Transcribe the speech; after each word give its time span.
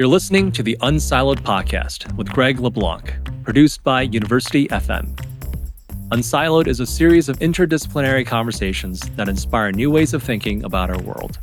You're 0.00 0.08
listening 0.08 0.50
to 0.52 0.62
the 0.62 0.78
Unsiloed 0.80 1.40
Podcast 1.40 2.10
with 2.16 2.26
Greg 2.32 2.58
LeBlanc, 2.58 3.12
produced 3.44 3.84
by 3.84 4.00
University 4.00 4.66
FM. 4.68 5.14
Unsiloed 6.08 6.68
is 6.68 6.80
a 6.80 6.86
series 6.86 7.28
of 7.28 7.38
interdisciplinary 7.40 8.26
conversations 8.26 9.00
that 9.16 9.28
inspire 9.28 9.72
new 9.72 9.90
ways 9.90 10.14
of 10.14 10.22
thinking 10.22 10.64
about 10.64 10.88
our 10.88 10.98
world. 11.02 11.38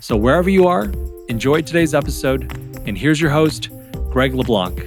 So, 0.00 0.18
wherever 0.18 0.50
you 0.50 0.66
are, 0.66 0.92
enjoy 1.30 1.62
today's 1.62 1.94
episode, 1.94 2.42
and 2.86 2.98
here's 2.98 3.22
your 3.22 3.30
host, 3.30 3.70
Greg 4.10 4.34
LeBlanc. 4.34 4.78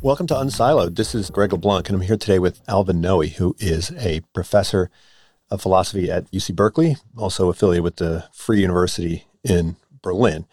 Welcome 0.00 0.26
to 0.28 0.34
Unsiloed. 0.34 0.96
This 0.96 1.14
is 1.14 1.28
Greg 1.28 1.52
LeBlanc, 1.52 1.90
and 1.90 1.96
I'm 1.96 2.06
here 2.06 2.16
today 2.16 2.38
with 2.38 2.62
Alva 2.66 2.94
Noë, 2.94 3.34
who 3.34 3.54
is 3.58 3.92
a 3.98 4.20
professor 4.32 4.88
of 5.50 5.60
philosophy 5.60 6.10
at 6.10 6.30
UC 6.30 6.56
Berkeley, 6.56 6.96
also 7.18 7.50
affiliated 7.50 7.84
with 7.84 7.96
the 7.96 8.24
Free 8.32 8.62
University 8.62 9.26
in 9.44 9.76
Berlin 10.00 10.46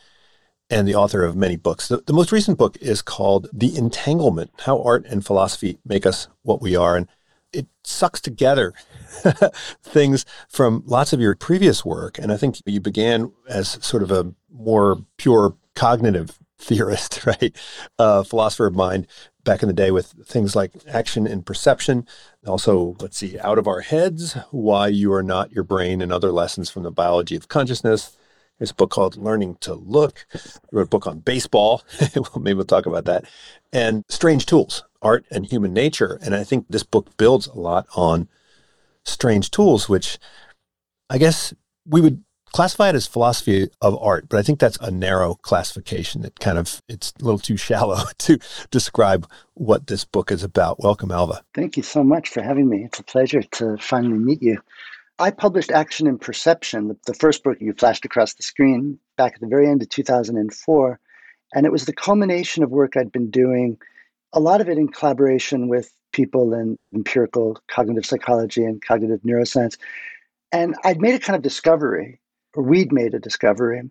and 0.69 0.87
the 0.87 0.95
author 0.95 1.23
of 1.23 1.35
many 1.35 1.55
books. 1.55 1.87
The, 1.87 1.97
the, 1.97 2.13
most 2.13 2.31
recent 2.31 2.57
book 2.57 2.77
is 2.81 3.01
called 3.01 3.47
The 3.53 3.77
Entanglement 3.77 4.51
How 4.61 4.81
Art 4.81 5.05
and 5.05 5.25
Philosophy 5.25 5.77
Make 5.85 6.05
Us 6.05 6.27
What 6.41 6.61
We 6.61 6.75
Are. 6.75 6.95
And 6.95 7.07
it 7.51 7.67
sucks 7.83 8.19
together 8.19 8.73
things 9.83 10.25
from 10.49 10.83
lots 10.85 11.13
of 11.13 11.19
your 11.19 11.35
previous 11.35 11.85
work. 11.85 12.17
And 12.17 12.31
I 12.31 12.37
think 12.37 12.57
you 12.65 12.79
began 12.79 13.31
as 13.47 13.77
sort 13.85 14.03
of 14.03 14.11
a 14.11 14.33
more 14.51 15.05
pure 15.17 15.55
cognitive 15.75 16.39
theorist, 16.57 17.25
right? 17.25 17.55
Uh, 17.99 18.23
philosopher 18.23 18.65
of 18.65 18.75
mind 18.75 19.05
back 19.43 19.61
in 19.61 19.67
the 19.67 19.73
day 19.73 19.91
with 19.91 20.13
things 20.25 20.55
like 20.55 20.71
action 20.87 21.27
and 21.27 21.45
perception. 21.45 22.07
Also, 22.47 22.95
let's 22.99 23.17
see, 23.17 23.37
Out 23.39 23.57
of 23.57 23.67
Our 23.67 23.81
Heads, 23.81 24.37
Why 24.51 24.87
You 24.87 25.11
Are 25.11 25.23
Not 25.23 25.51
Your 25.51 25.65
Brain, 25.65 26.01
and 26.01 26.13
Other 26.13 26.31
Lessons 26.31 26.69
from 26.69 26.83
the 26.83 26.91
Biology 26.91 27.35
of 27.35 27.49
Consciousness 27.49 28.17
there's 28.63 28.71
a 28.71 28.75
book 28.75 28.91
called 28.91 29.17
Learning 29.17 29.57
to 29.59 29.73
Look. 29.73 30.25
I 30.33 30.39
wrote 30.71 30.83
a 30.83 30.85
book 30.85 31.05
on 31.05 31.19
baseball. 31.19 31.83
Maybe 32.39 32.53
we'll 32.53 32.63
talk 32.63 32.85
about 32.85 33.03
that. 33.03 33.25
And 33.73 34.05
Strange 34.07 34.45
Tools, 34.45 34.85
Art 35.01 35.25
and 35.29 35.45
Human 35.45 35.73
Nature. 35.73 36.17
And 36.23 36.33
I 36.33 36.45
think 36.45 36.67
this 36.69 36.83
book 36.83 37.17
builds 37.17 37.45
a 37.47 37.59
lot 37.59 37.87
on 37.93 38.29
strange 39.03 39.51
tools, 39.51 39.89
which 39.89 40.17
I 41.09 41.17
guess 41.17 41.53
we 41.85 41.99
would 41.99 42.23
classify 42.53 42.87
it 42.87 42.95
as 42.95 43.05
philosophy 43.05 43.67
of 43.81 44.01
art, 44.01 44.29
but 44.29 44.39
I 44.39 44.43
think 44.43 44.59
that's 44.59 44.77
a 44.77 44.91
narrow 44.91 45.33
classification 45.33 46.21
that 46.21 46.39
kind 46.39 46.57
of 46.57 46.81
it's 46.87 47.11
a 47.19 47.25
little 47.25 47.39
too 47.39 47.57
shallow 47.57 48.05
to 48.19 48.39
describe 48.71 49.29
what 49.55 49.87
this 49.87 50.05
book 50.05 50.31
is 50.31 50.41
about. 50.41 50.81
Welcome, 50.81 51.11
Alva. 51.11 51.43
Thank 51.53 51.75
you 51.75 51.83
so 51.83 52.01
much 52.01 52.29
for 52.29 52.41
having 52.41 52.69
me. 52.69 52.85
It's 52.85 52.99
a 52.99 53.03
pleasure 53.03 53.43
to 53.43 53.75
finally 53.77 54.19
meet 54.19 54.41
you. 54.41 54.61
I 55.19 55.29
published 55.31 55.71
Action 55.71 56.07
and 56.07 56.19
Perception, 56.19 56.97
the, 57.05 57.13
first 57.13 57.43
book 57.43 57.57
you 57.59 57.73
flashed 57.73 58.03
across 58.03 58.33
the 58.33 58.43
screen 58.43 58.97
back 59.15 59.35
at 59.35 59.41
the 59.41 59.47
very 59.47 59.69
end 59.69 59.81
of 59.81 59.89
2004. 59.89 60.99
And 61.53 61.65
it 61.65 61.71
was 61.71 61.85
the 61.85 61.93
culmination 61.93 62.63
of 62.63 62.71
work 62.71 62.97
I'd 62.97 63.11
been 63.11 63.29
doing, 63.29 63.77
a 64.33 64.39
lot 64.39 64.59
of 64.59 64.69
it 64.69 64.79
in 64.79 64.87
collaboration 64.87 65.67
with 65.67 65.93
people 66.11 66.53
in 66.53 66.77
empirical 66.93 67.59
cognitive 67.67 68.05
psychology 68.05 68.63
and 68.65 68.81
cognitive 68.81 69.21
neuroscience. 69.21 69.77
And 70.51 70.75
I'd 70.83 71.01
made 71.01 71.13
a 71.13 71.19
kind 71.19 71.35
of 71.35 71.43
discovery, 71.43 72.19
or 72.55 72.63
we'd 72.63 72.91
made 72.91 73.13
a 73.13 73.19
discovery, 73.19 73.89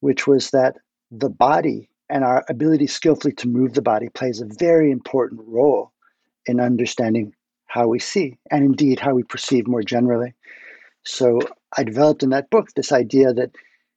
which 0.00 0.26
was 0.26 0.50
that 0.50 0.76
the 1.12 1.30
body 1.30 1.88
and 2.08 2.24
our 2.24 2.44
ability 2.48 2.88
skillfully 2.88 3.32
to 3.34 3.48
move 3.48 3.74
the 3.74 3.82
body 3.82 4.08
plays 4.08 4.40
a 4.40 4.46
very 4.58 4.90
important 4.90 5.40
role 5.46 5.92
in 6.46 6.60
understanding 6.60 7.34
how 7.76 7.86
we 7.86 7.98
see 7.98 8.38
and 8.50 8.64
indeed 8.64 8.98
how 8.98 9.14
we 9.14 9.22
perceive 9.22 9.68
more 9.68 9.82
generally. 9.82 10.32
So 11.04 11.40
I 11.76 11.84
developed 11.84 12.22
in 12.22 12.30
that 12.30 12.48
book 12.48 12.68
this 12.74 12.90
idea 12.90 13.34
that 13.34 13.50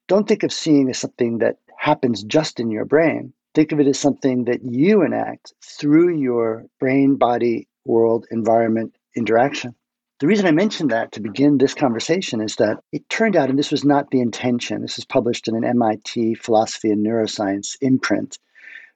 don't 0.10 0.28
think 0.28 0.44
of 0.44 0.52
seeing 0.52 0.90
as 0.90 0.98
something 0.98 1.38
that 1.38 1.58
happens 1.78 2.24
just 2.24 2.60
in 2.60 2.70
your 2.72 2.84
brain. 2.84 3.34
Think 3.56 3.72
of 3.72 3.80
it 3.80 3.88
as 3.88 3.98
something 3.98 4.44
that 4.46 4.64
you 4.64 5.02
enact 5.02 5.54
through 5.64 6.18
your 6.18 6.66
brain 6.80 7.16
body 7.16 7.68
world 7.86 8.28
environment 8.32 8.96
interaction. 9.16 9.74
The 10.20 10.28
reason 10.28 10.46
I 10.46 10.52
mentioned 10.52 10.92
that 10.92 11.14
to 11.14 11.22
begin 11.22 11.58
this 11.58 11.74
conversation 11.74 12.42
is 12.42 12.58
that 12.58 12.84
it 12.92 13.08
turned 13.08 13.38
out, 13.38 13.50
and 13.50 13.58
this 13.58 13.72
was 13.72 13.86
not 13.86 14.12
the 14.12 14.20
intention, 14.20 14.82
this 14.82 14.98
was 14.98 15.06
published 15.06 15.48
in 15.48 15.56
an 15.56 15.64
MIT 15.64 16.36
philosophy 16.36 16.92
and 16.92 17.06
neuroscience 17.06 17.78
imprint, 17.80 18.38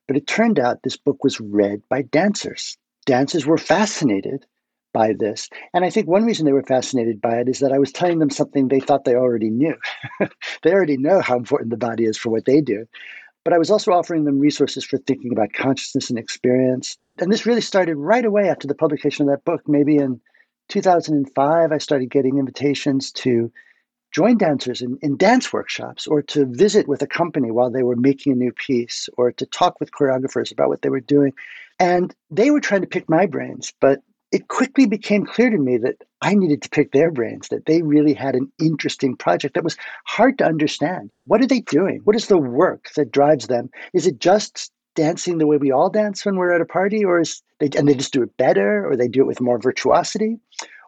but 0.07 0.17
it 0.17 0.27
turned 0.27 0.59
out 0.59 0.83
this 0.83 0.97
book 0.97 1.23
was 1.23 1.39
read 1.39 1.81
by 1.87 2.01
dancers. 2.01 2.77
Dancers 3.05 3.45
were 3.45 3.57
fascinated 3.57 4.45
by 4.93 5.13
this. 5.13 5.49
And 5.73 5.83
I 5.83 5.89
think 5.89 6.07
one 6.07 6.23
reason 6.23 6.45
they 6.45 6.53
were 6.53 6.63
fascinated 6.63 7.19
by 7.19 7.39
it 7.39 7.49
is 7.49 7.59
that 7.59 7.73
I 7.73 7.79
was 7.79 7.91
telling 7.91 8.19
them 8.19 8.29
something 8.29 8.67
they 8.67 8.79
thought 8.79 9.03
they 9.03 9.15
already 9.15 9.49
knew. 9.49 9.75
they 10.61 10.71
already 10.71 10.97
know 10.97 11.19
how 11.19 11.35
important 11.35 11.71
the 11.71 11.77
body 11.77 12.05
is 12.05 12.17
for 12.17 12.29
what 12.29 12.45
they 12.45 12.61
do. 12.61 12.85
But 13.43 13.53
I 13.53 13.57
was 13.57 13.69
also 13.69 13.91
offering 13.91 14.23
them 14.23 14.39
resources 14.39 14.85
for 14.85 14.97
thinking 14.99 15.33
about 15.33 15.51
consciousness 15.51 16.09
and 16.09 16.17
experience. 16.17 16.97
And 17.19 17.31
this 17.31 17.45
really 17.45 17.61
started 17.61 17.97
right 17.97 18.23
away 18.23 18.49
after 18.49 18.67
the 18.67 18.75
publication 18.75 19.27
of 19.27 19.31
that 19.33 19.43
book. 19.43 19.63
Maybe 19.67 19.97
in 19.97 20.21
2005, 20.69 21.71
I 21.71 21.77
started 21.77 22.09
getting 22.09 22.37
invitations 22.37 23.11
to 23.11 23.51
join 24.13 24.37
dancers 24.37 24.81
in, 24.81 24.97
in 25.01 25.17
dance 25.17 25.51
workshops 25.51 26.07
or 26.07 26.21
to 26.21 26.45
visit 26.45 26.87
with 26.87 27.01
a 27.01 27.07
company 27.07 27.51
while 27.51 27.71
they 27.71 27.83
were 27.83 27.95
making 27.95 28.31
a 28.31 28.35
new 28.35 28.51
piece 28.51 29.09
or 29.17 29.31
to 29.31 29.45
talk 29.47 29.79
with 29.79 29.91
choreographers 29.91 30.51
about 30.51 30.69
what 30.69 30.83
they 30.83 30.89
were 30.89 30.99
doing. 31.01 31.33
And 31.79 32.15
they 32.29 32.51
were 32.51 32.61
trying 32.61 32.81
to 32.81 32.87
pick 32.87 33.09
my 33.09 33.25
brains, 33.25 33.73
but 33.81 34.01
it 34.33 34.47
quickly 34.47 34.87
became 34.87 35.27
clear 35.27 35.51
to 35.51 35.59
me 35.59 35.77
that 35.77 35.97
I 36.23 36.33
needed 36.33 36.63
to 36.63 36.69
pick 36.69 36.91
their 36.91 37.11
brains, 37.11 37.49
that 37.49 37.67
they 37.67 37.83
really 37.83 38.15
had 38.15 38.33
an 38.33 38.51
interesting 38.59 39.15
project 39.15 39.53
that 39.53 39.63
was 39.63 39.77
hard 40.07 40.39
to 40.39 40.45
understand. 40.45 41.11
What 41.25 41.41
are 41.41 41.47
they 41.47 41.61
doing? 41.61 42.01
What 42.03 42.15
is 42.15 42.27
the 42.27 42.39
work 42.39 42.89
that 42.95 43.11
drives 43.11 43.45
them? 43.45 43.69
Is 43.93 44.07
it 44.07 44.17
just 44.17 44.71
dancing 44.95 45.37
the 45.37 45.45
way 45.45 45.57
we 45.57 45.71
all 45.71 45.87
dance 45.87 46.25
when 46.25 46.35
we're 46.35 46.51
at 46.51 46.61
a 46.61 46.65
party, 46.65 47.05
or 47.05 47.19
is 47.19 47.43
they 47.59 47.69
and 47.77 47.87
they 47.87 47.93
just 47.93 48.11
do 48.11 48.23
it 48.23 48.35
better, 48.37 48.89
or 48.89 48.97
they 48.97 49.07
do 49.07 49.21
it 49.21 49.27
with 49.27 49.39
more 49.39 49.59
virtuosity? 49.59 50.39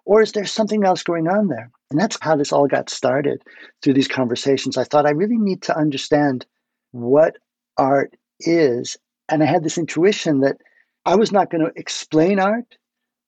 Or 0.05 0.23
is 0.23 0.31
there 0.31 0.45
something 0.45 0.83
else 0.83 1.03
going 1.03 1.27
on 1.27 1.47
there? 1.47 1.69
And 1.91 1.99
that's 1.99 2.17
how 2.21 2.35
this 2.35 2.51
all 2.51 2.67
got 2.67 2.89
started 2.89 3.43
through 3.83 3.93
these 3.93 4.07
conversations. 4.07 4.75
I 4.75 4.85
thought 4.85 5.05
I 5.05 5.11
really 5.11 5.37
need 5.37 5.61
to 5.63 5.77
understand 5.77 6.47
what 6.93 7.37
art 7.77 8.15
is. 8.39 8.97
And 9.29 9.43
I 9.43 9.45
had 9.45 9.63
this 9.63 9.77
intuition 9.77 10.39
that 10.39 10.57
I 11.05 11.15
was 11.15 11.31
not 11.31 11.51
going 11.51 11.63
to 11.63 11.71
explain 11.75 12.39
art 12.39 12.77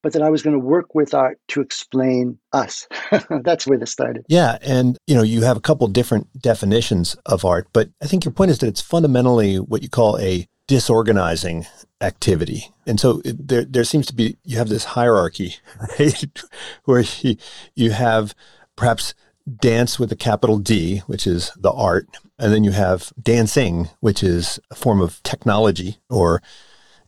but 0.08 0.14
that 0.14 0.22
I 0.22 0.30
was 0.30 0.42
going 0.42 0.54
to 0.54 0.66
work 0.66 0.96
with 0.96 1.14
art 1.14 1.38
to 1.50 1.60
explain 1.60 2.40
us. 2.54 2.88
That's 3.44 3.68
where 3.68 3.78
this 3.78 3.92
started. 3.92 4.26
Yeah, 4.30 4.58
and 4.62 4.98
you 5.06 5.14
know, 5.14 5.22
you 5.22 5.42
have 5.42 5.58
a 5.58 5.60
couple 5.60 5.86
different 5.90 6.42
definitions 6.42 7.18
of 7.26 7.44
art, 7.44 7.68
but 7.74 7.90
I 8.02 8.06
think 8.06 8.24
your 8.24 8.32
point 8.32 8.52
is 8.52 8.60
that 8.60 8.68
it's 8.68 8.80
fundamentally 8.80 9.58
what 9.58 9.84
you 9.84 9.90
call 9.90 10.18
a 10.20 10.48
disorganizing 10.66 11.66
activity. 12.00 12.72
And 12.86 13.02
so 13.02 13.22
it, 13.26 13.50
there 13.50 13.66
there 13.66 13.84
seems 13.84 14.06
to 14.06 14.16
be 14.16 14.38
you 14.46 14.58
have 14.58 14.70
this 14.70 14.86
hierarchy, 14.86 15.58
right? 16.00 16.42
where 16.86 17.04
you, 17.20 17.36
you 17.76 17.92
have 17.92 18.34
perhaps 18.78 19.14
dance 19.60 20.00
with 20.00 20.10
a 20.14 20.16
capital 20.16 20.58
D, 20.58 21.00
which 21.00 21.28
is 21.28 21.52
the 21.58 21.74
art, 21.74 22.08
and 22.40 22.54
then 22.54 22.64
you 22.64 22.72
have 22.72 23.12
dancing, 23.22 23.90
which 24.00 24.24
is 24.24 24.58
a 24.72 24.76
form 24.76 25.02
of 25.02 25.22
technology 25.24 25.98
or 26.10 26.42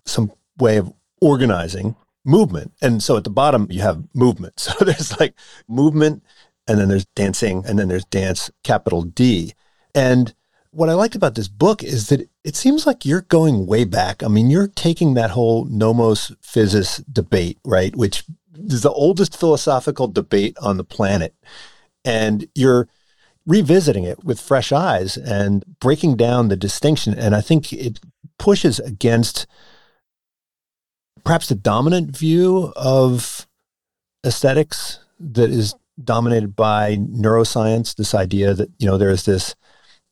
some 0.06 0.34
way 0.58 0.76
of 0.76 0.92
organizing 1.22 1.96
movement. 2.26 2.74
And 2.82 3.02
so 3.02 3.18
at 3.18 3.24
the 3.24 3.30
bottom, 3.30 3.68
you 3.70 3.82
have 3.82 4.04
movement. 4.14 4.54
So 4.60 4.86
there's 4.86 5.20
like 5.20 5.36
movement, 5.68 6.24
and 6.68 6.80
then 6.80 6.90
there's 6.90 7.06
dancing, 7.16 7.64
and 7.68 7.80
then 7.80 7.88
there's 7.88 8.06
dance, 8.06 8.52
capital 8.64 9.02
D. 9.04 9.54
And 9.96 10.34
what 10.72 10.90
I 10.90 10.94
liked 10.94 11.16
about 11.16 11.36
this 11.36 11.48
book 11.48 11.84
is 11.84 12.10
that 12.10 12.30
it 12.44 12.56
seems 12.56 12.86
like 12.86 13.06
you're 13.06 13.22
going 13.22 13.66
way 13.66 13.86
back. 13.86 14.22
I 14.22 14.28
mean, 14.28 14.50
you're 14.50 14.68
taking 14.68 15.16
that 15.16 15.32
whole 15.32 15.66
nomos 15.66 16.32
physis 16.44 17.04
debate, 17.12 17.58
right? 17.66 17.96
Which 17.96 18.24
is 18.56 18.84
the 18.84 18.92
oldest 18.92 19.38
philosophical 19.38 20.08
debate 20.08 20.58
on 20.62 20.78
the 20.78 20.84
planet. 20.84 21.34
And 22.06 22.48
you're 22.54 22.88
revisiting 23.46 24.04
it 24.04 24.24
with 24.24 24.40
fresh 24.40 24.72
eyes 24.72 25.18
and 25.18 25.66
breaking 25.80 26.18
down 26.18 26.50
the 26.50 26.56
distinction. 26.56 27.18
And 27.18 27.36
I 27.36 27.42
think 27.42 27.74
it 27.74 28.00
pushes 28.38 28.80
against 28.80 29.48
perhaps 31.24 31.48
the 31.48 31.56
dominant 31.56 32.16
view 32.16 32.74
of 32.76 33.48
aesthetics 34.26 35.00
that 35.20 35.50
is 35.50 35.76
dominated 36.04 36.56
by 36.56 36.96
neuroscience 36.98 37.96
this 37.96 38.14
idea 38.14 38.54
that 38.54 38.70
you 38.80 38.88
know 38.88 38.98
there's 38.98 39.24
this 39.26 39.56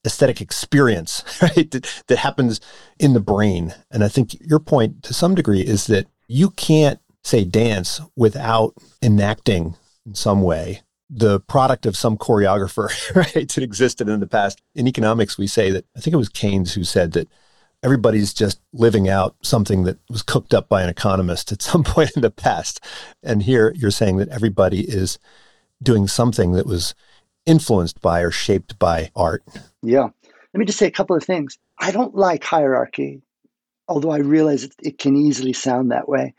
aesthetic 0.05 0.41
experience 0.41 1.23
right 1.41 1.71
that, 1.71 2.03
that 2.07 2.17
happens 2.17 2.59
in 2.99 3.13
the 3.13 3.19
brain. 3.19 3.73
And 3.91 4.03
i 4.03 4.07
think 4.07 4.35
your 4.41 4.59
point 4.59 5.03
to 5.03 5.13
some 5.13 5.35
degree 5.35 5.61
is 5.61 5.87
that 5.87 6.07
you 6.27 6.49
can't 6.51 6.99
say 7.23 7.43
dance 7.43 8.01
without 8.15 8.73
enacting 9.01 9.75
in 10.05 10.15
some 10.15 10.41
way 10.41 10.81
the 11.09 11.39
product 11.41 11.85
of 11.85 11.95
some 11.95 12.17
choreographer 12.17 12.89
right 13.15 13.49
that 13.49 13.63
existed 13.63 14.09
in 14.09 14.19
the 14.19 14.27
past. 14.27 14.61
In 14.75 14.87
economics 14.87 15.37
we 15.37 15.47
say 15.47 15.71
that 15.71 15.85
i 15.95 15.99
think 15.99 16.13
it 16.13 16.17
was 16.17 16.29
keynes 16.29 16.73
who 16.73 16.83
said 16.83 17.13
that 17.13 17.29
everybody's 17.87 18.33
just 18.33 18.59
living 18.73 19.07
out 19.07 19.33
something 19.43 19.85
that 19.85 19.97
was 20.09 20.21
cooked 20.21 20.53
up 20.53 20.67
by 20.67 20.83
an 20.83 20.89
economist 20.89 21.53
at 21.53 21.61
some 21.69 21.85
point 21.85 22.11
in 22.17 22.21
the 22.21 22.29
past. 22.29 22.83
And 23.23 23.41
here 23.41 23.73
you're 23.77 23.91
saying 23.91 24.17
that 24.17 24.27
everybody 24.27 24.81
is 24.81 25.17
doing 25.81 26.05
something 26.05 26.51
that 26.51 26.65
was 26.65 26.93
influenced 27.45 28.01
by 28.01 28.19
or 28.19 28.29
shaped 28.29 28.77
by 28.77 29.09
art. 29.15 29.41
Yeah. 29.81 30.09
Let 30.53 30.59
me 30.59 30.65
just 30.65 30.77
say 30.77 30.87
a 30.87 30.91
couple 30.91 31.15
of 31.15 31.23
things. 31.23 31.57
I 31.79 31.91
don't 31.91 32.13
like 32.13 32.43
hierarchy, 32.43 33.21
although 33.87 34.11
I 34.11 34.17
realize 34.17 34.67
it, 34.83 34.99
can 34.99 35.15
easily 35.15 35.53
sound 35.53 35.89
that 35.91 36.09
way. 36.09 36.33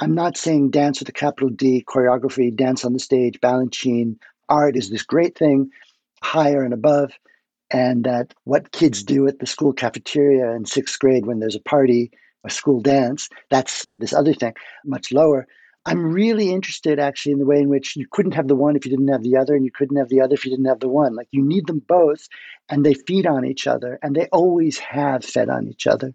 I'm 0.00 0.16
not 0.16 0.36
saying 0.36 0.70
dance 0.70 0.98
with 0.98 1.08
a 1.08 1.12
capital 1.12 1.48
D, 1.48 1.84
choreography, 1.86 2.52
dance 2.52 2.84
on 2.84 2.92
the 2.92 2.98
stage, 2.98 3.38
balanchine, 3.40 4.16
art 4.48 4.76
is 4.76 4.90
this 4.90 5.04
great 5.04 5.38
thing, 5.38 5.70
higher 6.22 6.64
and 6.64 6.74
above, 6.74 7.12
and 7.70 8.04
that 8.04 8.34
what 8.44 8.72
kids 8.72 9.02
do 9.02 9.26
at 9.26 9.38
the 9.38 9.46
school 9.46 9.72
cafeteria 9.72 10.52
in 10.52 10.64
sixth 10.64 10.98
grade 10.98 11.26
when 11.26 11.40
there's 11.40 11.56
a 11.56 11.60
party, 11.60 12.10
a 12.44 12.50
school 12.50 12.80
dance, 12.80 13.28
that's 13.50 13.86
this 13.98 14.12
other 14.12 14.32
thing, 14.32 14.54
much 14.84 15.12
lower. 15.12 15.46
I'm 15.86 16.12
really 16.12 16.50
interested 16.50 16.98
actually 16.98 17.32
in 17.32 17.38
the 17.38 17.46
way 17.46 17.60
in 17.60 17.68
which 17.68 17.96
you 17.96 18.06
couldn't 18.10 18.32
have 18.32 18.48
the 18.48 18.56
one 18.56 18.76
if 18.76 18.84
you 18.84 18.90
didn't 18.90 19.08
have 19.08 19.22
the 19.22 19.36
other, 19.36 19.54
and 19.54 19.64
you 19.64 19.70
couldn't 19.70 19.96
have 19.96 20.08
the 20.08 20.20
other 20.20 20.34
if 20.34 20.44
you 20.44 20.50
didn't 20.50 20.66
have 20.66 20.80
the 20.80 20.88
one. 20.88 21.14
Like 21.14 21.28
you 21.30 21.42
need 21.42 21.66
them 21.66 21.82
both, 21.86 22.28
and 22.68 22.84
they 22.84 22.94
feed 22.94 23.26
on 23.26 23.44
each 23.46 23.66
other, 23.66 23.98
and 24.02 24.14
they 24.14 24.26
always 24.26 24.78
have 24.78 25.24
fed 25.24 25.48
on 25.48 25.66
each 25.68 25.86
other. 25.86 26.14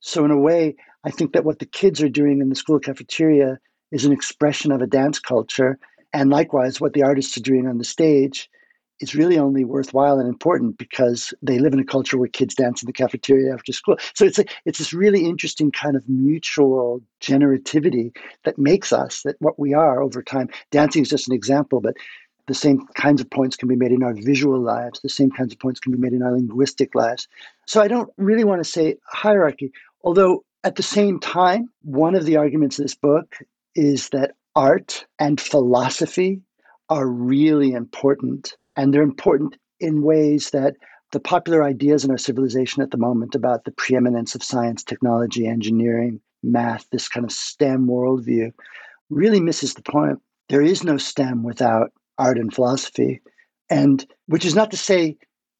So, 0.00 0.24
in 0.24 0.30
a 0.30 0.38
way, 0.38 0.76
I 1.04 1.10
think 1.10 1.32
that 1.32 1.44
what 1.44 1.58
the 1.58 1.66
kids 1.66 2.02
are 2.02 2.08
doing 2.10 2.40
in 2.40 2.50
the 2.50 2.54
school 2.54 2.78
cafeteria 2.78 3.58
is 3.92 4.04
an 4.04 4.12
expression 4.12 4.72
of 4.72 4.82
a 4.82 4.86
dance 4.86 5.18
culture. 5.18 5.78
And 6.12 6.28
likewise, 6.28 6.80
what 6.80 6.92
the 6.92 7.02
artists 7.02 7.36
are 7.38 7.42
doing 7.42 7.66
on 7.66 7.78
the 7.78 7.84
stage 7.84 8.50
is 9.00 9.14
really 9.14 9.38
only 9.38 9.64
worthwhile 9.64 10.18
and 10.18 10.28
important 10.28 10.78
because 10.78 11.34
they 11.42 11.58
live 11.58 11.72
in 11.72 11.80
a 11.80 11.84
culture 11.84 12.16
where 12.16 12.28
kids 12.28 12.54
dance 12.54 12.82
in 12.82 12.86
the 12.86 12.92
cafeteria 12.92 13.52
after 13.52 13.72
school. 13.72 13.96
So 14.14 14.24
it's 14.24 14.38
a, 14.38 14.44
it's 14.64 14.78
this 14.78 14.92
really 14.92 15.24
interesting 15.24 15.70
kind 15.72 15.96
of 15.96 16.08
mutual 16.08 17.00
generativity 17.20 18.16
that 18.44 18.58
makes 18.58 18.92
us 18.92 19.22
that 19.22 19.36
what 19.40 19.58
we 19.58 19.74
are 19.74 20.00
over 20.00 20.22
time. 20.22 20.48
Dancing 20.70 21.02
is 21.02 21.08
just 21.08 21.28
an 21.28 21.34
example, 21.34 21.80
but 21.80 21.96
the 22.46 22.54
same 22.54 22.86
kinds 22.94 23.20
of 23.20 23.30
points 23.30 23.56
can 23.56 23.68
be 23.68 23.76
made 23.76 23.92
in 23.92 24.02
our 24.02 24.14
visual 24.14 24.60
lives. 24.60 25.00
The 25.00 25.08
same 25.08 25.30
kinds 25.30 25.52
of 25.52 25.58
points 25.58 25.80
can 25.80 25.92
be 25.92 25.98
made 25.98 26.12
in 26.12 26.22
our 26.22 26.32
linguistic 26.32 26.94
lives. 26.94 27.26
So 27.66 27.80
I 27.80 27.88
don't 27.88 28.12
really 28.16 28.44
want 28.44 28.62
to 28.62 28.70
say 28.70 28.96
hierarchy, 29.06 29.72
although 30.02 30.44
at 30.62 30.76
the 30.76 30.82
same 30.82 31.20
time, 31.20 31.68
one 31.82 32.14
of 32.14 32.26
the 32.26 32.36
arguments 32.36 32.78
of 32.78 32.84
this 32.84 32.94
book 32.94 33.36
is 33.74 34.10
that 34.10 34.32
art 34.54 35.06
and 35.18 35.40
philosophy 35.40 36.40
are 36.88 37.06
really 37.06 37.72
important. 37.72 38.56
And 38.76 38.92
they're 38.92 39.02
important 39.02 39.56
in 39.80 40.02
ways 40.02 40.50
that 40.50 40.76
the 41.12 41.20
popular 41.20 41.62
ideas 41.62 42.04
in 42.04 42.10
our 42.10 42.18
civilization 42.18 42.82
at 42.82 42.90
the 42.90 42.96
moment 42.96 43.34
about 43.34 43.64
the 43.64 43.70
preeminence 43.70 44.34
of 44.34 44.42
science, 44.42 44.82
technology, 44.82 45.46
engineering, 45.46 46.20
math, 46.42 46.88
this 46.90 47.08
kind 47.08 47.24
of 47.24 47.32
STEM 47.32 47.86
worldview, 47.86 48.52
really 49.10 49.40
misses 49.40 49.74
the 49.74 49.82
point. 49.82 50.20
There 50.48 50.62
is 50.62 50.82
no 50.82 50.96
STEM 50.96 51.42
without 51.42 51.92
art 52.18 52.38
and 52.38 52.52
philosophy. 52.52 53.20
And 53.70 54.04
which 54.26 54.44
is 54.44 54.54
not 54.54 54.70
to 54.72 54.76
say 54.76 55.16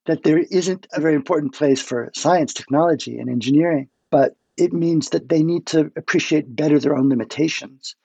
that 0.06 0.24
there 0.24 0.38
isn't 0.50 0.86
a 0.92 1.00
very 1.00 1.14
important 1.14 1.54
place 1.54 1.80
for 1.80 2.10
science, 2.14 2.52
technology, 2.52 3.18
and 3.18 3.30
engineering, 3.30 3.88
but 4.10 4.36
it 4.56 4.72
means 4.72 5.10
that 5.10 5.28
they 5.28 5.42
need 5.42 5.66
to 5.66 5.90
appreciate 5.96 6.54
better 6.54 6.78
their 6.78 6.96
own 6.96 7.08
limitations. 7.08 7.96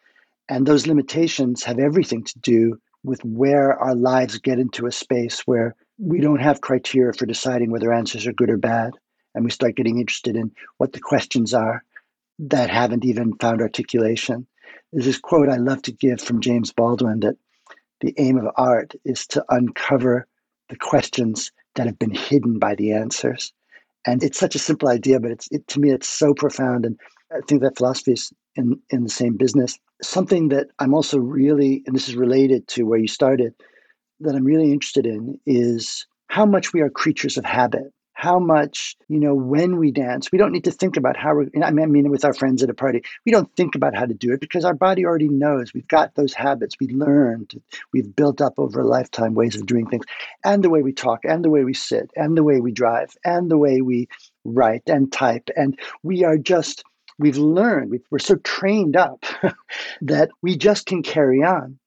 And 0.48 0.66
those 0.66 0.88
limitations 0.88 1.64
have 1.64 1.80
everything 1.80 2.24
to 2.24 2.40
do 2.40 2.80
with 3.04 3.24
where 3.24 3.74
our 3.80 3.96
lives 3.96 4.40
get 4.40 4.60
into 4.60 4.86
a 4.86 4.92
space 4.92 5.42
where 5.42 5.76
we 5.98 6.20
don't 6.20 6.42
have 6.42 6.62
criteria 6.62 7.14
for 7.14 7.26
deciding 7.26 7.72
whether 7.72 7.94
answers 7.94 8.28
are 8.28 8.34
good 8.34 8.50
or 8.50 8.58
bad. 8.58 8.94
And 9.36 9.46
we 9.46 9.52
start 9.52 9.76
getting 9.76 10.00
interested 10.00 10.36
in 10.36 10.52
what 10.78 10.94
the 10.94 11.00
questions 11.00 11.54
are 11.54 11.84
that 12.40 12.70
haven't 12.70 13.06
even 13.06 13.36
found 13.36 13.62
articulation. 13.62 14.48
There's 14.92 15.06
this 15.06 15.20
quote 15.20 15.50
I 15.50 15.58
love 15.58 15.82
to 15.84 15.92
give 15.92 16.22
from 16.22 16.42
James 16.42 16.72
Baldwin 16.72 17.20
that 17.22 17.36
the 18.02 18.14
aim 18.18 18.38
of 18.38 18.48
art 18.56 18.94
is 19.06 19.28
to 19.28 19.44
uncover 19.50 20.26
the 20.70 20.78
questions 20.78 21.52
that 21.76 21.86
have 21.86 22.00
been 22.00 22.14
hidden 22.14 22.60
by 22.60 22.76
the 22.76 22.94
answers. 22.94 23.54
And 24.06 24.24
it's 24.24 24.40
such 24.40 24.56
a 24.56 24.60
simple 24.60 24.90
idea, 24.90 25.20
but 25.20 25.32
it's 25.32 25.48
it, 25.52 25.68
to 25.68 25.80
me 25.80 25.92
it's 25.92 26.08
so 26.08 26.34
profound. 26.34 26.86
And 26.86 26.98
I 27.32 27.42
think 27.48 27.62
that 27.62 27.78
philosophy 27.78 28.14
is 28.14 28.32
in, 28.56 28.80
in 28.90 29.04
the 29.04 29.10
same 29.10 29.38
business. 29.38 29.80
Something 30.02 30.50
that 30.50 30.68
I'm 30.80 30.94
also 30.94 31.18
really, 31.18 31.84
and 31.86 31.96
this 31.96 32.10
is 32.10 32.16
related 32.16 32.68
to 32.70 32.84
where 32.84 33.00
you 33.00 33.08
started, 33.08 33.54
that 34.22 34.36
I'm 34.36 34.46
really 34.46 34.72
interested 34.72 35.06
in 35.06 35.40
is 35.46 36.06
how 36.28 36.46
much 36.46 36.74
we 36.74 36.82
are 36.82 36.90
creatures 36.90 37.38
of 37.38 37.46
habit 37.46 37.94
how 38.20 38.38
much, 38.38 38.98
you 39.08 39.18
know, 39.18 39.34
when 39.34 39.78
we 39.78 39.92
dance, 39.92 40.30
we 40.30 40.38
don't 40.38 40.52
need 40.52 40.66
to 40.66 40.72
think 40.72 40.98
about 40.98 41.16
how 41.16 41.34
we're, 41.34 41.48
I 41.64 41.72
mean, 41.72 42.10
with 42.10 42.26
our 42.26 42.34
friends 42.34 42.62
at 42.62 42.70
a 42.70 42.74
party, 42.74 43.02
we 43.26 43.32
don't 43.32 43.50
think 43.56 43.76
about 43.76 43.96
how 43.96 44.06
to 44.06 44.14
do 44.14 44.34
it 44.34 44.42
because 44.42 44.66
our 44.66 44.74
body 44.74 45.06
already 45.06 45.30
knows. 45.30 45.74
We've 45.74 45.88
got 45.88 46.16
those 46.16 46.34
habits. 46.34 46.76
We 46.82 46.88
learned, 46.88 47.54
we've 47.94 48.14
built 48.14 48.42
up 48.42 48.56
over 48.58 48.82
a 48.82 48.88
lifetime 48.88 49.36
ways 49.36 49.56
of 49.56 49.66
doing 49.66 49.88
things, 49.88 50.04
and 50.44 50.66
the 50.66 50.70
way 50.70 50.82
we 50.82 50.92
talk, 50.92 51.22
and 51.24 51.46
the 51.46 51.50
way 51.50 51.64
we 51.64 51.74
sit, 51.74 52.12
and 52.18 52.36
the 52.36 52.44
way 52.44 52.60
we 52.60 52.74
drive, 52.74 53.16
and 53.24 53.50
the 53.50 53.58
way 53.58 53.80
we 53.80 54.10
write 54.44 54.84
and 54.88 55.14
type. 55.14 55.48
And 55.56 55.80
we 56.04 56.26
are 56.26 56.38
just, 56.38 56.84
we've 57.20 57.38
learned, 57.38 57.92
we 57.92 58.00
are 58.12 58.20
so 58.20 58.38
trained 58.38 58.96
up 58.96 59.24
that 60.02 60.30
we 60.42 60.58
just 60.58 60.88
can 60.88 61.04
carry 61.04 61.44
on. 61.44 61.78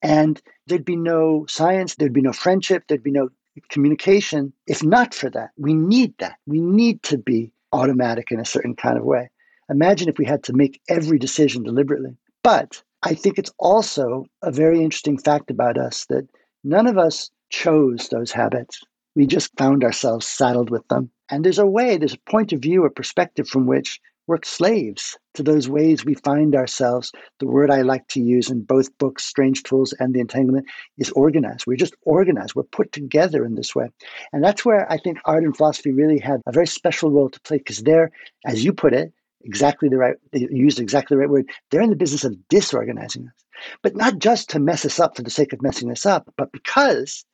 And 0.00 0.40
there'd 0.66 0.84
be 0.84 0.96
no 0.96 1.44
science, 1.48 1.96
there'd 1.96 2.12
be 2.12 2.22
no 2.22 2.32
friendship, 2.32 2.84
there'd 2.86 3.02
be 3.02 3.10
no 3.10 3.28
communication, 3.68 4.52
if 4.66 4.82
not 4.82 5.14
for 5.14 5.30
that, 5.30 5.50
we 5.58 5.74
need 5.74 6.14
that. 6.18 6.36
We 6.46 6.60
need 6.60 7.02
to 7.04 7.18
be 7.18 7.52
automatic 7.72 8.30
in 8.30 8.40
a 8.40 8.44
certain 8.44 8.76
kind 8.76 8.96
of 8.96 9.04
way. 9.04 9.30
Imagine 9.68 10.08
if 10.08 10.18
we 10.18 10.24
had 10.24 10.44
to 10.44 10.52
make 10.52 10.80
every 10.88 11.18
decision 11.18 11.62
deliberately. 11.62 12.16
But 12.42 12.82
I 13.02 13.14
think 13.14 13.38
it's 13.38 13.52
also 13.58 14.26
a 14.42 14.52
very 14.52 14.82
interesting 14.82 15.18
fact 15.18 15.50
about 15.50 15.78
us 15.78 16.06
that 16.06 16.28
none 16.62 16.86
of 16.86 16.98
us 16.98 17.30
chose 17.50 18.08
those 18.08 18.30
habits. 18.30 18.80
We 19.14 19.26
just 19.26 19.56
found 19.56 19.82
ourselves 19.82 20.26
saddled 20.26 20.70
with 20.70 20.86
them. 20.88 21.10
And 21.30 21.44
there's 21.44 21.58
a 21.58 21.66
way, 21.66 21.96
there's 21.96 22.14
a 22.14 22.30
point 22.30 22.52
of 22.52 22.60
view, 22.60 22.84
a 22.84 22.90
perspective 22.90 23.48
from 23.48 23.66
which 23.66 24.00
we're 24.26 24.38
slaves 24.42 25.16
to 25.34 25.42
those 25.42 25.68
ways 25.68 26.04
we 26.04 26.14
find 26.14 26.54
ourselves. 26.54 27.12
The 27.38 27.46
word 27.46 27.70
I 27.70 27.82
like 27.82 28.08
to 28.08 28.20
use 28.20 28.50
in 28.50 28.62
both 28.62 28.96
books, 28.98 29.24
Strange 29.24 29.62
Tools 29.62 29.94
and 29.98 30.14
The 30.14 30.20
Entanglement, 30.20 30.66
is 30.98 31.10
organized. 31.10 31.66
We're 31.66 31.76
just 31.76 31.94
organized. 32.02 32.54
We're 32.54 32.64
put 32.64 32.92
together 32.92 33.44
in 33.44 33.54
this 33.54 33.74
way. 33.74 33.88
And 34.32 34.42
that's 34.42 34.64
where 34.64 34.90
I 34.90 34.98
think 34.98 35.18
art 35.24 35.44
and 35.44 35.56
philosophy 35.56 35.92
really 35.92 36.18
have 36.20 36.40
a 36.46 36.52
very 36.52 36.66
special 36.66 37.10
role 37.10 37.30
to 37.30 37.40
play 37.40 37.58
because 37.58 37.82
they're, 37.82 38.10
as 38.44 38.64
you 38.64 38.72
put 38.72 38.94
it, 38.94 39.12
exactly 39.44 39.88
the 39.88 39.96
right, 39.96 40.16
they 40.32 40.48
used 40.50 40.80
exactly 40.80 41.14
the 41.14 41.20
right 41.20 41.30
word. 41.30 41.48
They're 41.70 41.82
in 41.82 41.90
the 41.90 41.96
business 41.96 42.24
of 42.24 42.36
disorganizing 42.48 43.28
us, 43.28 43.44
but 43.82 43.96
not 43.96 44.18
just 44.18 44.50
to 44.50 44.58
mess 44.58 44.84
us 44.84 44.98
up 44.98 45.16
for 45.16 45.22
the 45.22 45.30
sake 45.30 45.52
of 45.52 45.62
messing 45.62 45.90
us 45.90 46.04
up, 46.04 46.32
but 46.36 46.52
because 46.52 47.24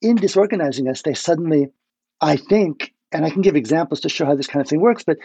in 0.00 0.16
disorganizing 0.16 0.88
us, 0.88 1.02
they 1.02 1.14
suddenly, 1.14 1.68
I 2.20 2.36
think, 2.36 2.92
and 3.12 3.24
I 3.24 3.30
can 3.30 3.42
give 3.42 3.56
examples 3.56 4.00
to 4.00 4.08
show 4.08 4.26
how 4.26 4.34
this 4.34 4.46
kind 4.46 4.60
of 4.60 4.68
thing 4.68 4.80
works, 4.80 5.02
but 5.04 5.16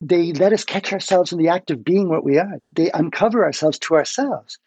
they 0.00 0.32
let 0.32 0.52
us 0.52 0.64
catch 0.64 0.92
ourselves 0.92 1.32
in 1.32 1.38
the 1.38 1.48
act 1.48 1.70
of 1.70 1.84
being 1.84 2.08
what 2.08 2.24
we 2.24 2.38
are. 2.38 2.58
They 2.72 2.90
uncover 2.92 3.44
ourselves 3.44 3.78
to 3.80 3.94
ourselves. 3.94 4.58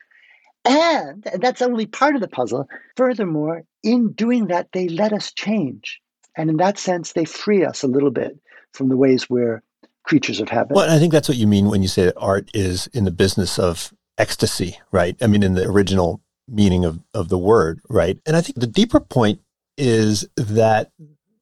And, 0.66 1.26
and 1.32 1.42
that's 1.42 1.62
only 1.62 1.86
part 1.86 2.16
of 2.16 2.22
the 2.22 2.28
puzzle. 2.28 2.68
Furthermore, 2.96 3.64
in 3.84 4.12
doing 4.12 4.48
that, 4.48 4.70
they 4.74 4.90
let 4.90 5.14
us 5.14 5.32
change. 5.32 6.02
And 6.36 6.50
in 6.50 6.58
that 6.58 6.78
sense, 6.78 7.14
they 7.14 7.26
free 7.26 7.64
us 7.64 7.84
a 7.84 7.88
little 7.88 8.12
bit 8.12 8.38
from 8.74 8.90
the 8.90 8.98
ways 8.98 9.30
we're 9.30 9.64
creatures 10.04 10.40
of 10.40 10.50
habit. 10.50 10.76
Well, 10.76 10.90
I 10.90 11.00
think 11.00 11.12
that's 11.12 11.30
what 11.30 11.38
you 11.38 11.48
mean 11.48 11.70
when 11.70 11.82
you 11.82 11.88
say 11.88 12.06
that 12.06 12.18
art 12.18 12.50
is 12.54 12.88
in 12.88 13.04
the 13.04 13.12
business 13.12 13.60
of 13.60 13.94
ecstasy, 14.18 14.78
right? 14.92 15.16
I 15.22 15.28
mean, 15.28 15.44
in 15.44 15.54
the 15.54 15.68
original 15.68 16.22
meaning 16.48 16.86
of, 16.86 17.00
of 17.14 17.30
the 17.30 17.38
word, 17.38 17.82
right? 17.90 18.18
And 18.26 18.36
I 18.36 18.42
think 18.42 18.60
the 18.60 18.68
deeper 18.68 19.00
point 19.00 19.42
is 19.78 20.28
that 20.38 20.92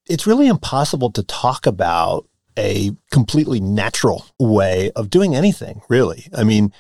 it's 0.10 0.28
really 0.28 0.48
impossible 0.48 1.12
to 1.12 1.24
talk 1.24 1.66
about 1.66 2.28
a 2.58 2.92
completely 3.12 3.60
natural 3.60 4.26
way 4.40 4.92
of 4.96 5.10
doing 5.10 5.36
anything, 5.36 5.82
really. 5.90 6.28
I 6.34 6.44
mean, 6.44 6.72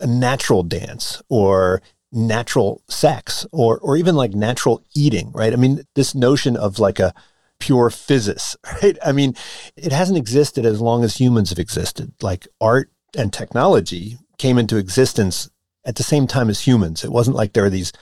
a 0.00 0.06
natural 0.06 0.62
dance 0.62 1.22
or 1.28 1.82
natural 2.10 2.82
sex 2.88 3.46
or 3.52 3.78
or 3.78 3.96
even 3.96 4.14
like 4.14 4.32
natural 4.32 4.82
eating, 4.94 5.30
right? 5.32 5.52
I 5.52 5.56
mean, 5.56 5.82
this 5.94 6.14
notion 6.14 6.56
of 6.56 6.78
like 6.78 6.98
a 6.98 7.14
pure 7.58 7.90
physis, 7.90 8.56
right? 8.82 8.96
I 9.04 9.12
mean, 9.12 9.34
it 9.76 9.92
hasn't 9.92 10.18
existed 10.18 10.64
as 10.64 10.80
long 10.80 11.04
as 11.04 11.16
humans 11.16 11.50
have 11.50 11.58
existed. 11.58 12.12
Like 12.22 12.46
art 12.60 12.90
and 13.16 13.32
technology 13.32 14.18
came 14.38 14.58
into 14.58 14.76
existence 14.76 15.50
at 15.84 15.96
the 15.96 16.02
same 16.02 16.26
time 16.26 16.48
as 16.48 16.66
humans. 16.66 17.04
It 17.04 17.12
wasn't 17.12 17.36
like 17.36 17.52
there 17.52 17.64
were 17.64 17.70
these 17.70 17.92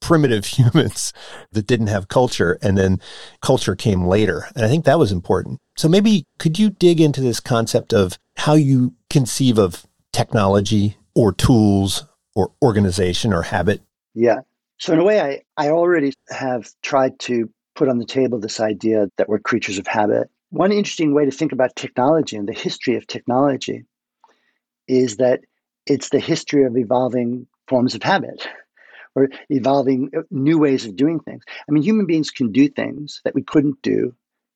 primitive 0.00 0.44
humans 0.58 1.12
that 1.52 1.66
didn't 1.66 1.86
have 1.88 2.08
culture 2.08 2.58
and 2.62 2.76
then 2.76 3.00
culture 3.40 3.74
came 3.74 4.06
later. 4.06 4.46
And 4.54 4.64
I 4.64 4.68
think 4.68 4.84
that 4.84 4.98
was 4.98 5.12
important. 5.12 5.60
So 5.76 5.88
maybe 5.88 6.24
could 6.38 6.58
you 6.58 6.70
dig 6.70 7.00
into 7.00 7.20
this 7.20 7.38
concept 7.38 7.92
of 7.92 8.18
how 8.36 8.54
you 8.54 8.94
conceive 9.10 9.58
of 9.58 9.86
technology 10.12 10.96
or 11.14 11.32
tools 11.32 12.04
or 12.34 12.52
organization 12.62 13.32
or 13.32 13.42
habit? 13.42 13.82
Yeah. 14.14 14.40
So 14.78 14.94
in 14.94 14.98
a 15.00 15.04
way 15.04 15.20
I, 15.20 15.42
I 15.56 15.70
already 15.70 16.14
have 16.30 16.70
tried 16.82 17.18
to 17.20 17.50
put 17.74 17.88
on 17.88 17.98
the 17.98 18.06
table 18.06 18.40
this 18.40 18.58
idea 18.58 19.10
that 19.18 19.28
we're 19.28 19.38
creatures 19.38 19.78
of 19.78 19.86
habit. 19.86 20.30
One 20.50 20.72
interesting 20.72 21.12
way 21.12 21.26
to 21.26 21.30
think 21.30 21.52
about 21.52 21.76
technology 21.76 22.36
and 22.36 22.48
the 22.48 22.54
history 22.54 22.96
of 22.96 23.06
technology 23.06 23.84
is 24.88 25.16
that 25.16 25.40
it's 25.86 26.08
the 26.08 26.20
history 26.20 26.64
of 26.64 26.76
evolving 26.76 27.46
forms 27.68 27.94
of 27.94 28.02
habit 28.02 28.48
or 29.14 29.28
evolving 29.50 30.10
uh, 30.16 30.22
new 30.30 30.58
ways 30.58 30.86
of 30.86 30.96
doing 30.96 31.20
things. 31.20 31.42
I 31.68 31.72
mean, 31.72 31.82
human 31.82 32.06
beings 32.06 32.30
can 32.30 32.50
do 32.50 32.68
things 32.68 33.20
that 33.24 33.34
we 33.34 33.42
couldn't 33.42 33.82
do 33.82 34.14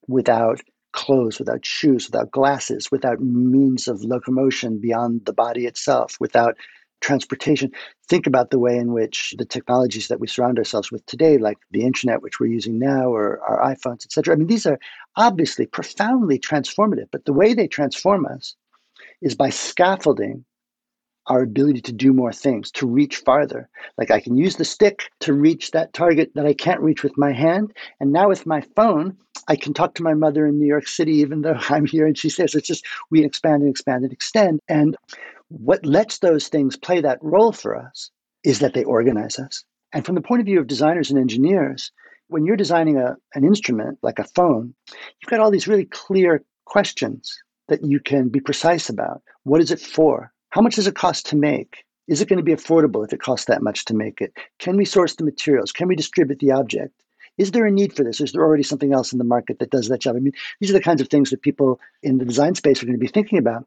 without 0.09 0.61
clothes, 0.93 1.39
without 1.39 1.65
shoes, 1.65 2.07
without 2.07 2.31
glasses, 2.31 2.91
without 2.91 3.21
means 3.21 3.89
of 3.89 4.03
locomotion 4.03 4.79
beyond 4.79 5.25
the 5.25 5.33
body 5.33 5.67
itself, 5.67 6.17
without 6.21 6.57
transportation. 7.01 7.71
Think 8.09 8.27
about 8.27 8.51
the 8.51 8.59
way 8.59 8.77
in 8.77 8.93
which 8.93 9.35
the 9.39 9.45
technologies 9.45 10.09
that 10.09 10.21
we 10.21 10.27
surround 10.27 10.59
ourselves 10.59 10.93
with 10.93 11.05
today, 11.07 11.39
like 11.39 11.59
the 11.71 11.83
internet, 11.83 12.23
which 12.23 12.39
we're 12.39 12.53
using 12.53 12.79
now, 12.79 13.09
or 13.09 13.41
our 13.49 13.75
iPhones, 13.75 14.05
etc. 14.05 14.35
I 14.35 14.37
mean, 14.37 14.49
these 14.49 14.67
are 14.67 14.79
obviously 15.17 15.67
profoundly 15.67 16.39
transformative, 16.39 17.09
but 17.11 17.25
the 17.25 17.33
way 17.33 17.55
they 17.55 17.69
transform 17.69 18.27
us 18.27 18.55
is 19.23 19.35
by 19.35 19.51
scaffolding 19.51 20.45
our 21.27 21.43
ability 21.43 21.81
to 21.83 21.93
do 21.93 22.13
more 22.13 22.33
things, 22.33 22.71
to 22.73 22.87
reach 22.87 23.19
farther. 23.19 23.69
Like 23.99 24.11
I 24.11 24.21
can 24.21 24.37
use 24.37 24.57
the 24.57 24.65
stick 24.65 25.11
to 25.21 25.33
reach 25.33 25.71
that 25.71 25.93
target 25.93 26.33
that 26.35 26.47
I 26.47 26.55
can't 26.55 26.81
reach 26.81 27.03
with 27.03 27.17
my 27.17 27.33
hand. 27.33 27.73
And 28.01 28.13
now 28.13 28.29
with 28.29 28.47
my 28.47 28.63
phone, 28.75 29.17
I 29.49 29.57
can 29.57 29.75
talk 29.75 29.95
to 29.95 30.03
my 30.03 30.15
mother 30.15 30.47
in 30.47 30.59
New 30.59 30.67
York 30.67 30.89
City, 30.89 31.15
even 31.17 31.43
though 31.43 31.59
I'm 31.69 31.87
here. 31.87 32.07
And 32.07 32.17
she 32.17 32.31
says 32.31 32.55
it's 32.55 32.69
just 32.69 32.87
we 33.11 33.25
expand 33.25 33.63
and 33.63 33.71
expand 33.71 34.05
and 34.05 34.13
extend. 34.13 34.61
And 34.69 34.97
what 35.49 35.85
lets 35.85 36.19
those 36.19 36.49
things 36.49 36.77
play 36.77 37.01
that 37.01 37.19
role 37.23 37.53
for 37.53 37.77
us 37.77 38.11
is 38.45 38.61
that 38.61 38.75
they 38.75 38.85
organize 38.85 39.39
us. 39.39 39.65
And 39.93 40.07
from 40.07 40.15
the 40.15 40.21
point 40.21 40.41
of 40.41 40.47
view 40.47 40.61
of 40.61 40.67
designers 40.67 41.11
and 41.11 41.19
engineers, 41.19 41.91
when 42.29 42.45
you're 42.45 42.57
designing 42.57 42.97
a, 42.97 43.17
an 43.35 43.45
instrument 43.45 43.99
like 44.03 44.19
a 44.19 44.25
phone, 44.25 44.73
you've 44.89 45.31
got 45.31 45.41
all 45.41 45.51
these 45.51 45.67
really 45.67 45.87
clear 45.87 46.45
questions 46.65 47.37
that 47.69 47.85
you 47.85 47.99
can 47.99 48.29
be 48.29 48.41
precise 48.41 48.89
about. 48.89 49.23
What 49.43 49.61
is 49.61 49.71
it 49.71 49.81
for? 49.81 50.33
How 50.51 50.61
much 50.61 50.77
does 50.77 50.87
it 50.87 50.95
cost 50.95 51.27
to 51.27 51.37
make? 51.37 51.85
Is 52.09 52.21
it 52.21 52.29
going 52.29 52.39
to 52.39 52.45
be 52.45 52.55
affordable 52.55 53.05
if 53.05 53.13
it 53.13 53.21
costs 53.21 53.47
that 53.47 53.63
much 53.63 53.85
to 53.87 53.95
make 53.95 54.21
it? 54.21 54.33
Can 54.59 54.77
we 54.77 54.85
source 54.85 55.17
the 55.17 55.25
materials? 55.25 55.73
Can 55.73 55.89
we 55.89 55.97
distribute 55.97 56.39
the 56.41 56.53
object? 56.53 56.93
Is 57.39 57.53
there 57.53 57.67
a 57.67 57.71
need 57.71 57.95
for 57.95 58.05
this? 58.05 58.21
Is 58.21 58.33
there 58.33 58.43
already 58.43 58.63
something 58.63 58.93
else 58.93 59.13
in 59.13 59.19
the 59.19 59.25
market 59.25 59.59
that 59.59 59.71
does 59.71 59.89
that 59.89 60.01
job? 60.01 60.17
I 60.17 60.21
mean, 60.21 60.33
these 60.61 60.71
are 60.71 60.75
the 60.75 60.81
kinds 60.81 61.01
of 61.01 61.09
things 61.09 61.31
that 61.31 61.43
people 61.43 61.81
in 62.03 62.19
the 62.19 62.25
design 62.25 62.55
space 62.55 62.83
are 62.83 62.87
going 62.87 62.99
to 62.99 63.01
be 63.01 63.07
thinking 63.07 63.39
about. 63.39 63.67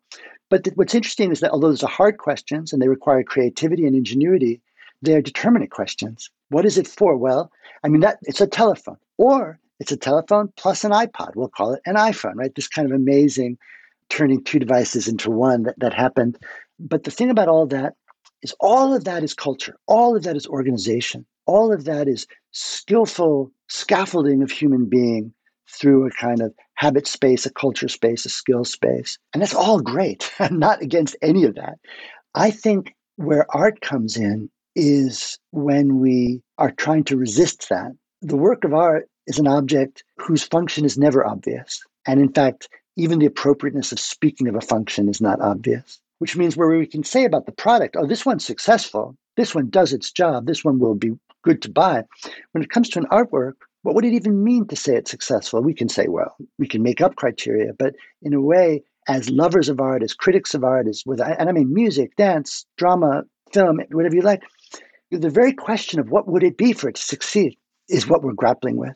But 0.49 0.63
th- 0.63 0.77
what's 0.77 0.93
interesting 0.93 1.31
is 1.31 1.39
that 1.39 1.51
although 1.51 1.69
those 1.69 1.83
are 1.83 1.89
hard 1.89 2.17
questions 2.17 2.71
and 2.71 2.81
they 2.81 2.87
require 2.87 3.23
creativity 3.23 3.85
and 3.87 3.95
ingenuity, 3.95 4.61
they're 5.01 5.21
determinate 5.21 5.71
questions. 5.71 6.29
What 6.49 6.65
is 6.65 6.77
it 6.77 6.87
for? 6.87 7.17
Well, 7.17 7.51
I 7.83 7.87
mean 7.87 8.01
that 8.01 8.19
it's 8.23 8.41
a 8.41 8.47
telephone, 8.47 8.97
or 9.17 9.59
it's 9.79 9.91
a 9.91 9.97
telephone 9.97 10.53
plus 10.55 10.83
an 10.83 10.91
iPod. 10.91 11.35
We'll 11.35 11.49
call 11.49 11.73
it 11.73 11.81
an 11.85 11.95
iPhone, 11.95 12.35
right? 12.35 12.53
This 12.53 12.67
kind 12.67 12.89
of 12.89 12.95
amazing 12.95 13.57
turning 14.09 14.43
two 14.43 14.59
devices 14.59 15.07
into 15.07 15.31
one 15.31 15.63
that, 15.63 15.79
that 15.79 15.93
happened. 15.93 16.37
But 16.79 17.03
the 17.03 17.11
thing 17.11 17.29
about 17.29 17.47
all 17.47 17.65
that 17.67 17.95
is 18.43 18.53
all 18.59 18.93
of 18.93 19.05
that 19.05 19.23
is 19.23 19.33
culture, 19.33 19.75
all 19.87 20.15
of 20.15 20.23
that 20.23 20.35
is 20.35 20.45
organization, 20.47 21.25
all 21.45 21.73
of 21.73 21.85
that 21.85 22.07
is 22.07 22.27
skillful 22.51 23.51
scaffolding 23.67 24.43
of 24.43 24.51
human 24.51 24.85
being 24.85 25.33
through 25.69 26.05
a 26.05 26.11
kind 26.11 26.41
of 26.41 26.53
habit 26.75 27.07
space, 27.07 27.45
a 27.45 27.51
culture 27.51 27.87
space, 27.87 28.25
a 28.25 28.29
skill 28.29 28.63
space. 28.63 29.17
And 29.33 29.41
that's 29.41 29.55
all 29.55 29.79
great. 29.79 30.31
I'm 30.39 30.59
not 30.59 30.81
against 30.81 31.15
any 31.21 31.43
of 31.43 31.55
that. 31.55 31.79
I 32.35 32.51
think 32.51 32.95
where 33.15 33.45
art 33.55 33.81
comes 33.81 34.17
in 34.17 34.49
is 34.75 35.37
when 35.51 35.99
we 35.99 36.41
are 36.57 36.71
trying 36.71 37.03
to 37.05 37.17
resist 37.17 37.69
that. 37.69 37.91
The 38.21 38.37
work 38.37 38.63
of 38.63 38.73
art 38.73 39.09
is 39.27 39.39
an 39.39 39.47
object 39.47 40.03
whose 40.17 40.43
function 40.43 40.85
is 40.85 40.97
never 40.97 41.25
obvious. 41.25 41.81
And 42.07 42.19
in 42.19 42.31
fact, 42.31 42.69
even 42.95 43.19
the 43.19 43.25
appropriateness 43.25 43.91
of 43.91 43.99
speaking 43.99 44.47
of 44.47 44.55
a 44.55 44.61
function 44.61 45.09
is 45.09 45.21
not 45.21 45.41
obvious, 45.41 45.99
which 46.19 46.35
means 46.35 46.55
where 46.55 46.67
we 46.67 46.85
can 46.85 47.03
say 47.03 47.25
about 47.25 47.45
the 47.45 47.51
product, 47.51 47.95
oh, 47.97 48.05
this 48.05 48.25
one's 48.25 48.45
successful, 48.45 49.15
this 49.35 49.55
one 49.55 49.69
does 49.69 49.93
its 49.93 50.11
job, 50.11 50.45
this 50.45 50.63
one 50.63 50.79
will 50.79 50.95
be 50.95 51.11
good 51.43 51.61
to 51.61 51.71
buy. 51.71 52.03
When 52.51 52.63
it 52.63 52.69
comes 52.69 52.89
to 52.89 52.99
an 52.99 53.07
artwork, 53.11 53.53
what 53.83 53.95
would 53.95 54.05
it 54.05 54.13
even 54.13 54.43
mean 54.43 54.67
to 54.67 54.75
say 54.75 54.95
it's 54.95 55.11
successful? 55.11 55.61
We 55.61 55.73
can 55.73 55.89
say, 55.89 56.07
well, 56.07 56.35
we 56.57 56.67
can 56.67 56.81
make 56.81 57.01
up 57.01 57.15
criteria, 57.15 57.73
but 57.77 57.93
in 58.21 58.33
a 58.33 58.41
way, 58.41 58.83
as 59.07 59.29
lovers 59.29 59.67
of 59.69 59.81
art, 59.81 60.01
as 60.01 60.13
critics 60.13 60.53
of 60.53 60.63
art, 60.63 60.87
as 60.87 61.03
with, 61.05 61.19
and 61.19 61.49
I 61.49 61.51
mean 61.51 61.73
music, 61.73 62.15
dance, 62.15 62.65
drama, 62.77 63.23
film, 63.51 63.79
whatever 63.91 64.15
you 64.15 64.21
like, 64.21 64.43
the 65.11 65.29
very 65.29 65.53
question 65.53 65.99
of 65.99 66.09
what 66.09 66.27
would 66.27 66.43
it 66.43 66.57
be 66.57 66.73
for 66.73 66.89
it 66.89 66.95
to 66.95 67.01
succeed 67.01 67.57
is 67.89 68.07
what 68.07 68.23
we're 68.23 68.33
grappling 68.33 68.77
with. 68.77 68.95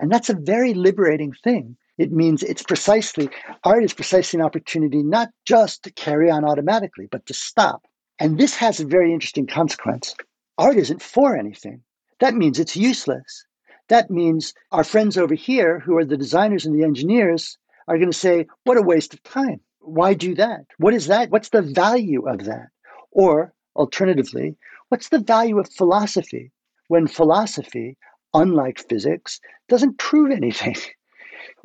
And 0.00 0.10
that's 0.10 0.28
a 0.28 0.34
very 0.34 0.74
liberating 0.74 1.32
thing. 1.44 1.76
It 1.96 2.10
means 2.10 2.42
it's 2.42 2.64
precisely, 2.64 3.30
art 3.62 3.84
is 3.84 3.94
precisely 3.94 4.40
an 4.40 4.44
opportunity 4.44 5.02
not 5.04 5.28
just 5.46 5.84
to 5.84 5.92
carry 5.92 6.28
on 6.28 6.44
automatically, 6.44 7.06
but 7.08 7.24
to 7.26 7.34
stop. 7.34 7.82
And 8.18 8.36
this 8.36 8.56
has 8.56 8.80
a 8.80 8.86
very 8.86 9.14
interesting 9.14 9.46
consequence. 9.46 10.16
Art 10.56 10.76
isn't 10.76 11.02
for 11.02 11.36
anything. 11.36 11.82
That 12.20 12.34
means 12.34 12.58
it's 12.58 12.76
useless. 12.76 13.44
That 13.88 14.08
means 14.08 14.54
our 14.70 14.84
friends 14.84 15.18
over 15.18 15.34
here, 15.34 15.80
who 15.80 15.96
are 15.96 16.04
the 16.04 16.16
designers 16.16 16.64
and 16.64 16.78
the 16.78 16.84
engineers, 16.84 17.58
are 17.88 17.98
going 17.98 18.10
to 18.10 18.16
say, 18.16 18.46
What 18.62 18.76
a 18.76 18.82
waste 18.82 19.12
of 19.14 19.22
time. 19.24 19.60
Why 19.80 20.14
do 20.14 20.34
that? 20.36 20.66
What 20.78 20.94
is 20.94 21.08
that? 21.08 21.30
What's 21.30 21.50
the 21.50 21.60
value 21.60 22.26
of 22.28 22.44
that? 22.44 22.68
Or 23.10 23.52
alternatively, 23.76 24.56
what's 24.88 25.08
the 25.08 25.18
value 25.18 25.58
of 25.58 25.68
philosophy 25.72 26.52
when 26.88 27.08
philosophy, 27.08 27.96
unlike 28.32 28.78
physics, 28.78 29.40
doesn't 29.68 29.98
prove 29.98 30.30
anything? 30.30 30.76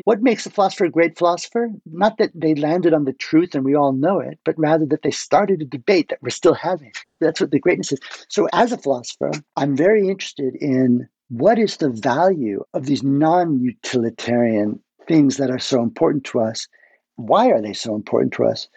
What 0.06 0.22
makes 0.22 0.46
a 0.46 0.50
philosopher 0.50 0.86
a 0.86 0.89
great 0.89 1.18
philosopher? 1.18 1.70
Not 1.86 2.18
that 2.18 2.32
they 2.34 2.56
landed 2.56 2.94
on 2.94 3.06
the 3.06 3.13
truth 3.13 3.56
and 3.56 3.65
we 3.65 3.75
all 3.75 3.91
know 3.91 4.20
it, 4.20 4.39
but 4.46 4.58
rather 4.58 4.86
that 4.88 5.01
they 5.01 5.12
started 5.12 5.62
a 5.62 5.65
debate 5.65 6.10
that 6.10 6.20
we're 6.22 6.29
still 6.29 6.53
having. 6.53 6.91
That's 7.20 7.41
what 7.41 7.51
the 7.51 7.60
greatness 7.60 7.91
is. 7.91 8.00
So, 8.29 8.48
as 8.53 8.72
a 8.72 8.77
philosopher, 8.77 9.32
I'm 9.56 9.75
very 9.75 10.08
interested 10.08 10.56
in 10.56 11.08
what 11.29 11.60
is 11.60 11.77
the 11.77 11.89
value 11.89 12.63
of 12.74 12.86
these 12.86 13.03
non 13.03 13.60
utilitarian 13.60 14.79
things 15.10 15.38
that 15.38 15.50
are 15.50 15.60
so 15.60 15.82
important 15.82 16.24
to 16.24 16.39
us? 16.39 16.68
Why 17.15 17.50
are 17.50 17.62
they 17.62 17.74
so 17.74 17.96
important 17.96 18.32
to 18.34 18.46
us? 18.46 18.70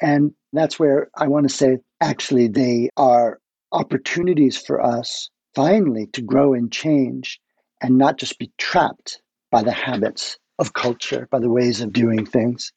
And 0.00 0.32
that's 0.52 0.78
where 0.78 1.10
I 1.16 1.26
want 1.26 1.48
to 1.48 1.54
say 1.54 1.78
actually, 2.00 2.48
they 2.48 2.88
are 2.96 3.38
opportunities 3.72 4.56
for 4.56 4.80
us 4.80 5.28
finally 5.54 6.06
to 6.14 6.22
grow 6.22 6.54
and 6.54 6.72
change 6.72 7.40
and 7.82 7.98
not 7.98 8.16
just 8.16 8.38
be 8.38 8.50
trapped 8.56 9.20
by 9.50 9.62
the 9.62 9.72
habits 9.72 10.38
of 10.60 10.74
culture, 10.74 11.26
by 11.32 11.40
the 11.40 11.50
ways 11.50 11.80
of 11.80 11.92
doing 11.92 12.24
things. 12.24 12.72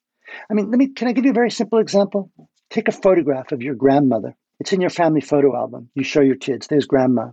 I 0.49 0.55
mean, 0.55 0.71
let 0.71 0.79
me 0.79 0.87
can 0.87 1.07
I 1.07 1.11
give 1.11 1.25
you 1.25 1.31
a 1.31 1.41
very 1.41 1.51
simple 1.51 1.77
example? 1.77 2.31
Take 2.71 2.87
a 2.87 2.91
photograph 2.91 3.51
of 3.51 3.61
your 3.61 3.75
grandmother. 3.75 4.35
It's 4.59 4.73
in 4.73 4.81
your 4.81 4.89
family 4.89 5.21
photo 5.21 5.55
album. 5.55 5.89
You 5.93 6.03
show 6.03 6.21
your 6.21 6.37
kids, 6.37 6.67
there's 6.67 6.87
grandma 6.87 7.29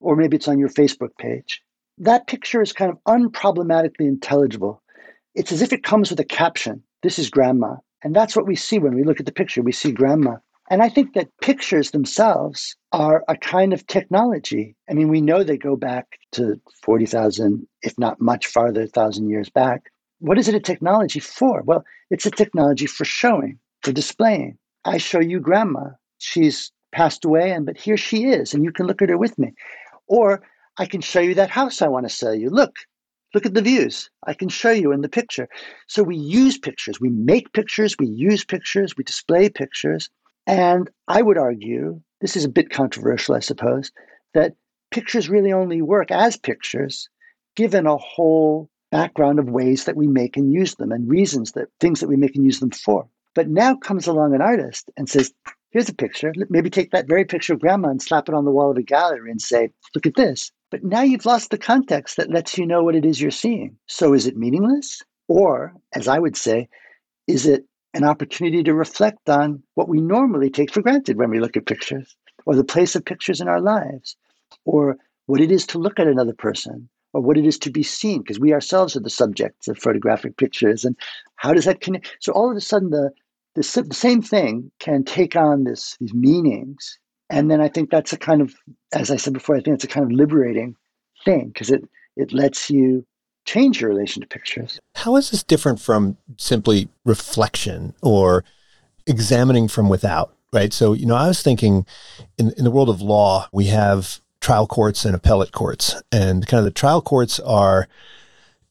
or 0.00 0.16
maybe 0.16 0.36
it's 0.36 0.48
on 0.48 0.58
your 0.58 0.68
Facebook 0.68 1.16
page. 1.18 1.62
That 1.98 2.26
picture 2.26 2.62
is 2.62 2.72
kind 2.72 2.90
of 2.90 2.98
unproblematically 3.08 4.06
intelligible. 4.06 4.82
It's 5.34 5.52
as 5.52 5.62
if 5.62 5.72
it 5.72 5.82
comes 5.82 6.10
with 6.10 6.20
a 6.20 6.24
caption 6.24 6.82
This 7.02 7.18
is 7.18 7.30
grandma. 7.30 7.76
And 8.02 8.14
that's 8.14 8.36
what 8.36 8.46
we 8.46 8.56
see 8.56 8.78
when 8.78 8.94
we 8.94 9.04
look 9.04 9.20
at 9.20 9.26
the 9.26 9.32
picture. 9.32 9.62
We 9.62 9.72
see 9.72 9.92
grandma. 9.92 10.36
And 10.68 10.82
I 10.82 10.88
think 10.88 11.14
that 11.14 11.28
pictures 11.40 11.92
themselves 11.92 12.74
are 12.92 13.24
a 13.28 13.36
kind 13.36 13.72
of 13.72 13.86
technology. 13.86 14.74
I 14.90 14.94
mean, 14.94 15.08
we 15.08 15.20
know 15.20 15.44
they 15.44 15.56
go 15.56 15.76
back 15.76 16.18
to 16.32 16.60
40,000, 16.82 17.66
if 17.82 17.96
not 17.98 18.20
much 18.20 18.46
farther, 18.46 18.80
1,000 18.80 19.28
years 19.28 19.48
back. 19.48 19.92
What 20.18 20.38
is 20.38 20.48
it 20.48 20.54
a 20.54 20.60
technology 20.60 21.20
for? 21.20 21.62
Well, 21.62 21.84
it's 22.10 22.26
a 22.26 22.30
technology 22.30 22.86
for 22.86 23.04
showing, 23.04 23.58
for 23.82 23.92
displaying. 23.92 24.58
I 24.84 24.98
show 24.98 25.20
you 25.20 25.38
grandma. 25.38 25.90
She's 26.18 26.72
passed 26.90 27.24
away, 27.24 27.52
and 27.52 27.66
but 27.66 27.76
here 27.76 27.96
she 27.96 28.24
is, 28.24 28.54
and 28.54 28.64
you 28.64 28.72
can 28.72 28.86
look 28.86 29.02
at 29.02 29.10
her 29.10 29.18
with 29.18 29.38
me. 29.38 29.52
Or 30.08 30.42
I 30.78 30.86
can 30.86 31.00
show 31.00 31.20
you 31.20 31.34
that 31.34 31.50
house 31.50 31.80
I 31.82 31.88
want 31.88 32.08
to 32.08 32.14
sell 32.14 32.34
you. 32.34 32.50
Look, 32.50 32.76
look 33.34 33.46
at 33.46 33.54
the 33.54 33.62
views. 33.62 34.10
I 34.26 34.34
can 34.34 34.48
show 34.48 34.70
you 34.70 34.92
in 34.92 35.02
the 35.02 35.08
picture. 35.08 35.48
So 35.86 36.02
we 36.02 36.16
use 36.16 36.58
pictures, 36.58 37.00
we 37.00 37.10
make 37.10 37.52
pictures, 37.52 37.96
we 37.98 38.06
use 38.06 38.44
pictures, 38.44 38.96
we 38.96 39.04
display 39.04 39.48
pictures. 39.48 40.08
And 40.46 40.88
I 41.08 41.22
would 41.22 41.38
argue, 41.38 42.00
this 42.20 42.36
is 42.36 42.44
a 42.44 42.50
bit 42.50 42.70
controversial, 42.70 43.34
I 43.34 43.40
suppose, 43.40 43.90
that 44.34 44.54
pictures 44.90 45.28
really 45.28 45.52
only 45.52 45.82
work 45.82 46.10
as 46.10 46.36
pictures 46.36 47.08
given 47.56 47.86
a 47.86 47.96
whole 47.96 48.70
background 48.92 49.38
of 49.38 49.50
ways 49.50 49.84
that 49.84 49.96
we 49.96 50.06
make 50.06 50.36
and 50.36 50.52
use 50.52 50.76
them 50.76 50.92
and 50.92 51.08
reasons 51.08 51.52
that 51.52 51.68
things 51.80 52.00
that 52.00 52.08
we 52.08 52.16
make 52.16 52.36
and 52.36 52.44
use 52.44 52.60
them 52.60 52.70
for. 52.70 53.08
But 53.34 53.48
now 53.48 53.74
comes 53.74 54.06
along 54.06 54.34
an 54.34 54.40
artist 54.40 54.90
and 54.96 55.08
says, 55.08 55.32
here's 55.70 55.88
a 55.88 55.94
picture. 55.94 56.32
Maybe 56.48 56.70
take 56.70 56.92
that 56.92 57.08
very 57.08 57.24
picture 57.24 57.52
of 57.52 57.60
grandma 57.60 57.88
and 57.88 58.00
slap 58.00 58.28
it 58.28 58.34
on 58.34 58.44
the 58.44 58.50
wall 58.50 58.70
of 58.70 58.76
a 58.76 58.82
gallery 58.82 59.30
and 59.30 59.42
say, 59.42 59.70
look 59.94 60.06
at 60.06 60.14
this. 60.14 60.52
But 60.70 60.84
now 60.84 61.02
you've 61.02 61.26
lost 61.26 61.50
the 61.50 61.58
context 61.58 62.16
that 62.16 62.30
lets 62.30 62.56
you 62.56 62.66
know 62.66 62.82
what 62.82 62.94
it 62.94 63.04
is 63.04 63.20
you're 63.20 63.30
seeing. 63.30 63.76
So 63.86 64.14
is 64.14 64.26
it 64.26 64.36
meaningless? 64.36 65.02
Or, 65.28 65.74
as 65.92 66.08
I 66.08 66.18
would 66.18 66.36
say, 66.36 66.68
is 67.26 67.46
it 67.46 67.66
an 67.96 68.04
opportunity 68.04 68.62
to 68.62 68.74
reflect 68.74 69.28
on 69.28 69.62
what 69.74 69.88
we 69.88 70.00
normally 70.00 70.50
take 70.50 70.70
for 70.72 70.82
granted 70.82 71.16
when 71.16 71.30
we 71.30 71.40
look 71.40 71.56
at 71.56 71.66
pictures, 71.66 72.16
or 72.44 72.54
the 72.54 72.64
place 72.64 72.94
of 72.94 73.04
pictures 73.04 73.40
in 73.40 73.48
our 73.48 73.60
lives, 73.60 74.16
or 74.64 74.96
what 75.26 75.40
it 75.40 75.50
is 75.50 75.66
to 75.66 75.78
look 75.78 75.98
at 75.98 76.06
another 76.06 76.34
person, 76.34 76.88
or 77.12 77.20
what 77.20 77.38
it 77.38 77.46
is 77.46 77.58
to 77.58 77.70
be 77.70 77.82
seen, 77.82 78.20
because 78.20 78.38
we 78.38 78.52
ourselves 78.52 78.94
are 78.96 79.00
the 79.00 79.10
subjects 79.10 79.66
of 79.66 79.78
photographic 79.78 80.36
pictures. 80.36 80.84
And 80.84 80.96
how 81.36 81.54
does 81.54 81.64
that 81.64 81.80
connect? 81.80 82.16
So 82.20 82.32
all 82.32 82.50
of 82.50 82.56
a 82.56 82.60
sudden, 82.60 82.90
the 82.90 83.10
the, 83.56 83.82
the 83.88 83.94
same 83.94 84.20
thing 84.20 84.70
can 84.78 85.02
take 85.02 85.34
on 85.34 85.64
this 85.64 85.96
these 85.98 86.14
meanings 86.14 86.98
and 87.30 87.50
then 87.50 87.60
i 87.60 87.68
think 87.68 87.90
that's 87.90 88.12
a 88.12 88.18
kind 88.18 88.42
of 88.42 88.54
as 88.92 89.10
i 89.10 89.16
said 89.16 89.32
before 89.32 89.56
i 89.56 89.60
think 89.60 89.74
it's 89.74 89.84
a 89.84 89.88
kind 89.88 90.04
of 90.04 90.12
liberating 90.12 90.76
thing 91.24 91.48
because 91.48 91.70
it 91.70 91.82
it 92.16 92.32
lets 92.32 92.70
you 92.70 93.04
change 93.46 93.80
your 93.80 93.90
relation 93.90 94.20
to 94.20 94.28
pictures 94.28 94.78
how 94.96 95.16
is 95.16 95.30
this 95.30 95.42
different 95.42 95.80
from 95.80 96.16
simply 96.36 96.88
reflection 97.04 97.94
or 98.02 98.44
examining 99.06 99.68
from 99.68 99.88
without? 99.88 100.34
Right. 100.52 100.72
So, 100.72 100.94
you 100.94 101.06
know, 101.06 101.14
I 101.14 101.28
was 101.28 101.42
thinking 101.42 101.86
in, 102.38 102.52
in 102.56 102.64
the 102.64 102.70
world 102.70 102.88
of 102.88 103.02
law, 103.02 103.48
we 103.52 103.66
have 103.66 104.20
trial 104.40 104.66
courts 104.66 105.04
and 105.04 105.14
appellate 105.14 105.52
courts. 105.52 106.00
And 106.10 106.46
kind 106.46 106.58
of 106.58 106.64
the 106.64 106.70
trial 106.70 107.02
courts 107.02 107.38
are 107.40 107.88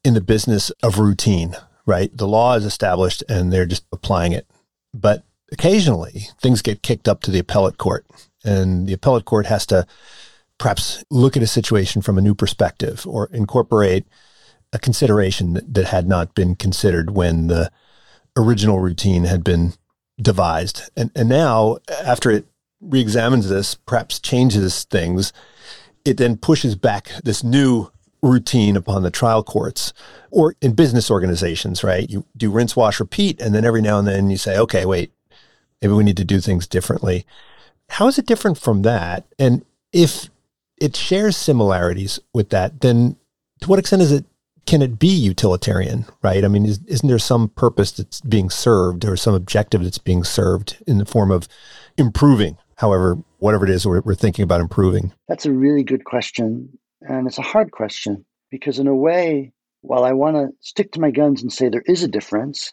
in 0.04 0.14
the 0.14 0.20
business 0.20 0.70
of 0.82 0.98
routine, 0.98 1.54
right? 1.84 2.14
The 2.16 2.26
law 2.26 2.54
is 2.54 2.64
established 2.64 3.22
and 3.28 3.52
they're 3.52 3.66
just 3.66 3.84
applying 3.92 4.32
it. 4.32 4.46
But 4.92 5.24
occasionally 5.52 6.28
things 6.40 6.60
get 6.60 6.82
kicked 6.82 7.08
up 7.08 7.20
to 7.22 7.30
the 7.30 7.38
appellate 7.38 7.78
court, 7.78 8.04
and 8.44 8.88
the 8.88 8.94
appellate 8.94 9.26
court 9.26 9.46
has 9.46 9.64
to 9.66 9.86
perhaps 10.58 11.04
look 11.10 11.36
at 11.36 11.42
a 11.42 11.46
situation 11.46 12.02
from 12.02 12.18
a 12.18 12.22
new 12.22 12.34
perspective 12.34 13.06
or 13.06 13.28
incorporate 13.32 14.06
a 14.76 14.78
consideration 14.78 15.54
that, 15.54 15.74
that 15.74 15.86
had 15.86 16.06
not 16.06 16.34
been 16.34 16.54
considered 16.54 17.10
when 17.10 17.48
the 17.48 17.72
original 18.36 18.78
routine 18.78 19.24
had 19.24 19.42
been 19.42 19.72
devised. 20.20 20.90
And, 20.96 21.10
and 21.16 21.28
now, 21.28 21.78
after 22.04 22.30
it 22.30 22.46
re-examines 22.80 23.48
this, 23.48 23.74
perhaps 23.74 24.20
changes 24.20 24.84
things, 24.84 25.32
it 26.04 26.18
then 26.18 26.36
pushes 26.36 26.76
back 26.76 27.08
this 27.24 27.42
new 27.42 27.90
routine 28.22 28.76
upon 28.76 29.02
the 29.02 29.10
trial 29.10 29.42
courts 29.42 29.92
or 30.30 30.54
in 30.60 30.74
business 30.74 31.10
organizations, 31.10 31.82
right? 31.82 32.08
You 32.08 32.26
do 32.36 32.50
rinse, 32.50 32.76
wash, 32.76 33.00
repeat, 33.00 33.40
and 33.40 33.54
then 33.54 33.64
every 33.64 33.80
now 33.82 33.98
and 33.98 34.06
then 34.06 34.30
you 34.30 34.36
say, 34.36 34.58
okay, 34.58 34.84
wait, 34.84 35.10
maybe 35.80 35.94
we 35.94 36.04
need 36.04 36.16
to 36.18 36.24
do 36.24 36.40
things 36.40 36.66
differently. 36.66 37.24
How 37.88 38.08
is 38.08 38.18
it 38.18 38.26
different 38.26 38.58
from 38.58 38.82
that? 38.82 39.24
And 39.38 39.64
if 39.92 40.28
it 40.78 40.96
shares 40.96 41.36
similarities 41.36 42.20
with 42.34 42.50
that, 42.50 42.80
then 42.80 43.16
to 43.60 43.68
what 43.68 43.78
extent 43.78 44.02
is 44.02 44.12
it 44.12 44.26
can 44.66 44.82
it 44.82 44.98
be 44.98 45.08
utilitarian, 45.08 46.04
right? 46.22 46.44
I 46.44 46.48
mean, 46.48 46.66
is, 46.66 46.80
not 47.02 47.08
there 47.08 47.18
some 47.18 47.48
purpose 47.50 47.92
that's 47.92 48.20
being 48.22 48.50
served 48.50 49.04
or 49.04 49.16
some 49.16 49.34
objective 49.34 49.84
that's 49.84 49.98
being 49.98 50.24
served 50.24 50.82
in 50.86 50.98
the 50.98 51.06
form 51.06 51.30
of 51.30 51.48
improving, 51.96 52.58
however, 52.76 53.16
whatever 53.38 53.64
it 53.64 53.70
is 53.70 53.86
we're, 53.86 54.00
we're 54.00 54.14
thinking 54.14 54.42
about 54.42 54.60
improving? 54.60 55.12
That's 55.28 55.46
a 55.46 55.52
really 55.52 55.84
good 55.84 56.04
question. 56.04 56.76
And 57.02 57.28
it's 57.28 57.38
a 57.38 57.42
hard 57.42 57.70
question 57.70 58.24
because, 58.50 58.78
in 58.78 58.88
a 58.88 58.94
way, 58.94 59.52
while 59.82 60.04
I 60.04 60.12
want 60.12 60.36
to 60.36 60.48
stick 60.60 60.92
to 60.92 61.00
my 61.00 61.12
guns 61.12 61.42
and 61.42 61.52
say 61.52 61.68
there 61.68 61.84
is 61.86 62.02
a 62.02 62.08
difference, 62.08 62.72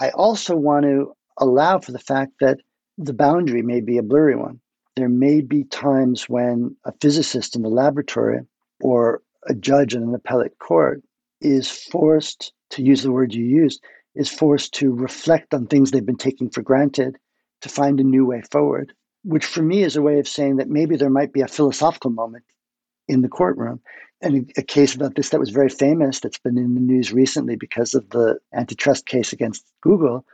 I 0.00 0.10
also 0.10 0.56
want 0.56 0.84
to 0.84 1.12
allow 1.36 1.78
for 1.78 1.92
the 1.92 1.98
fact 1.98 2.32
that 2.40 2.58
the 2.96 3.12
boundary 3.12 3.62
may 3.62 3.80
be 3.80 3.98
a 3.98 4.02
blurry 4.02 4.34
one. 4.34 4.60
There 4.96 5.08
may 5.08 5.42
be 5.42 5.64
times 5.64 6.28
when 6.28 6.74
a 6.84 6.92
physicist 7.00 7.54
in 7.54 7.62
the 7.62 7.68
laboratory 7.68 8.40
or 8.80 9.22
a 9.46 9.54
judge 9.54 9.94
in 9.94 10.02
an 10.02 10.14
appellate 10.14 10.58
court 10.58 11.02
is 11.40 11.70
forced 11.70 12.52
to 12.70 12.82
use 12.82 13.02
the 13.02 13.12
word 13.12 13.34
you 13.34 13.44
used, 13.44 13.82
is 14.14 14.28
forced 14.28 14.74
to 14.74 14.92
reflect 14.92 15.54
on 15.54 15.66
things 15.66 15.90
they've 15.90 16.04
been 16.04 16.16
taking 16.16 16.50
for 16.50 16.62
granted 16.62 17.16
to 17.60 17.68
find 17.68 18.00
a 18.00 18.04
new 18.04 18.24
way 18.24 18.42
forward, 18.50 18.92
which 19.24 19.46
for 19.46 19.62
me 19.62 19.82
is 19.82 19.96
a 19.96 20.02
way 20.02 20.18
of 20.18 20.28
saying 20.28 20.56
that 20.56 20.68
maybe 20.68 20.96
there 20.96 21.10
might 21.10 21.32
be 21.32 21.40
a 21.40 21.48
philosophical 21.48 22.10
moment 22.10 22.44
in 23.06 23.22
the 23.22 23.28
courtroom. 23.28 23.80
And 24.20 24.50
a 24.56 24.62
case 24.62 24.94
about 24.94 25.14
this 25.14 25.28
that 25.30 25.40
was 25.40 25.50
very 25.50 25.68
famous 25.68 26.20
that's 26.20 26.38
been 26.38 26.58
in 26.58 26.74
the 26.74 26.80
news 26.80 27.12
recently 27.12 27.54
because 27.54 27.94
of 27.94 28.10
the 28.10 28.38
antitrust 28.52 29.06
case 29.06 29.32
against 29.32 29.64
Google 29.80 30.24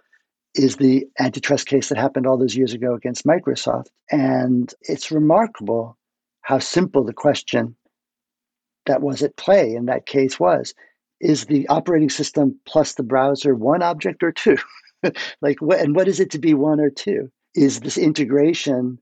is 0.55 0.77
the 0.77 1.07
antitrust 1.19 1.67
case 1.67 1.89
that 1.89 1.99
happened 1.99 2.27
all 2.27 2.39
those 2.39 2.57
years 2.57 2.73
ago 2.73 2.95
against 2.95 3.27
Microsoft. 3.27 3.89
And 4.11 4.73
it's 4.83 5.11
remarkable 5.11 5.99
how 6.41 6.59
simple 6.59 7.05
the 7.05 7.13
question 7.13 7.77
that 8.87 9.03
was 9.03 9.23
at 9.23 9.37
play 9.37 9.75
in 9.75 9.87
that 9.87 10.07
case 10.07 10.39
was 10.39 10.75
is 11.25 11.47
the 11.47 11.67
operating 11.69 12.11
system 12.11 12.59
plus 12.67 12.95
the 12.95 13.03
browser 13.03 13.55
one 13.55 13.83
object 13.83 14.23
or 14.23 14.33
two? 14.33 14.57
Like 15.43 15.61
what 15.61 15.81
and 15.81 15.95
what 15.95 16.09
is 16.09 16.19
it 16.19 16.31
to 16.31 16.39
be 16.39 16.55
one 16.55 16.81
or 16.81 16.89
two? 16.89 17.31
Is 17.55 17.81
this 17.81 17.99
integration 17.99 18.99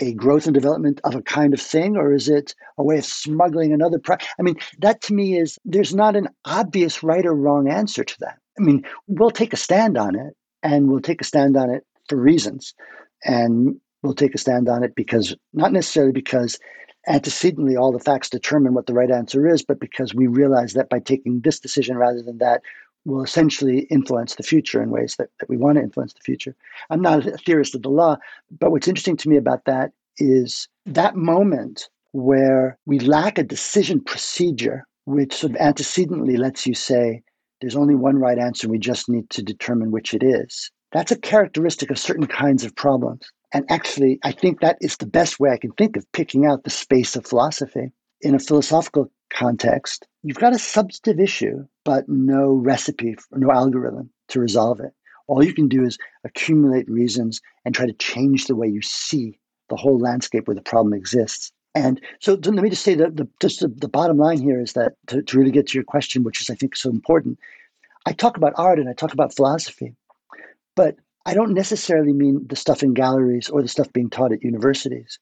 a 0.00 0.14
growth 0.14 0.46
and 0.46 0.54
development 0.54 0.98
of 1.04 1.14
a 1.14 1.20
kind 1.20 1.52
of 1.52 1.60
thing 1.60 1.94
or 1.94 2.14
is 2.14 2.26
it 2.26 2.54
a 2.78 2.82
way 2.82 2.96
of 2.96 3.04
smuggling 3.04 3.70
another 3.70 3.98
pro- 3.98 4.16
i 4.38 4.42
mean 4.42 4.56
that 4.78 5.02
to 5.02 5.12
me 5.12 5.36
is 5.38 5.58
there's 5.66 5.94
not 5.94 6.16
an 6.16 6.28
obvious 6.46 7.02
right 7.02 7.26
or 7.26 7.34
wrong 7.34 7.68
answer 7.68 8.02
to 8.02 8.16
that. 8.20 8.38
I 8.58 8.62
mean 8.62 8.82
we'll 9.08 9.30
take 9.30 9.52
a 9.52 9.58
stand 9.58 9.98
on 9.98 10.14
it 10.14 10.32
and 10.62 10.88
we'll 10.88 11.00
take 11.00 11.20
a 11.20 11.24
stand 11.24 11.56
on 11.56 11.70
it 11.70 11.84
for 12.08 12.16
reasons. 12.16 12.74
And 13.24 13.76
we'll 14.02 14.14
take 14.14 14.34
a 14.34 14.38
stand 14.38 14.68
on 14.68 14.82
it 14.82 14.94
because, 14.94 15.34
not 15.52 15.72
necessarily 15.72 16.12
because 16.12 16.58
antecedently 17.08 17.76
all 17.76 17.92
the 17.92 17.98
facts 17.98 18.30
determine 18.30 18.74
what 18.74 18.86
the 18.86 18.94
right 18.94 19.10
answer 19.10 19.46
is, 19.46 19.62
but 19.62 19.80
because 19.80 20.14
we 20.14 20.26
realize 20.26 20.72
that 20.72 20.88
by 20.88 20.98
taking 20.98 21.40
this 21.40 21.60
decision 21.60 21.96
rather 21.96 22.22
than 22.22 22.38
that, 22.38 22.62
will 23.06 23.22
essentially 23.22 23.82
influence 23.82 24.34
the 24.34 24.42
future 24.42 24.82
in 24.82 24.90
ways 24.90 25.14
that, 25.16 25.30
that 25.38 25.48
we 25.48 25.56
want 25.56 25.76
to 25.76 25.82
influence 25.82 26.12
the 26.12 26.20
future. 26.20 26.54
I'm 26.90 27.00
not 27.00 27.26
a 27.26 27.38
theorist 27.38 27.74
of 27.74 27.82
the 27.82 27.88
law, 27.88 28.16
but 28.58 28.72
what's 28.72 28.88
interesting 28.88 29.16
to 29.18 29.28
me 29.28 29.36
about 29.36 29.64
that 29.64 29.92
is 30.18 30.68
that 30.86 31.14
moment 31.14 31.88
where 32.12 32.78
we 32.84 32.98
lack 32.98 33.38
a 33.38 33.44
decision 33.44 34.00
procedure, 34.00 34.84
which 35.04 35.34
sort 35.34 35.52
of 35.52 35.58
antecedently 35.58 36.36
lets 36.36 36.66
you 36.66 36.74
say, 36.74 37.22
there's 37.60 37.76
only 37.76 37.94
one 37.94 38.16
right 38.16 38.38
answer. 38.38 38.68
We 38.68 38.78
just 38.78 39.08
need 39.08 39.30
to 39.30 39.42
determine 39.42 39.90
which 39.90 40.12
it 40.12 40.22
is. 40.22 40.70
That's 40.92 41.12
a 41.12 41.18
characteristic 41.18 41.90
of 41.90 41.98
certain 41.98 42.26
kinds 42.26 42.64
of 42.64 42.74
problems. 42.74 43.30
And 43.56 43.64
actually, 43.70 44.18
I 44.22 44.32
think 44.32 44.60
that 44.60 44.76
is 44.82 44.98
the 44.98 45.06
best 45.06 45.40
way 45.40 45.48
I 45.48 45.56
can 45.56 45.72
think 45.72 45.96
of 45.96 46.04
picking 46.12 46.44
out 46.44 46.64
the 46.64 46.68
space 46.68 47.16
of 47.16 47.26
philosophy. 47.26 47.90
In 48.20 48.34
a 48.34 48.38
philosophical 48.38 49.10
context, 49.30 50.06
you've 50.22 50.36
got 50.36 50.52
a 50.52 50.58
substantive 50.58 51.18
issue, 51.18 51.66
but 51.82 52.06
no 52.06 52.52
recipe, 52.52 53.16
no 53.32 53.50
algorithm 53.50 54.10
to 54.28 54.40
resolve 54.40 54.80
it. 54.80 54.92
All 55.26 55.42
you 55.42 55.54
can 55.54 55.68
do 55.68 55.84
is 55.84 55.96
accumulate 56.22 56.86
reasons 56.86 57.40
and 57.64 57.74
try 57.74 57.86
to 57.86 57.94
change 57.94 58.44
the 58.44 58.54
way 58.54 58.68
you 58.68 58.82
see 58.82 59.38
the 59.70 59.76
whole 59.76 59.98
landscape 59.98 60.46
where 60.46 60.54
the 60.54 60.60
problem 60.60 60.92
exists. 60.92 61.50
And 61.74 61.98
so 62.20 62.34
let 62.34 62.62
me 62.62 62.68
just 62.68 62.84
say 62.84 62.94
that 62.96 63.16
the, 63.16 63.26
just 63.40 63.60
the, 63.60 63.68
the 63.68 63.88
bottom 63.88 64.18
line 64.18 64.42
here 64.42 64.60
is 64.60 64.74
that 64.74 64.96
to, 65.06 65.22
to 65.22 65.38
really 65.38 65.50
get 65.50 65.68
to 65.68 65.78
your 65.78 65.84
question, 65.84 66.24
which 66.24 66.42
is 66.42 66.50
I 66.50 66.56
think 66.56 66.76
so 66.76 66.90
important, 66.90 67.38
I 68.04 68.12
talk 68.12 68.36
about 68.36 68.52
art 68.56 68.78
and 68.78 68.90
I 68.90 68.92
talk 68.92 69.14
about 69.14 69.34
philosophy, 69.34 69.94
but 70.74 70.96
I 71.26 71.34
don't 71.34 71.54
necessarily 71.54 72.12
mean 72.12 72.46
the 72.48 72.54
stuff 72.54 72.84
in 72.84 72.94
galleries 72.94 73.50
or 73.50 73.60
the 73.60 73.66
stuff 73.68 73.92
being 73.92 74.08
taught 74.08 74.30
at 74.30 74.44
universities. 74.44 75.18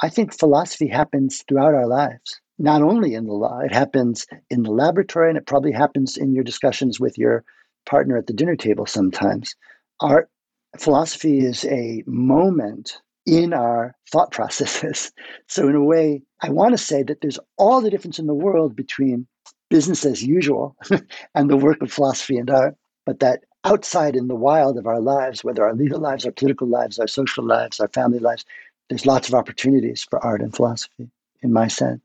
I 0.00 0.08
think 0.08 0.32
philosophy 0.32 0.86
happens 0.86 1.42
throughout 1.48 1.74
our 1.74 1.88
lives, 1.88 2.40
not 2.60 2.80
only 2.80 3.14
in 3.14 3.26
the 3.26 3.32
law, 3.32 3.58
it 3.58 3.74
happens 3.74 4.24
in 4.50 4.62
the 4.62 4.70
laboratory 4.70 5.28
and 5.28 5.36
it 5.36 5.46
probably 5.46 5.72
happens 5.72 6.16
in 6.16 6.32
your 6.32 6.44
discussions 6.44 7.00
with 7.00 7.18
your 7.18 7.44
partner 7.86 8.16
at 8.16 8.28
the 8.28 8.32
dinner 8.32 8.54
table 8.54 8.86
sometimes. 8.86 9.56
Art 9.98 10.30
philosophy 10.78 11.40
is 11.40 11.64
a 11.64 12.04
moment 12.06 13.02
in 13.26 13.52
our 13.52 13.96
thought 14.12 14.30
processes. 14.38 15.10
So, 15.48 15.68
in 15.68 15.74
a 15.74 15.84
way, 15.84 16.22
I 16.40 16.50
want 16.50 16.72
to 16.74 16.78
say 16.78 17.02
that 17.02 17.20
there's 17.20 17.40
all 17.56 17.80
the 17.80 17.90
difference 17.90 18.20
in 18.20 18.28
the 18.28 18.34
world 18.34 18.76
between 18.76 19.26
business 19.70 20.04
as 20.04 20.22
usual 20.22 20.76
and 21.34 21.50
the 21.50 21.56
work 21.56 21.82
of 21.82 21.92
philosophy 21.92 22.38
and 22.38 22.48
art, 22.48 22.76
but 23.04 23.18
that 23.18 23.42
outside 23.64 24.16
in 24.16 24.28
the 24.28 24.34
wild 24.34 24.78
of 24.78 24.86
our 24.86 25.00
lives, 25.00 25.44
whether 25.44 25.64
our 25.64 25.74
legal 25.74 26.00
lives, 26.00 26.24
our 26.24 26.32
political 26.32 26.66
lives, 26.66 26.98
our 26.98 27.08
social 27.08 27.44
lives, 27.44 27.80
our 27.80 27.88
family 27.88 28.18
lives, 28.18 28.44
there's 28.88 29.06
lots 29.06 29.28
of 29.28 29.34
opportunities 29.34 30.02
for 30.02 30.18
art 30.24 30.40
and 30.40 30.54
philosophy, 30.54 31.10
in 31.42 31.52
my 31.52 31.68
sense. 31.68 32.00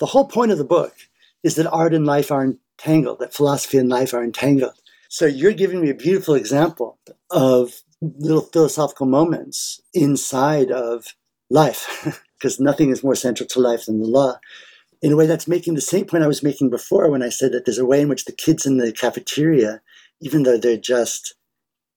The 0.00 0.06
whole 0.06 0.26
point 0.26 0.50
of 0.50 0.58
the 0.58 0.64
book 0.64 0.94
is 1.42 1.54
that 1.54 1.70
art 1.70 1.94
and 1.94 2.06
life 2.06 2.32
are 2.32 2.44
entangled, 2.44 3.20
that 3.20 3.34
philosophy 3.34 3.78
and 3.78 3.88
life 3.88 4.12
are 4.12 4.24
entangled. 4.24 4.74
So 5.08 5.26
you're 5.26 5.52
giving 5.52 5.80
me 5.80 5.90
a 5.90 5.94
beautiful 5.94 6.34
example 6.34 6.98
of 7.30 7.82
little 8.00 8.42
philosophical 8.42 9.06
moments 9.06 9.80
inside 9.92 10.70
of 10.72 11.14
life, 11.50 12.22
because 12.38 12.58
nothing 12.58 12.90
is 12.90 13.04
more 13.04 13.14
central 13.14 13.46
to 13.50 13.60
life 13.60 13.86
than 13.86 14.00
the 14.00 14.08
law. 14.08 14.38
In 15.02 15.12
a 15.12 15.16
way, 15.16 15.26
that's 15.26 15.46
making 15.46 15.74
the 15.74 15.80
same 15.80 16.06
point 16.06 16.24
I 16.24 16.28
was 16.28 16.42
making 16.42 16.70
before 16.70 17.10
when 17.10 17.22
I 17.22 17.28
said 17.28 17.52
that 17.52 17.64
there's 17.64 17.78
a 17.78 17.86
way 17.86 18.00
in 18.00 18.08
which 18.08 18.24
the 18.24 18.32
kids 18.32 18.66
in 18.66 18.78
the 18.78 18.90
cafeteria, 18.90 19.80
even 20.24 20.42
though 20.42 20.58
they're 20.58 20.76
just 20.76 21.34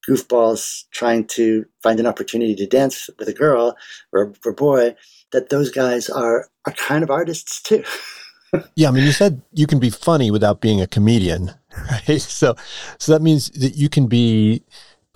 goofballs 0.07 0.83
trying 0.91 1.25
to 1.25 1.65
find 1.81 1.99
an 1.99 2.05
opportunity 2.05 2.55
to 2.55 2.67
dance 2.67 3.09
with 3.17 3.27
a 3.27 3.33
girl 3.33 3.75
or 4.13 4.33
a 4.45 4.53
boy, 4.53 4.95
that 5.31 5.49
those 5.49 5.71
guys 5.71 6.09
are 6.09 6.47
are 6.65 6.73
kind 6.73 7.03
of 7.03 7.09
artists 7.09 7.61
too. 7.61 7.83
yeah, 8.75 8.89
I 8.89 8.91
mean, 8.91 9.05
you 9.05 9.11
said 9.11 9.41
you 9.53 9.65
can 9.65 9.79
be 9.79 9.89
funny 9.89 10.29
without 10.29 10.61
being 10.61 10.81
a 10.81 10.87
comedian, 10.87 11.51
right? 11.91 12.21
So, 12.21 12.55
so 12.99 13.11
that 13.11 13.21
means 13.21 13.49
that 13.51 13.75
you 13.75 13.89
can 13.89 14.07
be 14.07 14.63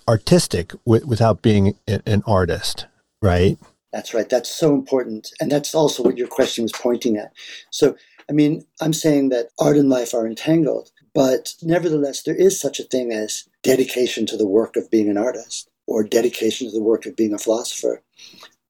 artistic 0.08 0.72
w- 0.86 1.06
without 1.06 1.42
being 1.42 1.76
a- 1.88 2.02
an 2.06 2.24
artist, 2.26 2.88
right? 3.22 3.58
That's 3.94 4.14
right. 4.14 4.30
That's 4.30 4.50
so 4.50 4.74
important. 4.74 5.32
And 5.42 5.52
that's 5.52 5.76
also 5.76 6.02
what 6.02 6.18
your 6.18 6.28
question 6.28 6.64
was 6.64 6.72
pointing 6.72 7.18
at. 7.18 7.34
So, 7.72 7.96
I 8.30 8.34
mean, 8.34 8.66
I'm 8.80 8.94
saying 8.94 9.30
that 9.30 9.50
art 9.60 9.76
and 9.76 9.90
life 9.90 10.14
are 10.14 10.26
entangled, 10.26 10.92
but 11.14 11.56
nevertheless, 11.62 12.24
there 12.24 12.36
is 12.36 12.60
such 12.60 12.80
a 12.80 12.84
thing 12.84 13.12
as 13.12 13.48
dedication 13.64 14.26
to 14.28 14.38
the 14.38 14.48
work 14.48 14.76
of 14.76 14.90
being 14.90 15.10
an 15.10 15.18
artist 15.18 15.70
or 15.88 16.04
dedication 16.04 16.68
to 16.68 16.74
the 16.74 16.84
work 16.84 17.06
of 17.06 17.16
being 17.16 17.34
a 17.34 17.38
philosopher. 17.38 18.02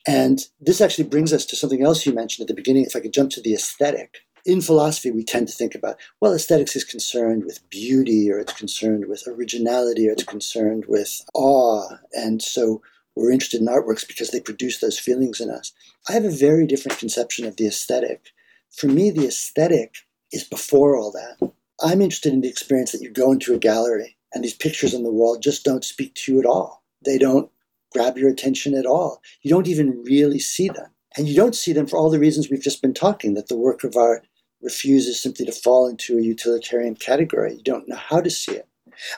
And 0.08 0.40
this 0.60 0.82
actually 0.82 1.08
brings 1.08 1.32
us 1.32 1.46
to 1.46 1.56
something 1.56 1.84
else 1.84 2.06
you 2.06 2.14
mentioned 2.14 2.44
at 2.44 2.48
the 2.48 2.60
beginning. 2.60 2.86
If 2.86 2.96
I 2.96 3.02
could 3.02 3.14
jump 3.14 3.32
to 3.32 3.42
the 3.42 3.54
aesthetic, 3.54 4.22
in 4.46 4.62
philosophy, 4.62 5.12
we 5.12 5.24
tend 5.24 5.48
to 5.48 5.54
think 5.54 5.76
about, 5.76 5.98
well, 6.20 6.34
aesthetics 6.34 6.76
is 6.76 6.84
concerned 6.84 7.46
with 7.46 7.68
beauty, 7.70 8.32
or 8.32 8.40
it's 8.40 8.54
concerned 8.54 9.08
with 9.08 9.28
originality, 9.28 10.10
or 10.10 10.14
it's 10.14 10.24
concerned 10.24 10.86
with 10.88 11.22
awe. 11.34 11.88
And 12.14 12.42
so 12.42 12.82
we're 13.16 13.32
interested 13.32 13.62
in 13.62 13.68
artworks 13.68 14.08
because 14.08 14.32
they 14.32 14.40
produce 14.40 14.80
those 14.80 14.98
feelings 14.98 15.40
in 15.40 15.50
us. 15.50 15.74
I 16.10 16.14
have 16.14 16.26
a 16.26 16.32
very 16.32 16.66
different 16.66 16.98
conception 16.98 17.46
of 17.46 17.58
the 17.58 17.68
aesthetic. 17.68 18.32
For 18.72 18.88
me, 18.88 19.12
the 19.12 19.28
aesthetic 19.28 19.98
is 20.32 20.44
before 20.44 20.96
all 20.96 21.12
that. 21.12 21.52
I'm 21.84 22.02
interested 22.02 22.34
in 22.34 22.42
the 22.42 22.50
experience 22.50 22.92
that 22.92 23.02
you 23.02 23.10
go 23.10 23.32
into 23.32 23.54
a 23.54 23.60
gallery 23.60 24.18
and 24.34 24.44
these 24.44 24.54
pictures 24.54 24.94
on 24.94 25.04
the 25.04 25.12
wall 25.12 25.38
just 25.38 25.64
don't 25.64 25.84
speak 25.84 26.14
to 26.16 26.34
you 26.34 26.40
at 26.40 26.46
all. 26.46 26.84
They 27.04 27.18
don't 27.18 27.50
grab 27.92 28.18
your 28.18 28.30
attention 28.30 28.76
at 28.76 28.86
all. 28.86 29.22
You 29.42 29.50
don't 29.50 29.68
even 29.68 30.04
really 30.04 30.40
see 30.40 30.70
them. 30.70 30.92
And 31.18 31.28
you 31.28 31.36
don't 31.36 31.56
see 31.56 31.74
them 31.74 31.88
for 31.88 31.98
all 31.98 32.10
the 32.10 32.20
reasons 32.20 32.50
we've 32.50 32.62
just 32.62 32.82
been 32.82 32.94
talking 32.94 33.34
that 33.34 33.50
the 33.50 33.58
work 33.58 33.84
of 33.84 33.98
art 33.98 34.26
refuses 34.62 35.22
simply 35.22 35.46
to 35.46 35.52
fall 35.52 35.88
into 35.88 36.18
a 36.18 36.22
utilitarian 36.22 36.96
category. 36.96 37.56
You 37.56 37.64
don't 37.64 37.88
know 37.90 37.98
how 37.98 38.22
to 38.22 38.30
see 38.30 38.54
it. 38.54 38.68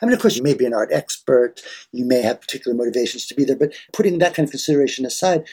I 0.01 0.05
mean, 0.05 0.13
of 0.13 0.21
course, 0.21 0.35
you 0.35 0.43
may 0.43 0.53
be 0.53 0.65
an 0.65 0.73
art 0.73 0.89
expert, 0.91 1.61
you 1.91 2.05
may 2.05 2.21
have 2.21 2.41
particular 2.41 2.75
motivations 2.75 3.25
to 3.27 3.35
be 3.35 3.43
there, 3.43 3.55
but 3.55 3.73
putting 3.91 4.19
that 4.19 4.33
kind 4.33 4.47
of 4.47 4.51
consideration 4.51 5.05
aside, 5.05 5.45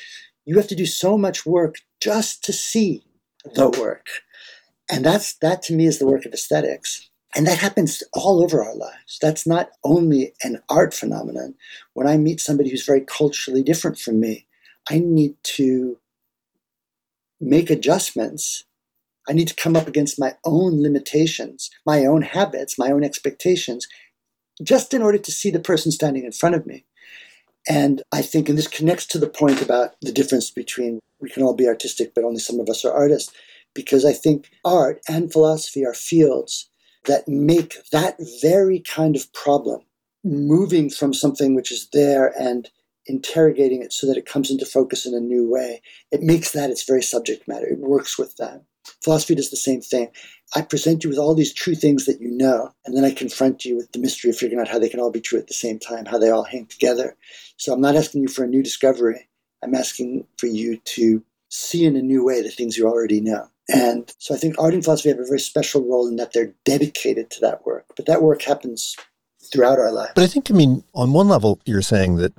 you 0.44 0.56
have 0.56 0.68
to 0.68 0.74
do 0.74 0.86
so 0.86 1.18
much 1.18 1.44
work 1.44 1.76
just 2.00 2.44
to 2.44 2.52
see 2.52 3.04
the 3.54 3.68
work. 3.68 4.06
And 4.90 5.04
that's 5.04 5.34
that 5.34 5.62
to 5.64 5.74
me 5.74 5.86
is 5.86 5.98
the 5.98 6.06
work 6.06 6.26
of 6.26 6.32
aesthetics. 6.32 7.08
And 7.34 7.46
that 7.46 7.58
happens 7.58 8.02
all 8.12 8.42
over 8.42 8.62
our 8.62 8.74
lives. 8.74 9.18
That's 9.22 9.46
not 9.46 9.70
only 9.84 10.34
an 10.42 10.60
art 10.68 10.92
phenomenon. 10.92 11.54
When 11.94 12.08
I 12.08 12.16
meet 12.16 12.40
somebody 12.40 12.70
who's 12.70 12.84
very 12.84 13.02
culturally 13.02 13.62
different 13.62 13.98
from 13.98 14.18
me, 14.18 14.46
I 14.90 14.98
need 14.98 15.36
to 15.44 15.98
make 17.40 17.70
adjustments. 17.70 18.64
I 19.28 19.32
need 19.32 19.46
to 19.46 19.54
come 19.54 19.76
up 19.76 19.86
against 19.86 20.18
my 20.18 20.34
own 20.44 20.82
limitations, 20.82 21.70
my 21.86 22.04
own 22.04 22.22
habits, 22.22 22.78
my 22.78 22.90
own 22.90 23.04
expectations, 23.04 23.86
just 24.60 24.92
in 24.92 25.00
order 25.00 25.18
to 25.18 25.30
see 25.30 25.50
the 25.50 25.60
person 25.60 25.92
standing 25.92 26.24
in 26.24 26.32
front 26.32 26.56
of 26.56 26.66
me. 26.66 26.84
And 27.68 28.02
I 28.10 28.22
think, 28.22 28.48
and 28.48 28.58
this 28.58 28.66
connects 28.66 29.06
to 29.06 29.18
the 29.18 29.28
point 29.28 29.62
about 29.62 29.94
the 30.00 30.12
difference 30.12 30.50
between 30.50 30.98
we 31.20 31.30
can 31.30 31.42
all 31.42 31.54
be 31.54 31.68
artistic, 31.68 32.12
but 32.14 32.24
only 32.24 32.40
some 32.40 32.58
of 32.58 32.68
us 32.68 32.84
are 32.84 32.92
artists, 32.92 33.32
because 33.74 34.04
I 34.04 34.12
think 34.12 34.50
art 34.64 35.00
and 35.08 35.32
philosophy 35.32 35.84
are 35.84 35.94
fields 35.94 36.68
that 37.06 37.28
make 37.28 37.76
that 37.92 38.16
very 38.42 38.80
kind 38.80 39.16
of 39.16 39.32
problem 39.32 39.80
moving 40.22 40.90
from 40.90 41.14
something 41.14 41.54
which 41.54 41.72
is 41.72 41.88
there 41.92 42.34
and 42.38 42.68
interrogating 43.06 43.82
it 43.82 43.92
so 43.92 44.06
that 44.06 44.16
it 44.16 44.26
comes 44.26 44.50
into 44.50 44.66
focus 44.66 45.06
in 45.06 45.14
a 45.14 45.20
new 45.20 45.48
way. 45.48 45.80
It 46.10 46.22
makes 46.22 46.52
that 46.52 46.70
its 46.70 46.84
very 46.84 47.02
subject 47.02 47.48
matter. 47.48 47.66
It 47.66 47.78
works 47.78 48.18
with 48.18 48.36
that. 48.36 48.62
Philosophy 49.02 49.34
does 49.34 49.50
the 49.50 49.56
same 49.56 49.80
thing. 49.80 50.10
I 50.54 50.62
present 50.62 51.04
you 51.04 51.10
with 51.10 51.18
all 51.18 51.34
these 51.34 51.52
true 51.52 51.74
things 51.74 52.06
that 52.06 52.20
you 52.20 52.30
know, 52.30 52.72
and 52.84 52.96
then 52.96 53.04
I 53.04 53.12
confront 53.12 53.64
you 53.64 53.76
with 53.76 53.92
the 53.92 53.98
mystery 53.98 54.30
of 54.30 54.36
figuring 54.36 54.60
out 54.60 54.68
how 54.68 54.78
they 54.78 54.88
can 54.88 55.00
all 55.00 55.10
be 55.10 55.20
true 55.20 55.38
at 55.38 55.46
the 55.46 55.54
same 55.54 55.78
time, 55.78 56.06
how 56.06 56.18
they 56.18 56.30
all 56.30 56.44
hang 56.44 56.66
together. 56.66 57.16
So 57.56 57.72
I'm 57.72 57.80
not 57.80 57.96
asking 57.96 58.22
you 58.22 58.28
for 58.28 58.44
a 58.44 58.48
new 58.48 58.62
discovery. 58.62 59.28
I'm 59.62 59.74
asking 59.74 60.26
for 60.38 60.46
you 60.46 60.78
to 60.78 61.22
see 61.50 61.84
in 61.84 61.96
a 61.96 62.02
new 62.02 62.24
way 62.24 62.42
the 62.42 62.50
things 62.50 62.76
you 62.76 62.86
already 62.86 63.20
know. 63.20 63.48
And 63.72 64.12
so 64.18 64.34
I 64.34 64.38
think 64.38 64.56
art 64.58 64.74
and 64.74 64.82
philosophy 64.82 65.10
have 65.10 65.18
a 65.18 65.24
very 65.24 65.40
special 65.40 65.82
role 65.86 66.08
in 66.08 66.16
that 66.16 66.32
they're 66.32 66.52
dedicated 66.64 67.30
to 67.30 67.40
that 67.40 67.64
work. 67.64 67.86
But 67.96 68.06
that 68.06 68.22
work 68.22 68.42
happens 68.42 68.96
throughout 69.52 69.78
our 69.78 69.92
life. 69.92 70.10
But 70.14 70.24
I 70.24 70.26
think, 70.26 70.50
I 70.50 70.54
mean, 70.54 70.84
on 70.94 71.12
one 71.12 71.28
level, 71.28 71.60
you're 71.64 71.82
saying 71.82 72.16
that 72.16 72.32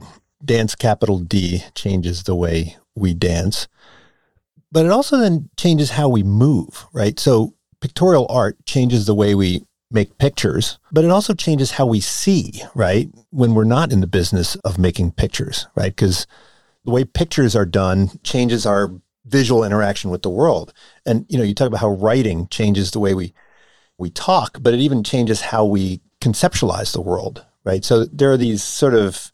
dance 0.44 0.76
capital 0.76 1.20
D 1.20 1.64
changes 1.76 2.24
the 2.24 2.36
way 2.36 2.78
we 2.96 3.14
dance, 3.14 3.68
but 4.72 4.86
it 4.86 4.92
also 4.92 5.18
then 5.18 5.50
changes 5.58 5.92
how 5.92 6.10
we 6.10 6.24
move, 6.24 6.86
right? 6.94 7.20
So 7.20 7.54
pictorial 7.80 8.28
art 8.30 8.58
changes 8.66 9.06
the 9.06 9.16
way 9.16 9.36
we 9.36 9.64
make 9.92 10.18
pictures, 10.18 10.80
but 10.92 11.04
it 11.04 11.12
also 11.12 11.34
changes 11.34 11.72
how 11.72 11.86
we 11.86 12.00
see, 12.00 12.64
right? 12.76 13.10
When 13.32 13.54
we're 13.54 13.66
not 13.66 13.92
in 13.92 14.02
the 14.02 14.08
business 14.08 14.56
of 14.64 14.78
making 14.78 15.12
pictures, 15.12 15.68
right? 15.76 15.94
Because 15.94 16.26
the 16.86 16.92
way 16.92 17.04
pictures 17.04 17.56
are 17.56 17.66
done 17.66 18.10
changes 18.24 18.66
our 18.66 18.92
visual 19.32 19.64
interaction 19.64 20.12
with 20.12 20.22
the 20.22 20.30
world. 20.30 20.74
And 21.06 21.26
you 21.30 21.38
know, 21.38 21.44
you 21.44 21.56
talk 21.56 21.68
about 21.68 21.82
how 21.82 21.90
writing 21.90 22.48
changes 22.50 22.92
the 22.92 23.00
way 23.00 23.14
we 23.14 23.34
we 23.98 24.10
talk, 24.10 24.58
but 24.62 24.74
it 24.74 24.80
even 24.80 25.04
changes 25.04 25.42
how 25.42 25.66
we 25.66 26.02
conceptualize 26.20 26.92
the 26.94 27.02
world, 27.02 27.46
right? 27.64 27.86
So 27.86 28.06
there 28.06 28.32
are 28.32 28.38
these 28.38 28.64
sort 28.64 28.94
of 28.94 29.32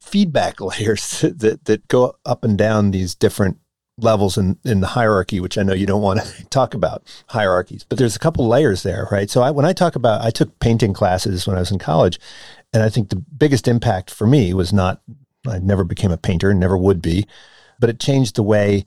feedback 0.00 0.60
layers 0.70 1.20
that 1.20 1.64
that 1.64 1.88
go 1.88 2.16
up 2.24 2.44
and 2.44 2.56
down 2.56 2.90
these 2.90 3.14
different 3.14 3.58
levels 4.02 4.38
in, 4.38 4.58
in 4.64 4.80
the 4.80 4.86
hierarchy, 4.88 5.40
which 5.40 5.58
I 5.58 5.62
know 5.62 5.74
you 5.74 5.86
don't 5.86 6.02
want 6.02 6.20
to 6.20 6.44
talk 6.50 6.74
about 6.74 7.02
hierarchies, 7.28 7.84
but 7.84 7.98
there's 7.98 8.16
a 8.16 8.20
couple 8.20 8.48
layers 8.48 8.82
there, 8.82 9.08
right? 9.10 9.28
So 9.30 9.42
I, 9.42 9.50
when 9.50 9.66
I 9.66 9.72
talk 9.72 9.94
about, 9.94 10.22
I 10.24 10.30
took 10.30 10.58
painting 10.58 10.92
classes 10.92 11.46
when 11.46 11.56
I 11.56 11.60
was 11.60 11.70
in 11.70 11.78
college, 11.78 12.18
and 12.72 12.82
I 12.82 12.88
think 12.88 13.10
the 13.10 13.16
biggest 13.16 13.68
impact 13.68 14.10
for 14.10 14.26
me 14.26 14.54
was 14.54 14.72
not, 14.72 15.02
I 15.46 15.58
never 15.58 15.84
became 15.84 16.10
a 16.10 16.16
painter, 16.16 16.52
never 16.54 16.76
would 16.76 17.02
be, 17.02 17.26
but 17.78 17.90
it 17.90 18.00
changed 18.00 18.36
the 18.36 18.42
way 18.42 18.84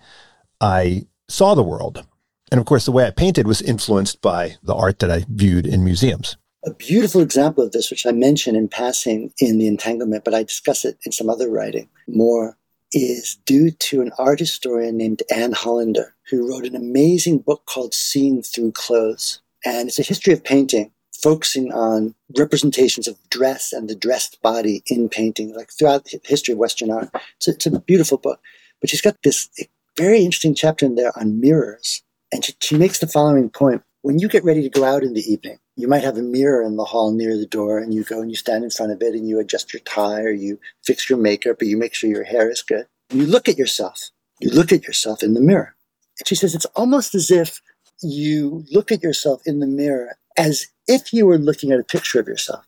I 0.63 1.08
saw 1.28 1.56
the 1.56 1.62
world. 1.62 2.06
And 2.49 2.58
of 2.58 2.65
course, 2.65 2.86
the 2.86 2.93
way 2.93 3.06
I 3.06 3.12
painted 3.12 3.45
was 3.45 3.62
influenced 3.62 4.21
by 4.21 4.56
the 4.63 4.73
art 4.73 4.99
that 4.99 5.12
I 5.12 5.26
viewed 5.28 5.67
in 5.67 5.84
museums. 5.84 6.38
A 6.65 6.73
beautiful 6.73 7.19
example 7.19 7.65
of 7.65 7.73
this, 7.73 7.91
which 7.91 8.06
I 8.06 8.13
mention 8.13 8.56
in 8.56 8.69
passing 8.69 9.34
in 9.39 9.58
The 9.58 9.67
Entanglement, 9.67 10.23
but 10.23 10.34
I 10.34 10.43
discuss 10.43 10.86
it 10.86 10.97
in 11.06 11.12
some 11.12 11.30
other 11.30 11.52
writing 11.52 11.89
more, 12.08 12.58
is 12.93 13.36
due 13.45 13.71
to 13.71 13.99
an 13.99 14.13
art 14.17 14.39
historian 14.39 14.95
named 14.95 15.21
Anne 15.36 15.52
Hollander, 15.52 16.15
who 16.30 16.49
wrote 16.49 16.65
an 16.65 16.78
amazing 16.78 17.39
book 17.39 17.65
called 17.65 17.93
Seeing 17.93 18.41
Through 18.41 18.71
Clothes. 18.71 19.41
And 19.65 19.89
it's 19.89 19.99
a 19.99 20.04
history 20.04 20.32
of 20.32 20.45
painting, 20.45 20.93
focusing 21.21 21.73
on 21.73 22.15
representations 22.38 23.10
of 23.10 23.17
dress 23.30 23.73
and 23.73 23.89
the 23.89 23.95
dressed 23.95 24.41
body 24.41 24.82
in 24.88 25.10
painting, 25.10 25.54
like 25.54 25.71
throughout 25.78 26.06
the 26.06 26.21
history 26.23 26.54
of 26.54 26.58
Western 26.58 26.89
art. 26.89 27.10
It's 27.36 27.49
a, 27.49 27.52
it's 27.52 27.65
a 27.65 27.80
beautiful 27.82 28.17
book. 28.17 28.39
But 28.80 28.89
she's 28.89 29.02
got 29.02 29.17
this 29.23 29.49
very 29.97 30.19
interesting 30.19 30.56
chapter 30.56 30.86
in 30.86 30.95
there 30.95 31.17
on 31.17 31.39
mirrors. 31.39 32.01
And 32.32 32.43
she, 32.43 32.53
she 32.60 32.77
makes 32.77 32.99
the 32.99 33.08
following 33.08 33.49
point. 33.49 33.84
When 34.01 34.19
you 34.19 34.27
get 34.27 34.43
ready 34.43 34.62
to 34.62 34.69
go 34.69 34.84
out 34.84 35.03
in 35.03 35.13
the 35.13 35.32
evening, 35.32 35.60
you 35.75 35.88
might 35.88 36.03
have 36.03 36.17
a 36.17 36.21
mirror 36.21 36.62
in 36.62 36.75
the 36.75 36.84
hall 36.84 37.12
near 37.13 37.38
the 37.38 37.45
door 37.45 37.77
and 37.77 37.93
you 37.93 38.03
go 38.03 38.21
and 38.21 38.29
you 38.29 38.36
stand 38.36 38.63
in 38.63 38.69
front 38.69 38.91
of 38.91 39.01
it 39.01 39.13
and 39.13 39.27
you 39.27 39.39
adjust 39.39 39.73
your 39.73 39.82
tie 39.82 40.21
or 40.21 40.32
you 40.32 40.60
fix 40.84 41.10
your 41.10 41.17
makeup 41.19 41.62
or 41.62 41.65
you 41.65 41.77
make 41.77 41.93
sure 41.93 42.10
your 42.10 42.23
hair 42.23 42.49
is 42.49 42.62
good. 42.62 42.86
You 43.12 43.25
look 43.25 43.47
at 43.47 43.58
yourself. 43.58 44.10
You 44.39 44.49
look 44.51 44.71
at 44.71 44.84
yourself 44.84 45.23
in 45.23 45.34
the 45.34 45.41
mirror. 45.41 45.75
And 46.19 46.27
she 46.27 46.36
says 46.36 46.53
it's 46.53 46.65
almost 46.75 47.15
as 47.15 47.32
if 47.32 47.62
you 48.01 48.65
look 48.71 48.91
at 48.91 49.01
yourself 49.01 49.41
in 49.45 49.60
the 49.60 49.67
mirror 49.67 50.17
as 50.38 50.67
if 50.88 51.13
you 51.13 51.25
were 51.25 51.38
looking 51.38 51.71
at 51.71 51.79
a 51.79 51.84
picture 51.84 52.19
of 52.19 52.27
yourself. 52.27 52.65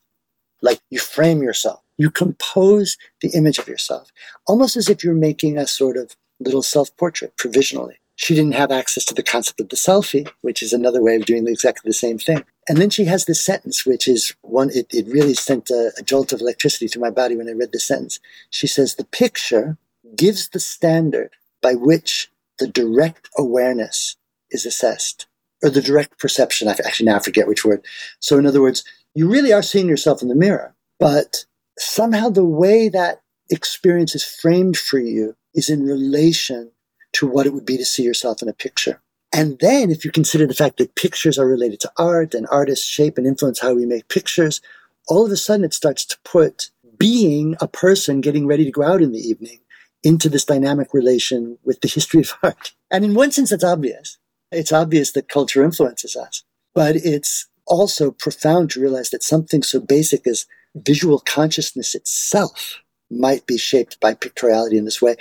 Like 0.62 0.80
you 0.90 1.00
frame 1.00 1.44
yourself. 1.44 1.82
You 1.98 2.10
compose 2.10 2.98
the 3.22 3.30
image 3.30 3.58
of 3.58 3.68
yourself, 3.68 4.12
almost 4.48 4.76
as 4.76 4.90
if 4.90 5.04
you're 5.04 5.14
making 5.14 5.58
a 5.58 5.68
sort 5.68 5.96
of 5.96 6.16
little 6.40 6.64
self 6.64 6.96
portrait 6.98 7.38
provisionally. 7.38 8.00
She 8.18 8.34
didn't 8.34 8.54
have 8.54 8.72
access 8.72 9.04
to 9.06 9.14
the 9.14 9.24
concept 9.24 9.60
of 9.60 9.70
the 9.70 9.76
selfie, 9.76 10.30
which 10.42 10.64
is 10.64 10.72
another 10.72 11.04
way 11.04 11.16
of 11.16 11.26
doing 11.26 11.48
exactly 11.48 11.90
the 11.90 11.94
same 11.94 12.18
thing. 12.18 12.46
And 12.68 12.78
then 12.78 12.90
she 12.90 13.06
has 13.06 13.26
this 13.26 13.44
sentence, 13.44 13.86
which 13.86 14.08
is 14.08 14.34
one, 14.42 14.70
it, 14.74 14.88
it 14.94 15.06
really 15.08 15.34
sent 15.34 15.70
a, 15.70 15.92
a 15.98 16.02
jolt 16.02 16.32
of 16.32 16.40
electricity 16.40 16.88
through 16.88 17.02
my 17.02 17.10
body 17.10 17.36
when 17.36 17.50
I 17.50 17.52
read 17.52 17.74
this 17.74 17.86
sentence. 17.86 18.20
She 18.50 18.68
says, 18.68 18.96
The 18.96 19.04
picture 19.04 19.78
gives 20.16 20.50
the 20.50 20.62
standard 20.62 21.32
by 21.62 21.74
which 21.74 22.32
the 22.58 22.68
direct 22.68 23.30
awareness 23.38 24.16
is 24.50 24.66
assessed, 24.66 25.28
or 25.62 25.70
the 25.70 25.82
direct 25.82 26.18
perception. 26.18 26.70
I 26.70 26.72
actually 26.72 27.08
now 27.08 27.20
forget 27.20 27.48
which 27.48 27.66
word. 27.66 27.86
So, 28.20 28.38
in 28.38 28.46
other 28.46 28.62
words, 28.62 28.86
you 29.14 29.30
really 29.30 29.52
are 29.52 29.62
seeing 29.62 29.90
yourself 29.90 30.22
in 30.22 30.30
the 30.30 30.36
mirror, 30.36 30.74
but 31.00 31.46
somehow 31.78 32.30
the 32.30 32.46
way 32.46 32.88
that 32.90 33.22
experience 33.50 34.16
is 34.16 34.24
framed 34.24 34.78
for 34.78 35.00
you 35.00 35.36
is 35.56 35.70
in 35.70 35.84
relation 35.84 36.72
to 37.14 37.26
what 37.26 37.48
it 37.48 37.54
would 37.54 37.66
be 37.66 37.78
to 37.78 37.86
see 37.86 38.04
yourself 38.04 38.42
in 38.42 38.50
a 38.50 38.54
picture. 38.54 39.02
And 39.34 39.58
then, 39.60 39.90
if 39.90 40.06
you 40.06 40.12
consider 40.12 40.46
the 40.46 40.54
fact 40.54 40.78
that 40.78 40.96
pictures 40.96 41.40
are 41.40 41.48
related 41.48 41.80
to 41.82 41.92
art 41.98 42.34
and 42.34 42.48
artists 42.52 42.86
shape 42.86 43.18
and 43.18 43.26
influence 43.26 43.60
how 43.60 43.74
we 43.74 43.86
make 43.86 44.08
pictures, 44.08 44.62
all 45.08 45.26
of 45.26 45.32
a 45.32 45.38
sudden 45.38 45.66
it 45.66 45.74
starts 45.74 46.06
to 46.06 46.18
put 46.24 46.70
being 46.98 47.56
a 47.60 47.68
person 47.68 48.22
getting 48.22 48.48
ready 48.48 48.64
to 48.64 48.72
go 48.72 48.84
out 48.84 49.02
in 49.02 49.12
the 49.12 49.20
evening 49.20 49.60
into 50.04 50.30
this 50.30 50.46
dynamic 50.46 50.94
relation 50.94 51.58
with 51.64 51.82
the 51.82 51.88
history 51.88 52.22
of 52.22 52.34
art. 52.44 52.74
And 52.92 53.04
in 53.04 53.14
one 53.14 53.32
sense, 53.32 53.52
it's 53.52 53.64
obvious. 53.64 54.18
It's 54.52 54.72
obvious 54.72 55.12
that 55.14 55.28
culture 55.28 55.64
influences 55.64 56.16
us, 56.16 56.44
but 56.74 56.96
it's 56.96 57.48
also 57.66 58.12
profound 58.12 58.70
to 58.70 58.80
realize 58.80 59.10
that 59.10 59.24
something 59.24 59.64
so 59.64 59.80
basic 59.80 60.28
as 60.28 60.46
visual 60.76 61.20
consciousness 61.20 61.96
itself 61.96 62.82
might 63.10 63.46
be 63.46 63.58
shaped 63.58 64.00
by 64.00 64.14
pictoriality 64.14 64.78
in 64.78 64.86
this 64.86 65.02
way, 65.02 65.16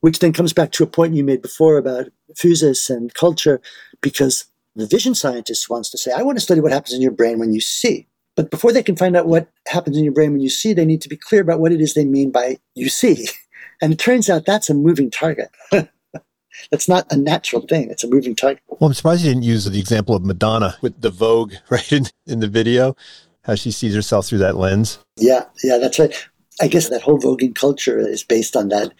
which 0.00 0.18
then 0.18 0.32
comes 0.32 0.52
back 0.52 0.72
to 0.72 0.84
a 0.84 0.88
point 0.88 1.14
you 1.14 1.24
made 1.24 1.42
before 1.42 1.78
about 1.78 2.08
physis 2.34 2.90
and 2.90 3.14
culture, 3.14 3.60
because 4.00 4.46
the 4.76 4.86
vision 4.86 5.14
scientist 5.14 5.70
wants 5.70 5.90
to 5.90 5.98
say, 5.98 6.12
I 6.12 6.22
want 6.22 6.36
to 6.36 6.44
study 6.44 6.60
what 6.60 6.72
happens 6.72 6.94
in 6.94 7.02
your 7.02 7.12
brain 7.12 7.38
when 7.38 7.52
you 7.52 7.60
see. 7.60 8.08
But 8.36 8.50
before 8.50 8.72
they 8.72 8.82
can 8.82 8.96
find 8.96 9.16
out 9.16 9.28
what 9.28 9.48
happens 9.68 9.96
in 9.96 10.04
your 10.04 10.12
brain 10.12 10.32
when 10.32 10.40
you 10.40 10.50
see, 10.50 10.72
they 10.72 10.84
need 10.84 11.00
to 11.02 11.08
be 11.08 11.16
clear 11.16 11.40
about 11.40 11.60
what 11.60 11.72
it 11.72 11.80
is 11.80 11.94
they 11.94 12.04
mean 12.04 12.30
by 12.30 12.58
you 12.74 12.88
see. 12.88 13.28
And 13.82 13.92
it 13.92 13.98
turns 13.98 14.30
out 14.30 14.46
that's 14.46 14.70
a 14.70 14.74
moving 14.74 15.10
target. 15.10 15.50
That's 16.70 16.88
not 16.88 17.10
a 17.12 17.16
natural 17.16 17.62
thing. 17.62 17.90
It's 17.90 18.04
a 18.04 18.08
moving 18.08 18.34
target. 18.34 18.62
Well, 18.68 18.88
I'm 18.88 18.94
surprised 18.94 19.24
you 19.24 19.30
didn't 19.30 19.42
use 19.42 19.64
the 19.64 19.78
example 19.78 20.14
of 20.14 20.24
Madonna 20.24 20.76
with 20.80 21.00
the 21.00 21.10
Vogue, 21.10 21.54
right, 21.70 21.92
in, 21.92 22.06
in 22.26 22.40
the 22.40 22.48
video, 22.48 22.96
how 23.42 23.56
she 23.56 23.70
sees 23.70 23.94
herself 23.94 24.26
through 24.26 24.38
that 24.38 24.56
lens. 24.56 24.98
Yeah, 25.16 25.44
yeah, 25.62 25.78
that's 25.78 25.98
right. 25.98 26.28
I 26.60 26.68
guess 26.68 26.88
that 26.88 27.02
whole 27.02 27.18
voguing 27.18 27.54
culture 27.54 27.98
is 27.98 28.22
based 28.22 28.56
on 28.56 28.68
that 28.68 28.92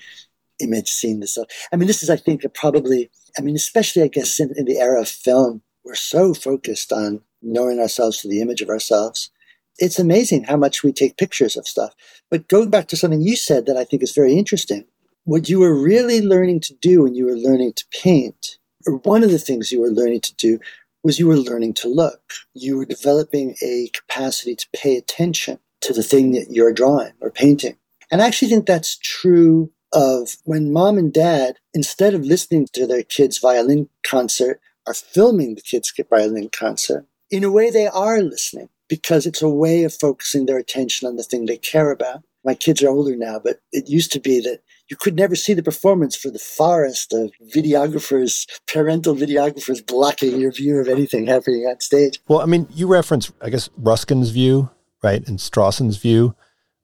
image 0.60 0.88
seeing 0.88 1.20
the 1.20 1.26
self. 1.26 1.46
I 1.72 1.76
mean, 1.76 1.86
this 1.86 2.02
is, 2.02 2.10
I 2.10 2.16
think, 2.16 2.44
probably, 2.54 3.10
I 3.38 3.42
mean, 3.42 3.56
especially, 3.56 4.02
I 4.02 4.08
guess, 4.08 4.40
in, 4.40 4.52
in 4.56 4.64
the 4.64 4.78
era 4.78 5.00
of 5.00 5.08
film, 5.08 5.62
we're 5.84 5.94
so 5.94 6.34
focused 6.34 6.92
on 6.92 7.20
knowing 7.42 7.78
ourselves 7.78 8.20
through 8.20 8.30
the 8.30 8.40
image 8.40 8.60
of 8.60 8.68
ourselves. 8.68 9.30
It's 9.78 9.98
amazing 9.98 10.44
how 10.44 10.56
much 10.56 10.82
we 10.82 10.92
take 10.92 11.16
pictures 11.16 11.56
of 11.56 11.66
stuff. 11.66 11.94
But 12.30 12.48
going 12.48 12.70
back 12.70 12.88
to 12.88 12.96
something 12.96 13.22
you 13.22 13.36
said 13.36 13.66
that 13.66 13.76
I 13.76 13.84
think 13.84 14.02
is 14.02 14.12
very 14.12 14.34
interesting, 14.36 14.84
what 15.24 15.48
you 15.48 15.60
were 15.60 15.74
really 15.74 16.20
learning 16.20 16.60
to 16.60 16.74
do 16.74 17.02
when 17.02 17.14
you 17.14 17.26
were 17.26 17.36
learning 17.36 17.74
to 17.74 17.84
paint, 18.02 18.58
or 18.86 18.96
one 18.98 19.24
of 19.24 19.30
the 19.30 19.38
things 19.38 19.72
you 19.72 19.80
were 19.80 19.88
learning 19.88 20.20
to 20.22 20.34
do, 20.34 20.58
was 21.02 21.18
you 21.18 21.26
were 21.26 21.36
learning 21.36 21.74
to 21.74 21.88
look. 21.88 22.32
You 22.54 22.78
were 22.78 22.86
developing 22.86 23.56
a 23.62 23.90
capacity 23.92 24.56
to 24.56 24.66
pay 24.74 24.96
attention 24.96 25.58
to 25.84 25.92
the 25.92 26.02
thing 26.02 26.32
that 26.32 26.48
you're 26.50 26.72
drawing 26.72 27.12
or 27.20 27.30
painting. 27.30 27.76
And 28.10 28.20
I 28.20 28.26
actually 28.26 28.48
think 28.48 28.66
that's 28.66 28.96
true 28.98 29.70
of 29.92 30.36
when 30.44 30.72
mom 30.72 30.98
and 30.98 31.12
dad, 31.12 31.56
instead 31.72 32.14
of 32.14 32.24
listening 32.24 32.66
to 32.72 32.86
their 32.86 33.02
kids' 33.02 33.38
violin 33.38 33.88
concert, 34.02 34.60
are 34.86 34.94
filming 34.94 35.54
the 35.54 35.62
kids' 35.62 35.92
violin 36.10 36.50
concert. 36.50 37.06
In 37.30 37.44
a 37.44 37.50
way, 37.50 37.70
they 37.70 37.86
are 37.86 38.20
listening 38.20 38.68
because 38.88 39.26
it's 39.26 39.42
a 39.42 39.48
way 39.48 39.84
of 39.84 39.94
focusing 39.94 40.46
their 40.46 40.58
attention 40.58 41.08
on 41.08 41.16
the 41.16 41.22
thing 41.22 41.46
they 41.46 41.56
care 41.56 41.90
about. 41.90 42.22
My 42.44 42.54
kids 42.54 42.82
are 42.82 42.90
older 42.90 43.16
now, 43.16 43.40
but 43.42 43.60
it 43.72 43.88
used 43.88 44.12
to 44.12 44.20
be 44.20 44.40
that 44.40 44.60
you 44.88 44.96
could 44.96 45.16
never 45.16 45.34
see 45.34 45.54
the 45.54 45.62
performance 45.62 46.14
for 46.14 46.30
the 46.30 46.38
forest 46.38 47.12
of 47.14 47.32
videographers, 47.54 48.46
parental 48.70 49.14
videographers 49.14 49.84
blocking 49.84 50.38
your 50.38 50.52
view 50.52 50.78
of 50.78 50.88
anything 50.88 51.26
happening 51.26 51.62
on 51.62 51.80
stage. 51.80 52.20
Well, 52.28 52.40
I 52.40 52.44
mean, 52.44 52.68
you 52.74 52.86
reference, 52.86 53.32
I 53.40 53.48
guess, 53.48 53.70
Ruskin's 53.78 54.30
view, 54.30 54.68
right, 55.04 55.26
In 55.28 55.36
Strawson's 55.36 55.98
view. 55.98 56.34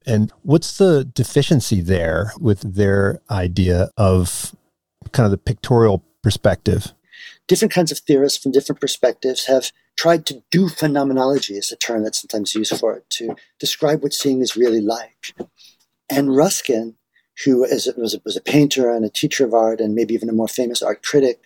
And 0.06 0.32
what's 0.42 0.78
the 0.78 1.04
deficiency 1.04 1.80
there 1.80 2.32
with 2.38 2.60
their 2.74 3.20
idea 3.30 3.90
of 3.96 4.54
kind 5.12 5.24
of 5.24 5.30
the 5.30 5.38
pictorial 5.38 6.04
perspective? 6.22 6.92
Different 7.48 7.72
kinds 7.72 7.90
of 7.90 7.98
theorists 7.98 8.42
from 8.42 8.52
different 8.52 8.80
perspectives 8.80 9.46
have 9.46 9.72
tried 9.96 10.24
to 10.26 10.42
do 10.50 10.68
phenomenology, 10.68 11.54
is 11.54 11.72
a 11.72 11.76
term 11.76 12.02
that's 12.02 12.20
sometimes 12.20 12.54
used 12.54 12.78
for 12.78 12.94
it, 12.94 13.10
to 13.10 13.34
describe 13.58 14.02
what 14.02 14.14
seeing 14.14 14.40
is 14.40 14.56
really 14.56 14.80
like. 14.80 15.34
And 16.10 16.34
Ruskin 16.34 16.96
who 17.44 17.60
was, 17.60 17.88
was, 17.96 18.16
was 18.24 18.36
a 18.36 18.40
painter 18.40 18.90
and 18.90 19.04
a 19.04 19.10
teacher 19.10 19.44
of 19.44 19.54
art 19.54 19.80
and 19.80 19.94
maybe 19.94 20.14
even 20.14 20.28
a 20.28 20.32
more 20.32 20.48
famous 20.48 20.82
art 20.82 21.02
critic 21.02 21.42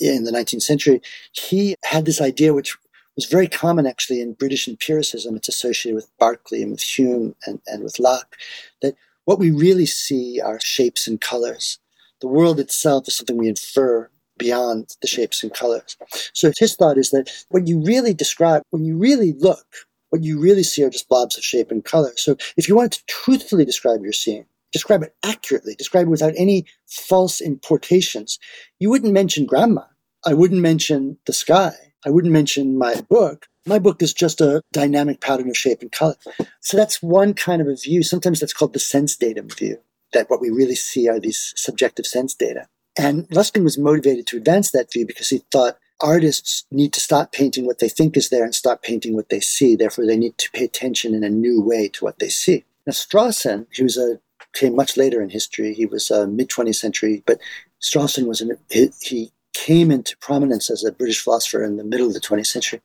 in 0.00 0.24
the 0.24 0.30
19th 0.30 0.62
century, 0.62 1.00
he 1.32 1.74
had 1.84 2.04
this 2.04 2.20
idea, 2.20 2.54
which 2.54 2.76
was 3.18 3.26
very 3.26 3.48
common 3.48 3.84
actually 3.84 4.20
in 4.20 4.34
British 4.34 4.68
empiricism. 4.68 5.34
It's 5.34 5.48
associated 5.48 5.96
with 5.96 6.16
Berkeley 6.18 6.62
and 6.62 6.70
with 6.70 6.82
Hume 6.82 7.34
and, 7.46 7.60
and 7.66 7.82
with 7.82 7.98
Locke, 7.98 8.36
that 8.80 8.94
what 9.24 9.40
we 9.40 9.50
really 9.50 9.86
see 9.86 10.40
are 10.40 10.60
shapes 10.60 11.08
and 11.08 11.20
colors. 11.20 11.80
The 12.20 12.28
world 12.28 12.60
itself 12.60 13.08
is 13.08 13.16
something 13.16 13.36
we 13.36 13.48
infer 13.48 14.08
beyond 14.38 14.96
the 15.02 15.08
shapes 15.08 15.42
and 15.42 15.52
colors. 15.52 15.96
So 16.32 16.52
his 16.56 16.76
thought 16.76 16.96
is 16.96 17.10
that 17.10 17.28
when 17.48 17.66
you 17.66 17.82
really 17.84 18.14
describe, 18.14 18.62
when 18.70 18.84
you 18.84 18.96
really 18.96 19.32
look, 19.32 19.66
what 20.10 20.22
you 20.22 20.40
really 20.40 20.62
see 20.62 20.84
are 20.84 20.90
just 20.90 21.08
blobs 21.08 21.36
of 21.36 21.42
shape 21.42 21.72
and 21.72 21.84
color. 21.84 22.12
So 22.14 22.36
if 22.56 22.68
you 22.68 22.76
wanted 22.76 22.92
to 22.92 23.06
truthfully 23.08 23.64
describe 23.64 24.04
your 24.04 24.12
seeing, 24.12 24.46
describe 24.70 25.02
it 25.02 25.16
accurately, 25.24 25.74
describe 25.74 26.06
it 26.06 26.10
without 26.10 26.34
any 26.36 26.66
false 26.86 27.40
importations. 27.40 28.38
You 28.78 28.90
wouldn't 28.90 29.12
mention 29.12 29.44
grandma. 29.44 29.82
I 30.24 30.34
wouldn't 30.34 30.60
mention 30.60 31.18
the 31.26 31.32
sky. 31.32 31.74
I 32.06 32.10
wouldn't 32.10 32.32
mention 32.32 32.78
my 32.78 33.00
book. 33.08 33.46
My 33.66 33.78
book 33.78 34.02
is 34.02 34.14
just 34.14 34.40
a 34.40 34.62
dynamic 34.72 35.20
pattern 35.20 35.48
of 35.50 35.56
shape 35.56 35.82
and 35.82 35.92
color. 35.92 36.14
So 36.60 36.76
that's 36.76 37.02
one 37.02 37.34
kind 37.34 37.60
of 37.60 37.68
a 37.68 37.76
view. 37.76 38.02
Sometimes 38.02 38.40
that's 38.40 38.52
called 38.52 38.72
the 38.72 38.78
sense 38.78 39.16
datum 39.16 39.48
view, 39.48 39.78
that 40.12 40.30
what 40.30 40.40
we 40.40 40.50
really 40.50 40.74
see 40.74 41.08
are 41.08 41.20
these 41.20 41.52
subjective 41.56 42.06
sense 42.06 42.34
data. 42.34 42.68
And 42.98 43.26
Ruskin 43.34 43.64
was 43.64 43.78
motivated 43.78 44.26
to 44.28 44.36
advance 44.38 44.70
that 44.70 44.92
view 44.92 45.06
because 45.06 45.28
he 45.28 45.42
thought 45.52 45.78
artists 46.00 46.64
need 46.70 46.92
to 46.92 47.00
stop 47.00 47.32
painting 47.32 47.66
what 47.66 47.78
they 47.78 47.88
think 47.88 48.16
is 48.16 48.28
there 48.28 48.44
and 48.44 48.54
start 48.54 48.82
painting 48.82 49.14
what 49.14 49.28
they 49.28 49.40
see. 49.40 49.76
Therefore, 49.76 50.06
they 50.06 50.16
need 50.16 50.38
to 50.38 50.50
pay 50.52 50.64
attention 50.64 51.14
in 51.14 51.22
a 51.24 51.28
new 51.28 51.60
way 51.60 51.88
to 51.88 52.04
what 52.04 52.18
they 52.18 52.28
see. 52.28 52.64
Now, 52.86 52.92
Strawson, 52.92 53.66
he 53.72 53.82
was 53.82 53.98
a 53.98 54.20
came 54.54 54.74
much 54.74 54.96
later 54.96 55.20
in 55.20 55.30
history. 55.30 55.74
He 55.74 55.86
was 55.86 56.10
uh, 56.10 56.26
mid 56.26 56.48
20th 56.48 56.76
century, 56.76 57.22
but 57.26 57.38
Strawson 57.80 58.26
was 58.26 58.40
an, 58.40 58.56
he, 58.70 58.90
he 59.00 59.32
came 59.58 59.90
into 59.90 60.16
prominence 60.18 60.70
as 60.70 60.84
a 60.84 60.92
British 60.92 61.20
philosopher 61.20 61.64
in 61.64 61.76
the 61.76 61.84
middle 61.84 62.06
of 62.06 62.14
the 62.14 62.20
20th 62.20 62.46
century. 62.46 62.80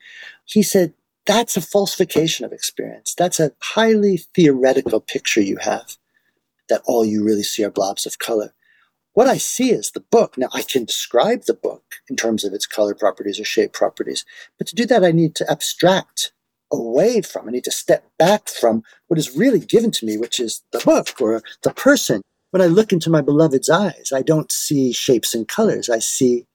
He 0.45 0.63
said, 0.63 0.93
that's 1.25 1.55
a 1.55 1.61
falsification 1.61 2.45
of 2.45 2.51
experience. 2.51 3.13
That's 3.15 3.39
a 3.39 3.51
highly 3.61 4.17
theoretical 4.17 4.99
picture 4.99 5.41
you 5.41 5.57
have 5.57 5.97
that 6.69 6.81
all 6.85 7.05
you 7.05 7.23
really 7.23 7.43
see 7.43 7.63
are 7.63 7.69
blobs 7.69 8.07
of 8.07 8.17
color. 8.17 8.53
What 9.13 9.27
I 9.27 9.37
see 9.37 9.69
is 9.71 9.91
the 9.91 9.99
book. 9.99 10.35
Now, 10.35 10.47
I 10.51 10.63
can 10.63 10.85
describe 10.85 11.43
the 11.43 11.53
book 11.53 11.83
in 12.09 12.15
terms 12.15 12.43
of 12.43 12.53
its 12.53 12.65
color 12.65 12.95
properties 12.95 13.39
or 13.39 13.45
shape 13.45 13.71
properties, 13.71 14.25
but 14.57 14.65
to 14.67 14.75
do 14.75 14.87
that, 14.87 15.03
I 15.03 15.11
need 15.11 15.35
to 15.35 15.51
abstract 15.51 16.33
away 16.71 17.21
from. 17.21 17.47
I 17.47 17.51
need 17.51 17.65
to 17.65 17.71
step 17.71 18.09
back 18.17 18.49
from 18.49 18.81
what 19.07 19.19
is 19.19 19.37
really 19.37 19.59
given 19.59 19.91
to 19.91 20.05
me, 20.05 20.17
which 20.17 20.39
is 20.39 20.63
the 20.71 20.79
book 20.79 21.09
or 21.21 21.43
the 21.61 21.71
person. 21.71 22.23
When 22.49 22.63
I 22.63 22.65
look 22.65 22.91
into 22.91 23.11
my 23.11 23.21
beloved's 23.21 23.69
eyes, 23.69 24.11
I 24.13 24.23
don't 24.23 24.51
see 24.51 24.91
shapes 24.91 25.35
and 25.35 25.47
colors. 25.47 25.89
I 25.89 25.99
see 25.99 26.45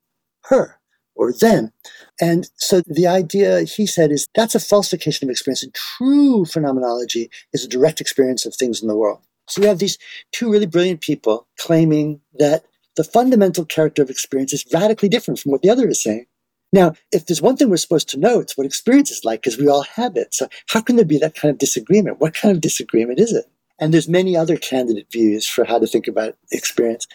her 0.49 0.79
or 1.15 1.33
them. 1.33 1.73
And 2.21 2.49
so 2.57 2.83
the 2.87 3.07
idea, 3.07 3.63
he 3.63 3.87
said, 3.87 4.13
is 4.13 4.27
that's 4.35 4.55
a 4.55 4.61
falsification 4.61 5.27
of 5.27 5.31
experience. 5.31 5.63
And 5.63 5.75
true 5.75 6.45
phenomenology 6.45 7.31
is 7.53 7.65
a 7.65 7.69
direct 7.69 8.01
experience 8.01 8.47
of 8.47 8.55
things 8.55 8.81
in 8.81 8.89
the 8.89 8.97
world. 8.97 9.21
So 9.49 9.63
you 9.63 9.69
have 9.69 9.79
these 9.79 9.99
two 10.33 10.51
really 10.51 10.67
brilliant 10.67 11.01
people 11.01 11.47
claiming 11.59 12.21
that 12.39 12.65
the 12.97 13.05
fundamental 13.05 13.65
character 13.65 14.03
of 14.03 14.11
experience 14.11 14.53
is 14.53 14.65
radically 14.73 15.09
different 15.09 15.41
from 15.41 15.53
what 15.53 15.63
the 15.63 15.71
other 15.71 15.89
is 15.89 16.03
saying. 16.03 16.27
Now, 16.73 16.93
if 17.13 17.27
there's 17.27 17.41
one 17.41 17.57
thing 17.57 17.71
we're 17.71 17.79
supposed 17.79 18.11
to 18.11 18.19
know, 18.19 18.41
it's 18.41 18.57
what 18.59 18.67
experience 18.67 19.11
is 19.11 19.25
like, 19.25 19.41
because 19.41 19.59
we 19.59 19.69
all 19.69 19.85
have 19.85 20.17
it. 20.17 20.35
So 20.35 20.49
how 20.69 20.83
can 20.83 20.97
there 20.97 21.05
be 21.05 21.19
that 21.19 21.35
kind 21.35 21.51
of 21.51 21.59
disagreement? 21.59 22.21
What 22.21 22.35
kind 22.35 22.55
of 22.55 22.61
disagreement 22.61 23.21
is 23.21 23.33
it? 23.33 23.47
And 23.81 23.95
there's 23.95 24.09
many 24.09 24.37
other 24.37 24.57
candidate 24.57 25.11
views 25.11 25.47
for 25.47 25.65
how 25.65 25.79
to 25.79 25.87
think 25.87 26.09
about 26.09 26.37
experience. 26.53 27.07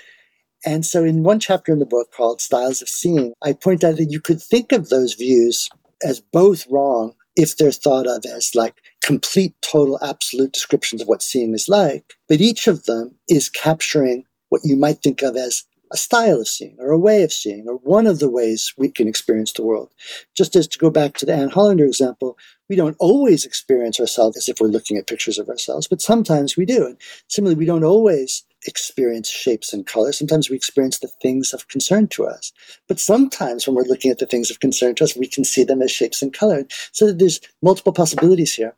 And 0.65 0.85
so 0.85 1.03
in 1.03 1.23
one 1.23 1.39
chapter 1.39 1.71
in 1.71 1.79
the 1.79 1.85
book 1.85 2.11
called 2.15 2.41
Styles 2.41 2.81
of 2.81 2.89
Seeing, 2.89 3.33
I 3.41 3.53
point 3.53 3.83
out 3.83 3.97
that 3.97 4.11
you 4.11 4.19
could 4.19 4.41
think 4.41 4.71
of 4.71 4.89
those 4.89 5.13
views 5.13 5.69
as 6.03 6.19
both 6.19 6.65
wrong 6.69 7.13
if 7.35 7.57
they're 7.57 7.71
thought 7.71 8.07
of 8.07 8.23
as 8.25 8.55
like 8.55 8.75
complete, 9.01 9.55
total, 9.61 9.99
absolute 10.03 10.53
descriptions 10.53 11.01
of 11.01 11.07
what 11.07 11.21
seeing 11.21 11.53
is 11.53 11.67
like. 11.67 12.13
But 12.29 12.41
each 12.41 12.67
of 12.67 12.85
them 12.85 13.15
is 13.27 13.49
capturing 13.49 14.25
what 14.49 14.61
you 14.63 14.75
might 14.75 15.01
think 15.01 15.21
of 15.21 15.35
as 15.35 15.63
a 15.91 15.97
style 15.97 16.41
of 16.41 16.47
seeing 16.47 16.75
or 16.79 16.89
a 16.89 16.97
way 16.97 17.23
of 17.23 17.31
seeing 17.31 17.67
or 17.67 17.75
one 17.77 18.07
of 18.07 18.19
the 18.19 18.29
ways 18.29 18.73
we 18.77 18.89
can 18.89 19.07
experience 19.07 19.53
the 19.53 19.63
world. 19.63 19.91
Just 20.35 20.55
as 20.55 20.67
to 20.69 20.79
go 20.79 20.89
back 20.89 21.13
to 21.15 21.25
the 21.25 21.33
Anne 21.33 21.49
Hollander 21.49 21.85
example, 21.85 22.37
we 22.67 22.75
don't 22.75 22.97
always 22.99 23.45
experience 23.45 23.99
ourselves 23.99 24.35
as 24.37 24.49
if 24.49 24.59
we're 24.59 24.67
looking 24.67 24.97
at 24.97 25.07
pictures 25.07 25.37
of 25.37 25.49
ourselves, 25.49 25.87
but 25.87 26.01
sometimes 26.01 26.57
we 26.57 26.65
do. 26.65 26.85
And 26.85 26.97
similarly, 27.27 27.57
we 27.57 27.65
don't 27.65 27.83
always 27.83 28.43
experience 28.65 29.29
shapes 29.29 29.73
and 29.73 29.85
colors. 29.85 30.17
Sometimes 30.17 30.49
we 30.49 30.55
experience 30.55 30.99
the 30.99 31.11
things 31.21 31.53
of 31.53 31.67
concern 31.67 32.07
to 32.09 32.25
us. 32.25 32.51
But 32.87 32.99
sometimes 32.99 33.65
when 33.65 33.75
we're 33.75 33.83
looking 33.83 34.11
at 34.11 34.19
the 34.19 34.25
things 34.25 34.49
of 34.51 34.59
concern 34.59 34.95
to 34.95 35.03
us, 35.03 35.15
we 35.15 35.27
can 35.27 35.43
see 35.43 35.63
them 35.63 35.81
as 35.81 35.91
shapes 35.91 36.21
and 36.21 36.33
colors. 36.33 36.65
So 36.91 37.11
there's 37.11 37.39
multiple 37.61 37.93
possibilities 37.93 38.53
here. 38.53 38.75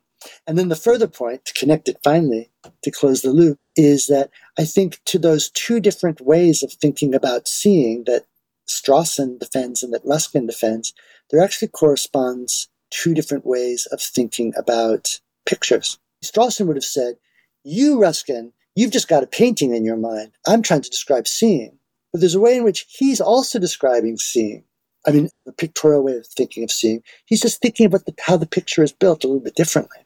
And 0.47 0.57
then 0.57 0.69
the 0.69 0.75
further 0.75 1.07
point, 1.07 1.45
to 1.45 1.53
connect 1.53 1.87
it 1.87 1.97
finally, 2.03 2.51
to 2.83 2.91
close 2.91 3.21
the 3.21 3.31
loop, 3.31 3.59
is 3.75 4.07
that 4.07 4.31
I 4.57 4.65
think 4.65 4.99
to 5.05 5.19
those 5.19 5.49
two 5.51 5.79
different 5.79 6.21
ways 6.21 6.63
of 6.63 6.71
thinking 6.73 7.13
about 7.13 7.47
seeing 7.47 8.05
that 8.05 8.25
Strawson 8.67 9.39
defends 9.39 9.83
and 9.83 9.93
that 9.93 10.05
Ruskin 10.05 10.47
defends, 10.47 10.93
there 11.29 11.43
actually 11.43 11.67
corresponds 11.67 12.69
two 12.89 13.13
different 13.13 13.45
ways 13.45 13.87
of 13.91 14.01
thinking 14.01 14.53
about 14.57 15.19
pictures. 15.45 15.99
Strawson 16.23 16.67
would 16.67 16.77
have 16.77 16.83
said, 16.83 17.15
You, 17.63 17.99
Ruskin, 17.99 18.53
you've 18.75 18.91
just 18.91 19.07
got 19.07 19.23
a 19.23 19.27
painting 19.27 19.73
in 19.73 19.85
your 19.85 19.97
mind. 19.97 20.31
I'm 20.47 20.61
trying 20.61 20.81
to 20.81 20.89
describe 20.89 21.27
seeing. 21.27 21.77
But 22.11 22.19
there's 22.19 22.35
a 22.35 22.39
way 22.39 22.55
in 22.55 22.63
which 22.63 22.85
he's 22.89 23.19
also 23.19 23.59
describing 23.59 24.17
seeing. 24.17 24.63
I 25.07 25.11
mean, 25.11 25.29
a 25.47 25.51
pictorial 25.51 26.03
way 26.03 26.13
of 26.13 26.27
thinking 26.27 26.63
of 26.63 26.71
seeing. 26.71 27.03
He's 27.25 27.41
just 27.41 27.61
thinking 27.61 27.85
about 27.85 28.05
the, 28.05 28.13
how 28.21 28.37
the 28.37 28.45
picture 28.45 28.83
is 28.83 28.91
built 28.91 29.23
a 29.23 29.27
little 29.27 29.43
bit 29.43 29.55
differently. 29.55 29.99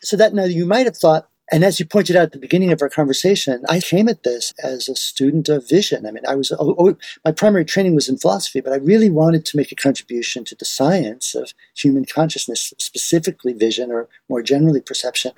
So 0.00 0.16
that 0.16 0.34
now 0.34 0.44
you 0.44 0.64
might 0.64 0.86
have 0.86 0.96
thought, 0.96 1.28
and 1.50 1.64
as 1.64 1.80
you 1.80 1.86
pointed 1.86 2.14
out 2.14 2.24
at 2.24 2.32
the 2.32 2.38
beginning 2.38 2.70
of 2.70 2.82
our 2.82 2.90
conversation, 2.90 3.64
I 3.68 3.80
came 3.80 4.08
at 4.08 4.22
this 4.22 4.52
as 4.62 4.88
a 4.88 4.94
student 4.94 5.48
of 5.48 5.68
vision. 5.68 6.06
I 6.06 6.10
mean, 6.10 6.24
I 6.28 6.34
was, 6.34 6.52
oh, 6.52 6.76
oh, 6.78 6.96
my 7.24 7.32
primary 7.32 7.64
training 7.64 7.94
was 7.94 8.08
in 8.08 8.18
philosophy, 8.18 8.60
but 8.60 8.72
I 8.72 8.76
really 8.76 9.10
wanted 9.10 9.44
to 9.46 9.56
make 9.56 9.72
a 9.72 9.74
contribution 9.74 10.44
to 10.44 10.54
the 10.54 10.66
science 10.66 11.34
of 11.34 11.54
human 11.74 12.04
consciousness, 12.04 12.74
specifically 12.78 13.54
vision 13.54 13.90
or 13.90 14.08
more 14.28 14.42
generally 14.42 14.82
perception. 14.82 15.32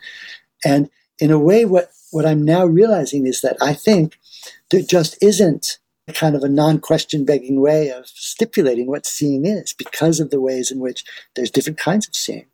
And 0.64 0.90
in 1.20 1.30
a 1.30 1.38
way, 1.38 1.64
what, 1.64 1.90
what 2.10 2.26
I'm 2.26 2.44
now 2.44 2.64
realizing 2.64 3.26
is 3.26 3.40
that 3.40 3.56
I 3.60 3.74
think 3.74 4.18
there 4.70 4.82
just 4.82 5.16
isn't 5.22 5.78
kind 6.12 6.34
of 6.34 6.42
a 6.42 6.48
non 6.48 6.80
question 6.80 7.24
begging 7.24 7.60
way 7.60 7.90
of 7.90 8.08
stipulating 8.08 8.86
what 8.86 9.06
seeing 9.06 9.46
is 9.46 9.72
because 9.72 10.20
of 10.20 10.30
the 10.30 10.40
ways 10.40 10.70
in 10.70 10.80
which 10.80 11.04
there's 11.34 11.50
different 11.50 11.78
kinds 11.78 12.08
of 12.08 12.14
seeing. 12.14 12.46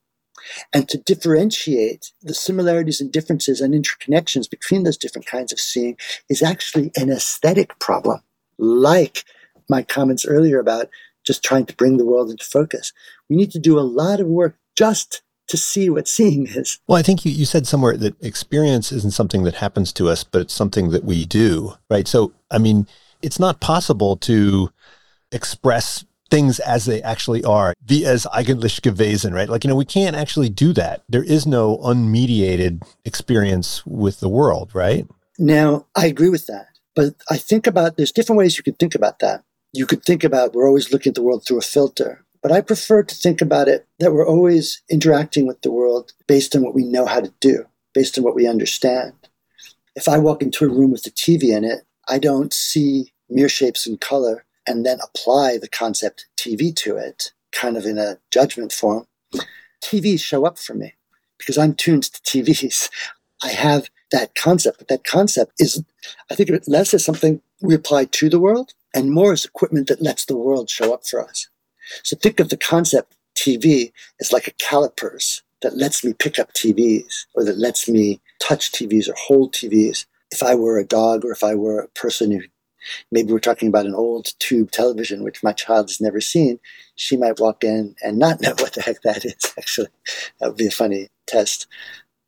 And 0.73 0.89
to 0.89 0.99
differentiate 0.99 2.13
the 2.23 2.35
similarities 2.35 3.01
and 3.01 3.11
differences 3.11 3.61
and 3.61 3.75
interconnections 3.75 4.49
between 4.49 4.85
those 4.85 4.99
different 4.99 5.27
kinds 5.27 5.53
of 5.53 5.59
seeing 5.59 5.97
is 6.29 6.43
actually 6.43 6.93
an 6.97 7.11
aesthetic 7.11 7.79
problem, 7.79 8.21
like 8.59 9.25
my 9.69 9.83
comments 9.83 10.25
earlier 10.25 10.61
about 10.61 10.89
just 11.25 11.43
trying 11.43 11.67
to 11.67 11.75
bring 11.75 11.97
the 11.97 12.07
world 12.07 12.31
into 12.31 12.45
focus. 12.45 12.93
We 13.29 13.37
need 13.37 13.51
to 13.53 13.59
do 13.59 13.79
a 13.79 13.81
lot 13.81 14.21
of 14.21 14.29
work 14.29 14.57
just 14.77 15.23
to 15.49 15.57
see 15.57 15.91
what 15.91 16.09
seeing 16.09 16.47
is. 16.49 16.79
Well, 16.87 16.99
I 16.99 17.03
think 17.03 17.25
you, 17.25 17.33
you 17.33 17.45
said 17.45 17.67
somewhere 17.67 17.97
that 17.97 18.23
experience 18.23 18.93
isn't 18.93 19.13
something 19.13 19.45
that 19.45 19.57
happens 19.57 19.93
to 19.95 20.09
us, 20.09 20.25
but 20.25 20.41
it's 20.41 20.55
something 20.55 20.91
that 20.91 21.05
we 21.05 21.25
do, 21.25 21.75
right? 21.91 22.07
So, 22.07 22.33
I 22.51 22.59
mean, 22.59 22.87
it's 23.23 23.39
not 23.39 23.61
possible 23.61 24.17
to 24.19 24.71
express 25.33 26.05
things 26.31 26.59
as 26.61 26.87
they 26.87 27.03
actually 27.03 27.45
are, 27.45 27.75
wie 27.87 28.05
es 28.05 28.27
eigentlich 28.27 28.83
gewesen, 28.83 29.33
right? 29.33 29.49
Like, 29.49 29.65
you 29.65 29.69
know, 29.69 29.77
we 29.77 29.85
can't 29.85 30.17
actually 30.17 30.49
do 30.49 30.73
that. 30.73 31.03
There 31.09 31.23
is 31.23 31.47
no 31.47 31.79
unmediated 31.79 32.83
experience 33.05 33.87
with 33.87 34.21
the 34.21 34.29
world, 34.29 34.75
right? 34.75 35.07
Now, 35.39 35.87
I 35.95 36.07
agree 36.07 36.31
with 36.31 36.47
that. 36.47 36.67
But 36.95 37.15
I 37.31 37.37
think 37.37 37.67
about 37.67 37.97
there's 37.97 38.13
different 38.13 38.39
ways 38.39 38.57
you 38.57 38.65
could 38.65 38.79
think 38.79 38.95
about 38.95 39.19
that. 39.21 39.45
You 39.73 39.87
could 39.87 40.03
think 40.03 40.25
about 40.25 40.55
we're 40.55 40.67
always 40.67 40.91
looking 40.93 41.11
at 41.11 41.15
the 41.15 41.23
world 41.23 41.45
through 41.45 41.59
a 41.59 41.63
filter. 41.63 42.25
But 42.47 42.55
I 42.55 42.61
prefer 42.61 43.03
to 43.03 43.15
think 43.17 43.41
about 43.41 43.67
it 43.67 43.89
that 43.99 44.13
we're 44.13 44.25
always 44.25 44.81
interacting 44.89 45.49
with 45.49 45.63
the 45.63 45.73
world 45.73 46.13
based 46.29 46.55
on 46.55 46.63
what 46.63 46.77
we 46.77 46.85
know 46.85 47.05
how 47.05 47.19
to 47.19 47.35
do, 47.41 47.65
based 47.93 48.17
on 48.17 48.23
what 48.23 48.37
we 48.37 48.47
understand. 48.47 49.15
If 49.97 50.07
I 50.07 50.19
walk 50.19 50.43
into 50.43 50.65
a 50.65 50.69
room 50.69 50.93
with 50.93 51.05
a 51.09 51.11
TV 51.11 51.57
in 51.57 51.65
it, 51.65 51.81
I 52.07 52.21
don't 52.21 52.55
see 52.55 53.13
mere 53.29 53.49
shapes 53.49 53.85
and 53.85 54.01
color 54.01 54.45
and 54.65 54.87
then 54.87 54.99
apply 55.03 55.59
the 55.59 55.67
concept 55.67 56.27
TV 56.37 56.73
to 56.77 56.97
it, 56.97 57.33
kind 57.51 57.77
of 57.77 57.85
in 57.85 57.99
a 57.99 58.19
judgment 58.31 58.71
form, 58.71 59.07
TVs 59.83 60.21
show 60.21 60.47
up 60.47 60.57
for 60.57 60.75
me 60.75 60.95
because 61.39 61.59
I'm 61.59 61.75
tuned 61.75 62.05
to 62.05 62.23
TVs. 62.23 62.91
I 63.43 63.49
have 63.49 63.91
that 64.13 64.37
concept, 64.37 64.79
but 64.79 64.87
that 64.87 65.03
concept 65.03 65.55
is, 65.59 65.83
I 66.31 66.37
think, 66.37 66.51
less 66.69 66.95
as 66.95 67.05
something 67.05 67.43
we 67.61 67.75
apply 67.75 68.05
to 68.05 68.31
the 68.31 68.39
world 68.39 68.73
and 68.95 69.11
more 69.11 69.33
as 69.33 69.45
equipment 69.45 69.89
that 69.89 70.01
lets 70.01 70.25
the 70.25 70.37
world 70.37 70.71
show 70.71 70.95
up 70.95 71.05
for 71.09 71.21
us. 71.21 71.49
So 72.03 72.17
think 72.17 72.41
of 72.41 72.49
the 72.49 72.57
concept 72.57 73.17
TV 73.35 73.93
as 74.21 74.33
like 74.33 74.49
a 74.49 74.53
calipers 74.53 75.43
that 75.63 75.77
lets 75.77 76.05
me 76.05 76.13
pick 76.13 76.39
up 76.39 76.53
TVs 76.53 77.27
or 77.35 77.45
that 77.45 77.59
lets 77.59 77.89
me 77.89 78.21
touch 78.41 78.73
TVs 78.73 79.09
or 79.09 79.15
hold 79.15 79.53
TVs. 79.53 80.07
If 80.31 80.43
I 80.43 80.55
were 80.55 80.79
a 80.79 80.85
dog 80.85 81.25
or 81.25 81.33
if 81.33 81.43
I 81.45 81.55
were 81.55 81.81
a 81.81 81.89
person 81.89 82.31
who 82.31 82.41
maybe 83.11 83.33
we're 83.33 83.39
talking 83.39 83.69
about 83.69 83.87
an 83.87 83.95
old 83.95 84.33
tube 84.39 84.71
television, 84.71 85.23
which 85.23 85.43
my 85.43 85.53
child 85.53 85.89
has 85.89 86.01
never 86.01 86.21
seen, 86.21 86.59
she 86.95 87.17
might 87.17 87.41
walk 87.41 87.65
in 87.65 87.95
and 88.03 88.19
not 88.19 88.41
know 88.43 88.55
what 88.59 88.75
the 88.75 88.83
heck 88.83 89.03
that 89.03 89.25
is, 89.25 89.55
actually. 89.59 89.89
That 90.41 90.49
would 90.49 90.57
be 90.57 90.67
a 90.67 90.73
funny 90.73 91.09
test. 91.27 91.67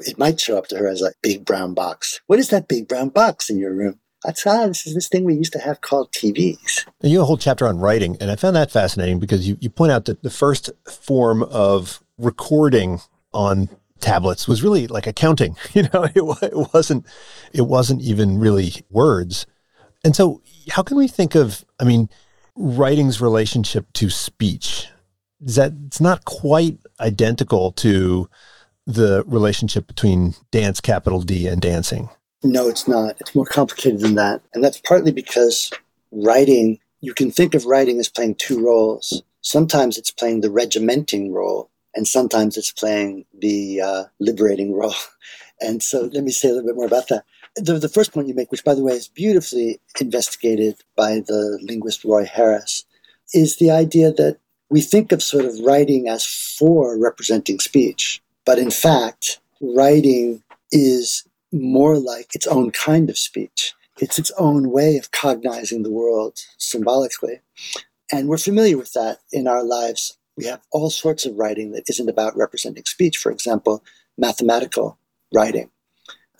It 0.00 0.18
might 0.18 0.40
show 0.40 0.56
up 0.56 0.68
to 0.68 0.78
her 0.78 0.88
as 0.88 1.02
a 1.02 1.12
big 1.22 1.44
brown 1.44 1.74
box. 1.74 2.20
What 2.26 2.38
is 2.38 2.50
that 2.50 2.68
big 2.68 2.86
brown 2.86 3.08
box 3.08 3.50
in 3.50 3.58
your 3.58 3.74
room? 3.74 3.98
That's 4.24 4.46
ah, 4.46 4.66
this 4.66 4.86
is 4.86 4.94
this 4.94 5.08
thing 5.08 5.24
we 5.24 5.34
used 5.34 5.52
to 5.52 5.60
have 5.60 5.80
called 5.80 6.12
TVs. 6.12 6.86
And 7.00 7.12
you 7.12 7.18
have 7.18 7.24
a 7.24 7.26
whole 7.26 7.36
chapter 7.36 7.66
on 7.66 7.78
writing, 7.78 8.16
and 8.20 8.30
I 8.30 8.36
found 8.36 8.56
that 8.56 8.70
fascinating 8.70 9.18
because 9.18 9.48
you, 9.48 9.56
you 9.60 9.70
point 9.70 9.92
out 9.92 10.06
that 10.06 10.22
the 10.22 10.30
first 10.30 10.70
form 10.90 11.42
of 11.44 12.02
recording 12.18 13.00
on 13.32 13.68
tablets 14.00 14.48
was 14.48 14.62
really 14.62 14.86
like 14.86 15.06
accounting. 15.06 15.56
You 15.72 15.82
know, 15.94 16.04
it, 16.04 16.42
it 16.42 16.72
wasn't 16.74 17.06
it 17.52 17.62
wasn't 17.62 18.02
even 18.02 18.38
really 18.38 18.72
words. 18.90 19.46
And 20.04 20.14
so, 20.14 20.42
how 20.70 20.82
can 20.82 20.96
we 20.96 21.08
think 21.08 21.34
of, 21.34 21.64
I 21.80 21.84
mean, 21.84 22.08
writing's 22.56 23.20
relationship 23.20 23.92
to 23.94 24.10
speech? 24.10 24.88
Is 25.44 25.56
that 25.56 25.72
it's 25.86 26.00
not 26.00 26.24
quite 26.24 26.78
identical 27.00 27.72
to 27.72 28.28
the 28.86 29.24
relationship 29.26 29.86
between 29.86 30.34
dance, 30.50 30.80
capital 30.80 31.22
D, 31.22 31.46
and 31.46 31.60
dancing? 31.60 32.08
No, 32.42 32.68
it's 32.68 32.86
not. 32.86 33.16
It's 33.20 33.34
more 33.34 33.46
complicated 33.46 34.00
than 34.00 34.14
that. 34.14 34.42
And 34.54 34.62
that's 34.62 34.80
partly 34.80 35.12
because 35.12 35.72
writing, 36.12 36.78
you 37.00 37.14
can 37.14 37.30
think 37.30 37.54
of 37.54 37.66
writing 37.66 37.98
as 37.98 38.08
playing 38.08 38.36
two 38.36 38.64
roles. 38.64 39.22
Sometimes 39.40 39.98
it's 39.98 40.10
playing 40.10 40.40
the 40.40 40.50
regimenting 40.50 41.32
role, 41.32 41.70
and 41.94 42.06
sometimes 42.06 42.56
it's 42.56 42.72
playing 42.72 43.24
the 43.36 43.80
uh, 43.80 44.04
liberating 44.18 44.74
role. 44.74 44.94
And 45.60 45.82
so 45.82 46.08
let 46.12 46.22
me 46.22 46.30
say 46.30 46.50
a 46.50 46.52
little 46.52 46.68
bit 46.68 46.76
more 46.76 46.86
about 46.86 47.08
that 47.08 47.24
the, 47.56 47.78
the 47.78 47.88
first 47.88 48.12
point 48.12 48.28
you 48.28 48.34
make, 48.34 48.50
which 48.50 48.64
by 48.64 48.74
the 48.74 48.82
way 48.82 48.92
is 48.92 49.08
beautifully 49.08 49.80
investigated 50.00 50.76
by 50.96 51.20
the 51.26 51.58
linguist 51.62 52.04
Roy 52.04 52.24
Harris, 52.24 52.84
is 53.34 53.56
the 53.56 53.70
idea 53.70 54.12
that 54.12 54.38
we 54.70 54.80
think 54.80 55.12
of 55.12 55.22
sort 55.22 55.44
of 55.44 55.58
writing 55.60 56.08
as 56.08 56.24
for 56.24 56.98
representing 56.98 57.58
speech. 57.58 58.22
But 58.44 58.58
in 58.58 58.70
fact, 58.70 59.40
writing 59.60 60.42
is 60.70 61.24
more 61.52 61.98
like 61.98 62.34
its 62.34 62.46
own 62.46 62.70
kind 62.70 63.10
of 63.10 63.18
speech. 63.18 63.74
It's 64.00 64.18
its 64.18 64.30
own 64.38 64.70
way 64.70 64.96
of 64.96 65.10
cognizing 65.10 65.82
the 65.82 65.90
world 65.90 66.38
symbolically. 66.56 67.40
And 68.12 68.28
we're 68.28 68.38
familiar 68.38 68.78
with 68.78 68.92
that 68.92 69.18
in 69.32 69.48
our 69.48 69.64
lives. 69.64 70.16
We 70.36 70.44
have 70.46 70.60
all 70.70 70.90
sorts 70.90 71.26
of 71.26 71.36
writing 71.36 71.72
that 71.72 71.88
isn't 71.88 72.08
about 72.08 72.36
representing 72.36 72.84
speech. 72.84 73.16
For 73.16 73.32
example, 73.32 73.82
mathematical 74.16 74.98
writing 75.34 75.70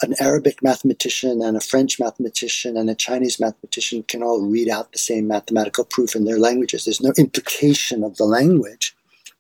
an 0.03 0.15
Arabic 0.21 0.63
mathematician 0.63 1.43
and 1.43 1.57
a 1.57 1.61
French 1.61 1.99
mathematician 1.99 2.77
and 2.77 2.89
a 2.89 2.95
Chinese 2.95 3.41
mathematician 3.41 4.05
can 4.05 4.23
all 4.23 4.43
read 4.43 4.69
out 4.69 4.93
the 4.93 4.99
same 4.99 5.27
mathematical 5.27 5.85
proof 5.85 6.15
in 6.15 6.25
their 6.25 6.39
languages. 6.39 6.85
There's 6.85 7.01
no 7.01 7.13
implication 7.19 8.05
of 8.05 8.17
the 8.17 8.25
language 8.25 8.95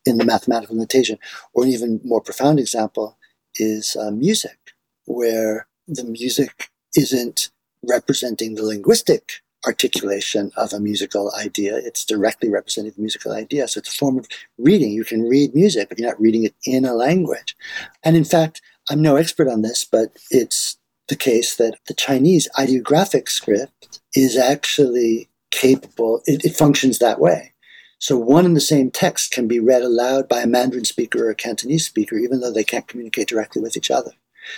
in 0.04 0.18
the 0.18 0.24
mathematical 0.24 0.74
notation. 0.74 1.18
Or 1.52 1.62
an 1.62 1.70
even 1.70 2.00
more 2.04 2.20
profound 2.20 2.58
example 2.58 3.16
is 3.54 3.96
uh, 3.96 4.10
music, 4.10 4.58
where 5.08 5.66
the 5.86 6.04
music 6.04 6.70
isn't 6.94 7.50
representing 7.82 8.54
the 8.54 8.64
linguistic 8.64 9.42
articulation 9.66 10.52
of 10.56 10.72
a 10.72 10.78
musical 10.78 11.32
idea. 11.34 11.76
It's 11.76 12.04
directly 12.04 12.48
representing 12.48 12.92
the 12.94 13.00
musical 13.00 13.32
idea. 13.32 13.66
So 13.66 13.78
it's 13.78 13.92
a 13.92 13.96
form 13.96 14.18
of 14.18 14.28
reading. 14.58 14.92
You 14.92 15.04
can 15.04 15.22
read 15.22 15.54
music, 15.54 15.88
but 15.88 15.98
you're 15.98 16.08
not 16.08 16.20
reading 16.20 16.44
it 16.44 16.54
in 16.64 16.84
a 16.84 16.94
language. 16.94 17.56
And 18.04 18.16
in 18.16 18.24
fact, 18.24 18.60
I'm 18.90 19.02
no 19.02 19.16
expert 19.16 19.48
on 19.48 19.62
this, 19.62 19.84
but 19.84 20.12
it's 20.30 20.78
the 21.08 21.16
case 21.16 21.56
that 21.56 21.78
the 21.86 21.94
Chinese 21.94 22.46
ideographic 22.58 23.30
script 23.30 24.00
is 24.14 24.36
actually 24.36 25.28
capable, 25.50 26.20
it, 26.26 26.44
it, 26.44 26.54
functions 26.54 26.98
that 26.98 27.18
way. 27.18 27.52
So 27.98 28.16
one 28.16 28.44
and 28.44 28.54
the 28.54 28.60
same 28.60 28.90
text 28.90 29.32
can 29.32 29.48
be 29.48 29.58
read 29.58 29.82
aloud 29.82 30.28
by 30.28 30.42
a 30.42 30.46
Mandarin 30.46 30.84
speaker 30.84 31.26
or 31.26 31.30
a 31.30 31.34
Cantonese 31.34 31.86
speaker, 31.86 32.16
even 32.16 32.40
though 32.40 32.52
they 32.52 32.62
can't 32.62 32.86
communicate 32.86 33.28
directly 33.28 33.60
with 33.60 33.76
each 33.76 33.90
other. 33.90 34.12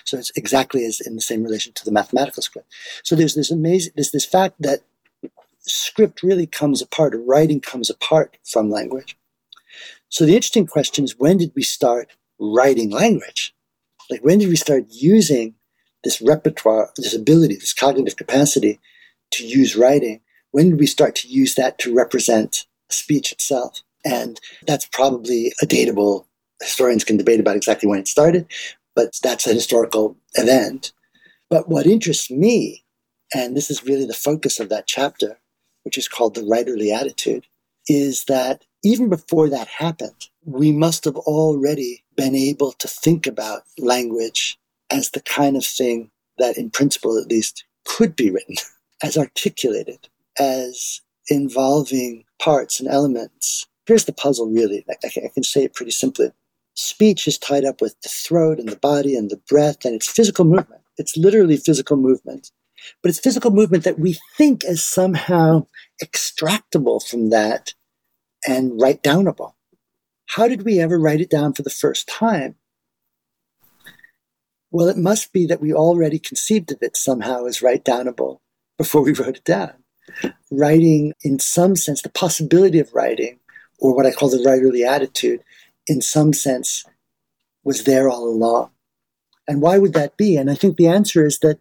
So 0.04 0.18
it's 0.18 0.32
exactly 0.36 0.84
as 0.84 1.00
in 1.00 1.16
the 1.16 1.22
same 1.22 1.42
relation 1.42 1.72
to 1.74 1.84
the 1.84 1.92
mathematical 1.92 2.42
script. 2.42 2.72
So 3.02 3.14
there's 3.14 3.34
this 3.34 3.50
amazing, 3.50 3.92
there's 3.96 4.10
this 4.10 4.24
fact 4.24 4.56
that 4.60 4.80
script 5.60 6.22
really 6.22 6.46
comes 6.46 6.82
apart, 6.82 7.14
writing 7.26 7.60
comes 7.60 7.90
apart 7.90 8.36
from 8.44 8.70
language. 8.70 9.16
So 10.08 10.24
the 10.26 10.34
interesting 10.34 10.66
question 10.66 11.04
is 11.04 11.18
when 11.18 11.38
did 11.38 11.52
we 11.54 11.62
start 11.62 12.10
writing 12.38 12.90
language? 12.90 13.54
Like, 14.10 14.24
when 14.24 14.38
did 14.38 14.48
we 14.48 14.56
start 14.56 14.86
using 14.88 15.54
this 16.02 16.20
repertoire, 16.20 16.90
this 16.96 17.14
ability, 17.14 17.54
this 17.54 17.74
cognitive 17.74 18.16
capacity 18.16 18.80
to 19.32 19.46
use 19.46 19.76
writing? 19.76 20.20
When 20.50 20.70
did 20.70 20.80
we 20.80 20.86
start 20.86 21.14
to 21.16 21.28
use 21.28 21.54
that 21.54 21.78
to 21.78 21.94
represent 21.94 22.66
speech 22.88 23.30
itself? 23.30 23.82
And 24.04 24.40
that's 24.66 24.86
probably 24.86 25.52
a 25.62 25.66
datable, 25.66 26.24
historians 26.60 27.04
can 27.04 27.16
debate 27.16 27.38
about 27.38 27.56
exactly 27.56 27.88
when 27.88 28.00
it 28.00 28.08
started, 28.08 28.46
but 29.00 29.18
that's 29.22 29.46
a 29.46 29.54
historical 29.54 30.18
event. 30.34 30.92
But 31.48 31.70
what 31.70 31.86
interests 31.86 32.30
me, 32.30 32.84
and 33.34 33.56
this 33.56 33.70
is 33.70 33.82
really 33.82 34.04
the 34.04 34.12
focus 34.12 34.60
of 34.60 34.68
that 34.68 34.86
chapter, 34.86 35.38
which 35.84 35.96
is 35.96 36.06
called 36.06 36.34
the 36.34 36.42
writerly 36.42 36.94
attitude, 36.94 37.46
is 37.88 38.24
that 38.24 38.66
even 38.84 39.08
before 39.08 39.48
that 39.48 39.68
happened, 39.68 40.28
we 40.44 40.70
must 40.70 41.06
have 41.06 41.16
already 41.16 42.04
been 42.14 42.34
able 42.34 42.72
to 42.72 42.86
think 42.86 43.26
about 43.26 43.62
language 43.78 44.58
as 44.90 45.10
the 45.10 45.22
kind 45.22 45.56
of 45.56 45.64
thing 45.64 46.10
that, 46.36 46.58
in 46.58 46.68
principle 46.68 47.16
at 47.16 47.28
least, 47.28 47.64
could 47.86 48.14
be 48.14 48.30
written, 48.30 48.56
as 49.02 49.16
articulated, 49.16 50.08
as 50.38 51.00
involving 51.28 52.24
parts 52.38 52.80
and 52.80 52.88
elements. 52.88 53.66
Here's 53.86 54.04
the 54.04 54.12
puzzle, 54.12 54.50
really. 54.50 54.84
I, 54.90 55.08
can 55.32 55.42
say 55.42 55.64
it 55.64 55.74
pretty 55.74 55.92
simply. 55.92 56.32
Speech 56.80 57.28
is 57.28 57.36
tied 57.36 57.66
up 57.66 57.82
with 57.82 58.00
the 58.00 58.08
throat 58.08 58.58
and 58.58 58.66
the 58.66 58.76
body 58.76 59.14
and 59.14 59.30
the 59.30 59.36
breath, 59.36 59.84
and 59.84 59.94
it's 59.94 60.10
physical 60.10 60.46
movement. 60.46 60.80
It's 60.96 61.14
literally 61.14 61.58
physical 61.58 61.98
movement. 61.98 62.50
But 63.02 63.10
it's 63.10 63.20
physical 63.20 63.50
movement 63.50 63.84
that 63.84 63.98
we 63.98 64.16
think 64.38 64.64
is 64.64 64.82
somehow 64.82 65.66
extractable 66.02 67.06
from 67.06 67.28
that 67.28 67.74
and 68.48 68.80
write 68.80 69.02
downable. 69.02 69.52
How 70.24 70.48
did 70.48 70.64
we 70.64 70.80
ever 70.80 70.98
write 70.98 71.20
it 71.20 71.28
down 71.28 71.52
for 71.52 71.62
the 71.62 71.68
first 71.68 72.08
time? 72.08 72.54
Well, 74.70 74.88
it 74.88 74.96
must 74.96 75.34
be 75.34 75.44
that 75.46 75.60
we 75.60 75.74
already 75.74 76.18
conceived 76.18 76.72
of 76.72 76.78
it 76.80 76.96
somehow 76.96 77.44
as 77.44 77.60
write 77.60 77.84
downable 77.84 78.38
before 78.78 79.02
we 79.02 79.12
wrote 79.12 79.36
it 79.36 79.44
down. 79.44 79.74
Writing, 80.50 81.12
in 81.22 81.40
some 81.40 81.76
sense, 81.76 82.00
the 82.00 82.08
possibility 82.08 82.78
of 82.78 82.94
writing, 82.94 83.38
or 83.78 83.94
what 83.94 84.06
I 84.06 84.12
call 84.12 84.30
the 84.30 84.38
writerly 84.38 84.86
attitude, 84.86 85.42
in 85.86 86.00
some 86.00 86.32
sense, 86.32 86.84
was 87.64 87.84
there 87.84 88.08
all 88.08 88.28
along. 88.28 88.70
And 89.48 89.60
why 89.60 89.78
would 89.78 89.92
that 89.94 90.16
be? 90.16 90.36
And 90.36 90.50
I 90.50 90.54
think 90.54 90.76
the 90.76 90.86
answer 90.86 91.24
is 91.24 91.40
that 91.40 91.58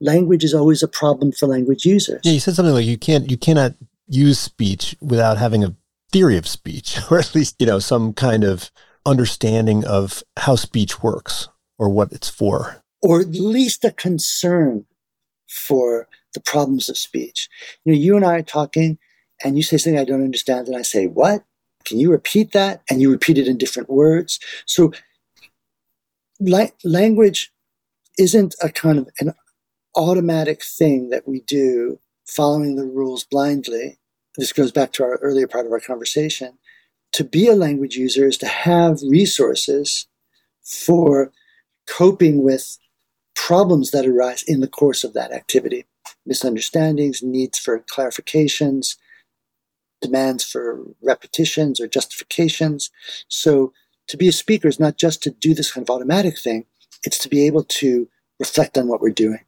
language 0.00 0.44
is 0.44 0.54
always 0.54 0.82
a 0.82 0.88
problem 0.88 1.32
for 1.32 1.46
language 1.46 1.84
users. 1.84 2.20
Yeah, 2.24 2.32
you 2.32 2.40
said 2.40 2.54
something 2.54 2.74
like 2.74 2.86
you 2.86 2.98
can't 2.98 3.30
you 3.30 3.36
cannot 3.36 3.74
use 4.08 4.38
speech 4.38 4.96
without 5.00 5.38
having 5.38 5.64
a 5.64 5.74
theory 6.12 6.36
of 6.36 6.46
speech, 6.46 6.98
or 7.10 7.18
at 7.18 7.34
least, 7.34 7.56
you 7.58 7.66
know, 7.66 7.78
some 7.78 8.12
kind 8.12 8.44
of 8.44 8.70
understanding 9.04 9.84
of 9.84 10.22
how 10.38 10.56
speech 10.56 11.02
works 11.02 11.48
or 11.78 11.88
what 11.88 12.12
it's 12.12 12.28
for. 12.28 12.82
Or 13.02 13.20
at 13.20 13.32
least 13.32 13.84
a 13.84 13.92
concern 13.92 14.86
for 15.48 16.08
the 16.34 16.40
problems 16.40 16.88
of 16.88 16.98
speech. 16.98 17.48
You 17.84 17.92
know, 17.92 17.98
you 17.98 18.16
and 18.16 18.24
I 18.24 18.36
are 18.36 18.42
talking 18.42 18.98
and 19.44 19.56
you 19.56 19.62
say 19.62 19.76
something 19.76 19.98
I 19.98 20.04
don't 20.04 20.24
understand, 20.24 20.66
and 20.66 20.76
I 20.76 20.82
say, 20.82 21.06
What? 21.06 21.44
Can 21.86 21.98
you 21.98 22.10
repeat 22.10 22.52
that? 22.52 22.82
And 22.90 23.00
you 23.00 23.10
repeat 23.10 23.38
it 23.38 23.48
in 23.48 23.56
different 23.56 23.88
words. 23.88 24.38
So 24.66 24.92
la- 26.40 26.66
language 26.84 27.52
isn't 28.18 28.54
a 28.62 28.68
kind 28.68 28.98
of 28.98 29.08
an 29.20 29.32
automatic 29.94 30.62
thing 30.62 31.10
that 31.10 31.26
we 31.26 31.40
do 31.40 31.98
following 32.26 32.76
the 32.76 32.84
rules 32.84 33.24
blindly. 33.24 33.98
This 34.36 34.52
goes 34.52 34.72
back 34.72 34.92
to 34.94 35.04
our 35.04 35.16
earlier 35.16 35.46
part 35.46 35.64
of 35.64 35.72
our 35.72 35.80
conversation. 35.80 36.58
To 37.12 37.24
be 37.24 37.46
a 37.46 37.54
language 37.54 37.96
user 37.96 38.26
is 38.26 38.36
to 38.38 38.46
have 38.46 39.00
resources 39.02 40.06
for 40.62 41.32
coping 41.86 42.42
with 42.42 42.76
problems 43.34 43.92
that 43.92 44.06
arise 44.06 44.42
in 44.42 44.60
the 44.60 44.68
course 44.68 45.04
of 45.04 45.14
that 45.14 45.32
activity 45.32 45.86
misunderstandings, 46.26 47.22
needs 47.22 47.58
for 47.58 47.78
clarifications, 47.80 48.96
demands 50.00 50.44
for 50.44 50.82
repetitions 51.02 51.80
or 51.80 51.86
justifications. 51.86 52.90
So 53.28 53.72
to 54.08 54.16
be 54.16 54.28
a 54.28 54.32
speaker 54.32 54.68
is 54.68 54.80
not 54.80 54.96
just 54.96 55.22
to 55.24 55.30
do 55.30 55.54
this 55.54 55.72
kind 55.72 55.88
of 55.88 55.94
automatic 55.94 56.38
thing, 56.38 56.64
it's 57.04 57.18
to 57.18 57.28
be 57.28 57.46
able 57.46 57.64
to 57.64 58.08
reflect 58.38 58.76
on 58.76 58.88
what 58.88 59.00
we're 59.00 59.10
doing. 59.10 59.40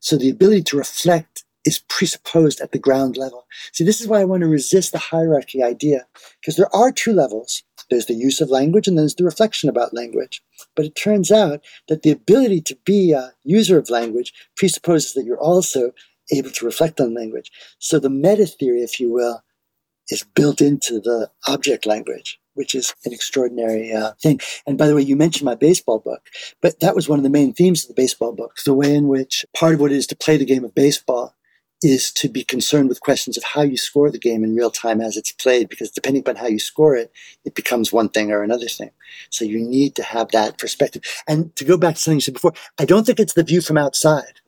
So 0.00 0.16
the 0.16 0.30
ability 0.30 0.62
to 0.64 0.76
reflect 0.76 1.44
is 1.64 1.78
presupposed 1.88 2.60
at 2.60 2.72
the 2.72 2.78
ground 2.78 3.16
level. 3.16 3.46
See, 3.72 3.84
this 3.84 4.00
is 4.00 4.08
why 4.08 4.20
I 4.20 4.24
want 4.24 4.40
to 4.42 4.48
resist 4.48 4.90
the 4.90 4.98
hierarchy 4.98 5.62
idea, 5.62 6.06
because 6.40 6.56
there 6.56 6.74
are 6.74 6.90
two 6.90 7.12
levels. 7.12 7.62
There's 7.88 8.06
the 8.06 8.14
use 8.14 8.40
of 8.40 8.50
language 8.50 8.88
and 8.88 8.98
there's 8.98 9.14
the 9.14 9.24
reflection 9.24 9.68
about 9.68 9.94
language. 9.94 10.42
But 10.74 10.86
it 10.86 10.96
turns 10.96 11.30
out 11.30 11.60
that 11.88 12.02
the 12.02 12.10
ability 12.10 12.62
to 12.62 12.76
be 12.84 13.12
a 13.12 13.32
user 13.44 13.78
of 13.78 13.90
language 13.90 14.32
presupposes 14.56 15.12
that 15.14 15.24
you're 15.24 15.40
also 15.40 15.92
able 16.32 16.50
to 16.50 16.64
reflect 16.64 17.00
on 17.00 17.14
language. 17.14 17.52
So 17.78 17.98
the 17.98 18.10
meta 18.10 18.46
theory, 18.46 18.82
if 18.82 18.98
you 18.98 19.12
will, 19.12 19.42
is 20.12 20.24
built 20.34 20.60
into 20.60 21.00
the 21.00 21.30
object 21.48 21.86
language, 21.86 22.38
which 22.54 22.74
is 22.74 22.94
an 23.04 23.12
extraordinary 23.12 23.92
uh, 23.92 24.12
thing. 24.22 24.40
And 24.66 24.76
by 24.76 24.86
the 24.86 24.94
way, 24.94 25.02
you 25.02 25.16
mentioned 25.16 25.46
my 25.46 25.54
baseball 25.54 25.98
book, 25.98 26.22
but 26.60 26.80
that 26.80 26.94
was 26.94 27.08
one 27.08 27.18
of 27.18 27.22
the 27.22 27.30
main 27.38 27.52
themes 27.52 27.84
of 27.84 27.88
the 27.88 28.02
baseball 28.02 28.32
book 28.32 28.52
the 28.64 28.74
way 28.74 28.94
in 28.94 29.08
which 29.08 29.44
part 29.56 29.74
of 29.74 29.80
what 29.80 29.92
it 29.92 29.96
is 29.96 30.06
to 30.08 30.16
play 30.16 30.36
the 30.36 30.44
game 30.44 30.64
of 30.64 30.74
baseball 30.74 31.34
is 31.84 32.12
to 32.12 32.28
be 32.28 32.44
concerned 32.44 32.88
with 32.88 33.00
questions 33.00 33.36
of 33.36 33.42
how 33.42 33.62
you 33.62 33.76
score 33.76 34.10
the 34.10 34.18
game 34.18 34.44
in 34.44 34.54
real 34.54 34.70
time 34.70 35.00
as 35.00 35.16
it's 35.16 35.32
played, 35.32 35.68
because 35.68 35.90
depending 35.90 36.20
upon 36.20 36.36
how 36.36 36.46
you 36.46 36.60
score 36.60 36.94
it, 36.94 37.10
it 37.44 37.54
becomes 37.54 37.92
one 37.92 38.08
thing 38.08 38.30
or 38.30 38.42
another 38.42 38.68
thing. 38.68 38.90
So 39.30 39.44
you 39.44 39.58
need 39.58 39.96
to 39.96 40.02
have 40.04 40.28
that 40.30 40.58
perspective. 40.58 41.02
And 41.26 41.54
to 41.56 41.64
go 41.64 41.76
back 41.76 41.96
to 41.96 42.00
something 42.00 42.18
you 42.18 42.20
said 42.20 42.34
before, 42.34 42.52
I 42.78 42.84
don't 42.84 43.04
think 43.04 43.18
it's 43.18 43.34
the 43.34 43.42
view 43.42 43.60
from 43.60 43.78
outside. 43.78 44.40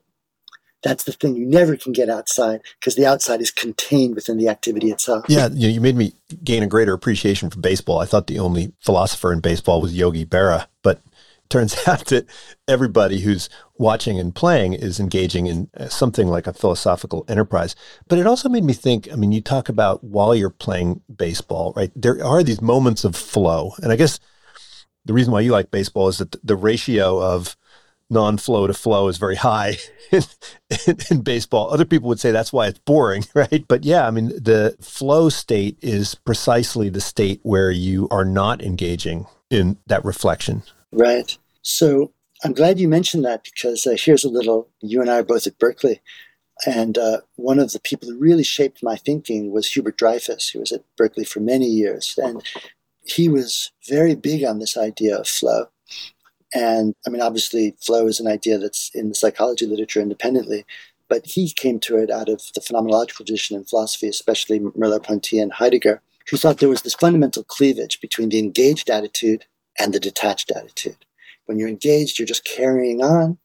That's 0.85 1.05
the 1.05 1.13
thing. 1.13 1.35
You 1.35 1.47
never 1.47 1.77
can 1.77 1.93
get 1.93 2.11
outside 2.11 2.61
because 2.79 2.95
the 2.95 3.07
outside 3.07 3.41
is 3.41 3.51
contained 3.51 4.15
within 4.15 4.37
the 4.37 4.49
activity 4.49 4.91
itself. 4.91 5.25
Yeah, 5.29 5.49
you, 5.51 5.69
know, 5.69 5.75
you 5.75 5.81
made 5.81 5.97
me 5.97 6.13
gain 6.45 6.63
a 6.63 6.67
greater 6.67 6.93
appreciation 6.93 7.49
for 7.49 7.59
baseball. 7.59 8.01
I 8.01 8.05
thought 8.05 8.27
the 8.27 8.39
only 8.39 8.73
philosopher 8.81 9.33
in 9.33 9.41
baseball 9.41 9.81
was 9.81 9.97
Yogi 9.97 10.27
Berra, 10.27 10.67
but 10.83 11.01
turns 11.49 11.77
out 11.89 12.07
that 12.07 12.27
everybody 12.69 13.21
who's 13.21 13.49
watching 13.79 14.19
and 14.19 14.35
playing 14.35 14.75
is 14.75 15.01
engaging 15.01 15.47
in 15.47 15.71
uh, 15.77 15.89
something 15.89 16.29
like 16.29 16.47
a 16.47 16.53
philosophical 16.53 17.25
enterprise. 17.29 17.75
But 18.09 18.19
it 18.19 18.27
also 18.27 18.49
made 18.51 18.65
me 18.65 18.75
think 18.75 19.11
I 19.11 19.17
mean, 19.17 19.33
you 19.33 19.41
talk 19.41 19.71
about 19.71 20.05
while 20.05 20.35
you're 20.35 20.51
playing 20.51 21.01
baseball, 21.15 21.73
right? 21.77 21.91
There 21.97 22.23
are 22.25 22.43
these 22.43 22.61
moments 22.61 23.05
of 23.05 23.17
flow. 23.17 23.73
And 23.83 23.91
I 23.91 23.97
guess 23.97 24.21
the 25.07 25.15
reason 25.15 25.33
why 25.33 25.41
you 25.41 25.53
like 25.53 25.71
baseball 25.71 26.09
is 26.09 26.19
that 26.19 26.37
the 26.47 26.57
ratio 26.57 27.23
of 27.23 27.57
non-flow 28.11 28.67
to 28.67 28.75
flow 28.75 29.09
is 29.09 29.19
very 29.19 29.37
high 29.37 29.79
in, 30.13 30.23
in, 30.87 30.97
in, 31.11 31.21
baseball. 31.23 31.71
Other 31.71 31.85
people 31.85 32.09
would 32.09 32.21
say 32.21 32.31
that's 32.31 32.53
why 32.53 32.67
it's 32.67 32.79
boring, 32.81 33.25
right? 33.35 33.65
But 33.67 33.85
yeah, 33.85 34.07
I 34.07 34.11
mean, 34.11 34.29
the 34.29 34.77
flow 34.81 35.29
state 35.29 35.79
is 35.83 36.15
precisely 36.15 36.89
the 36.89 37.01
state 37.01 37.41
where 37.43 37.71
you 37.71 38.09
are 38.11 38.25
not 38.25 38.63
engaging 38.63 39.27
in 39.51 39.79
that 39.87 40.05
reflection. 40.05 40.63
Right. 40.93 41.37
So 41.63 42.13
I'm 42.45 42.53
glad 42.53 42.79
you 42.79 42.89
mentioned 42.89 43.25
that 43.25 43.45
because 43.45 43.87
uh, 43.87 43.97
here's 43.99 44.25
a 44.25 44.29
little. 44.29 44.69
You 44.81 45.01
and 45.01 45.11
I 45.11 45.19
are 45.19 45.25
both 45.25 45.47
at 45.47 45.59
Berkeley, 45.59 46.01
and 46.67 46.99
uh, 46.99 47.21
one 47.37 47.59
of 47.59 47.73
the 47.73 47.81
people 47.81 48.09
who 48.09 48.19
really 48.19 48.45
shaped 48.45 48.83
my 48.83 48.97
thinking 48.97 49.51
was 49.51 49.73
Hubert 49.73 49.97
Dreyfus, 49.97 50.51
who 50.51 50.61
was 50.61 50.73
at 50.73 50.85
Berkeley 50.97 51.25
for 51.25 51.41
many 51.41 51.67
years, 51.67 52.19
and 52.23 52.43
he 53.07 53.29
was 53.29 53.73
very 53.89 54.15
big 54.15 54.45
on 54.45 54.59
this 54.59 54.77
idea 54.77 55.19
of 55.19 55.29
flow. 55.29 55.67
And 56.55 56.95
I 57.07 57.11
mean, 57.11 57.21
obviously, 57.21 57.75
flow 57.81 58.07
is 58.07 58.21
an 58.21 58.29
idea 58.29 58.59
that's 58.59 58.91
in 58.95 59.09
the 59.09 59.15
psychology 59.15 59.67
literature 59.67 60.01
independently, 60.01 60.65
but 61.09 61.27
he 61.27 61.51
came 61.51 61.81
to 61.81 61.97
it 61.97 62.11
out 62.11 62.29
of 62.29 62.43
the 62.55 62.61
phenomenological 62.61 63.09
tradition 63.09 63.57
in 63.57 63.65
philosophy, 63.65 64.09
especially 64.09 64.61
Merleau-Ponty 64.61 65.39
and 65.41 65.53
Heidegger, 65.53 66.01
who 66.31 66.37
thought 66.37 66.59
there 66.59 66.69
was 66.69 66.83
this 66.83 66.95
fundamental 66.95 67.43
cleavage 67.43 68.01
between 68.01 68.29
the 68.29 68.39
engaged 68.39 68.89
attitude 68.89 69.45
and 69.79 69.93
the 69.93 70.01
detached 70.01 70.53
attitude. 70.53 70.97
When 71.47 71.59
you're 71.59 71.69
engaged, 71.69 72.19
you're 72.19 72.27
just 72.27 72.45
carrying 72.45 73.03
on. 73.03 73.39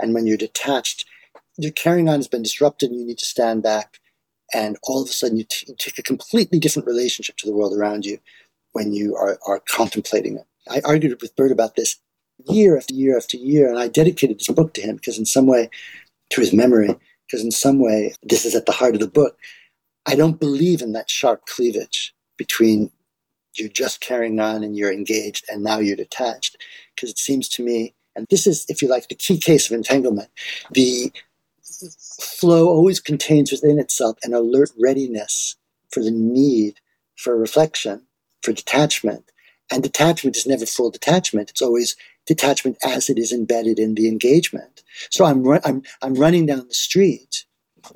And 0.00 0.14
when 0.14 0.26
you're 0.26 0.36
detached, 0.36 1.04
your 1.56 1.70
carrying 1.70 2.08
on 2.08 2.16
has 2.16 2.28
been 2.28 2.42
disrupted 2.42 2.90
and 2.90 2.98
you 2.98 3.06
need 3.06 3.18
to 3.18 3.24
stand 3.24 3.62
back. 3.62 4.00
And 4.52 4.76
all 4.82 5.02
of 5.02 5.08
a 5.08 5.12
sudden, 5.12 5.36
you, 5.36 5.44
t- 5.44 5.66
you 5.68 5.74
take 5.78 5.98
a 5.98 6.02
completely 6.02 6.58
different 6.58 6.88
relationship 6.88 7.36
to 7.36 7.46
the 7.46 7.54
world 7.54 7.76
around 7.76 8.04
you 8.04 8.18
when 8.72 8.92
you 8.92 9.14
are, 9.14 9.38
are 9.46 9.60
contemplating 9.68 10.36
it. 10.36 10.46
I 10.68 10.80
argued 10.84 11.20
with 11.20 11.36
Bert 11.36 11.52
about 11.52 11.76
this 11.76 11.96
year 12.46 12.76
after 12.76 12.94
year 12.94 13.16
after 13.16 13.36
year, 13.36 13.68
and 13.68 13.78
I 13.78 13.88
dedicated 13.88 14.38
this 14.38 14.48
book 14.48 14.74
to 14.74 14.80
him 14.80 14.96
because, 14.96 15.18
in 15.18 15.26
some 15.26 15.46
way, 15.46 15.70
to 16.30 16.40
his 16.40 16.52
memory, 16.52 16.94
because 17.26 17.44
in 17.44 17.50
some 17.50 17.78
way, 17.78 18.14
this 18.22 18.44
is 18.44 18.54
at 18.54 18.66
the 18.66 18.72
heart 18.72 18.94
of 18.94 19.00
the 19.00 19.08
book. 19.08 19.38
I 20.06 20.14
don't 20.14 20.40
believe 20.40 20.82
in 20.82 20.92
that 20.92 21.10
sharp 21.10 21.46
cleavage 21.46 22.14
between 22.36 22.90
you're 23.54 23.68
just 23.68 24.00
carrying 24.00 24.40
on 24.40 24.64
and 24.64 24.76
you're 24.76 24.92
engaged 24.92 25.44
and 25.48 25.62
now 25.62 25.78
you're 25.78 25.96
detached. 25.96 26.56
Because 26.94 27.10
it 27.10 27.18
seems 27.18 27.48
to 27.50 27.62
me, 27.62 27.94
and 28.16 28.26
this 28.30 28.46
is, 28.46 28.66
if 28.68 28.82
you 28.82 28.88
like, 28.88 29.08
the 29.08 29.14
key 29.14 29.38
case 29.38 29.70
of 29.70 29.76
entanglement, 29.76 30.28
the 30.72 31.12
flow 32.20 32.68
always 32.68 33.00
contains 33.00 33.50
within 33.50 33.78
itself 33.78 34.16
an 34.22 34.34
alert 34.34 34.70
readiness 34.80 35.56
for 35.90 36.02
the 36.02 36.10
need 36.10 36.80
for 37.16 37.36
reflection, 37.36 38.02
for 38.42 38.52
detachment. 38.52 39.30
And 39.70 39.82
detachment 39.82 40.36
is 40.36 40.46
never 40.46 40.66
full 40.66 40.90
detachment. 40.90 41.50
It's 41.50 41.62
always 41.62 41.96
detachment 42.26 42.78
as 42.84 43.08
it 43.08 43.18
is 43.18 43.32
embedded 43.32 43.78
in 43.78 43.94
the 43.94 44.08
engagement. 44.08 44.82
So 45.10 45.24
I'm, 45.24 45.46
I'm, 45.64 45.82
I'm 46.02 46.14
running 46.14 46.46
down 46.46 46.68
the 46.68 46.74
street 46.74 47.44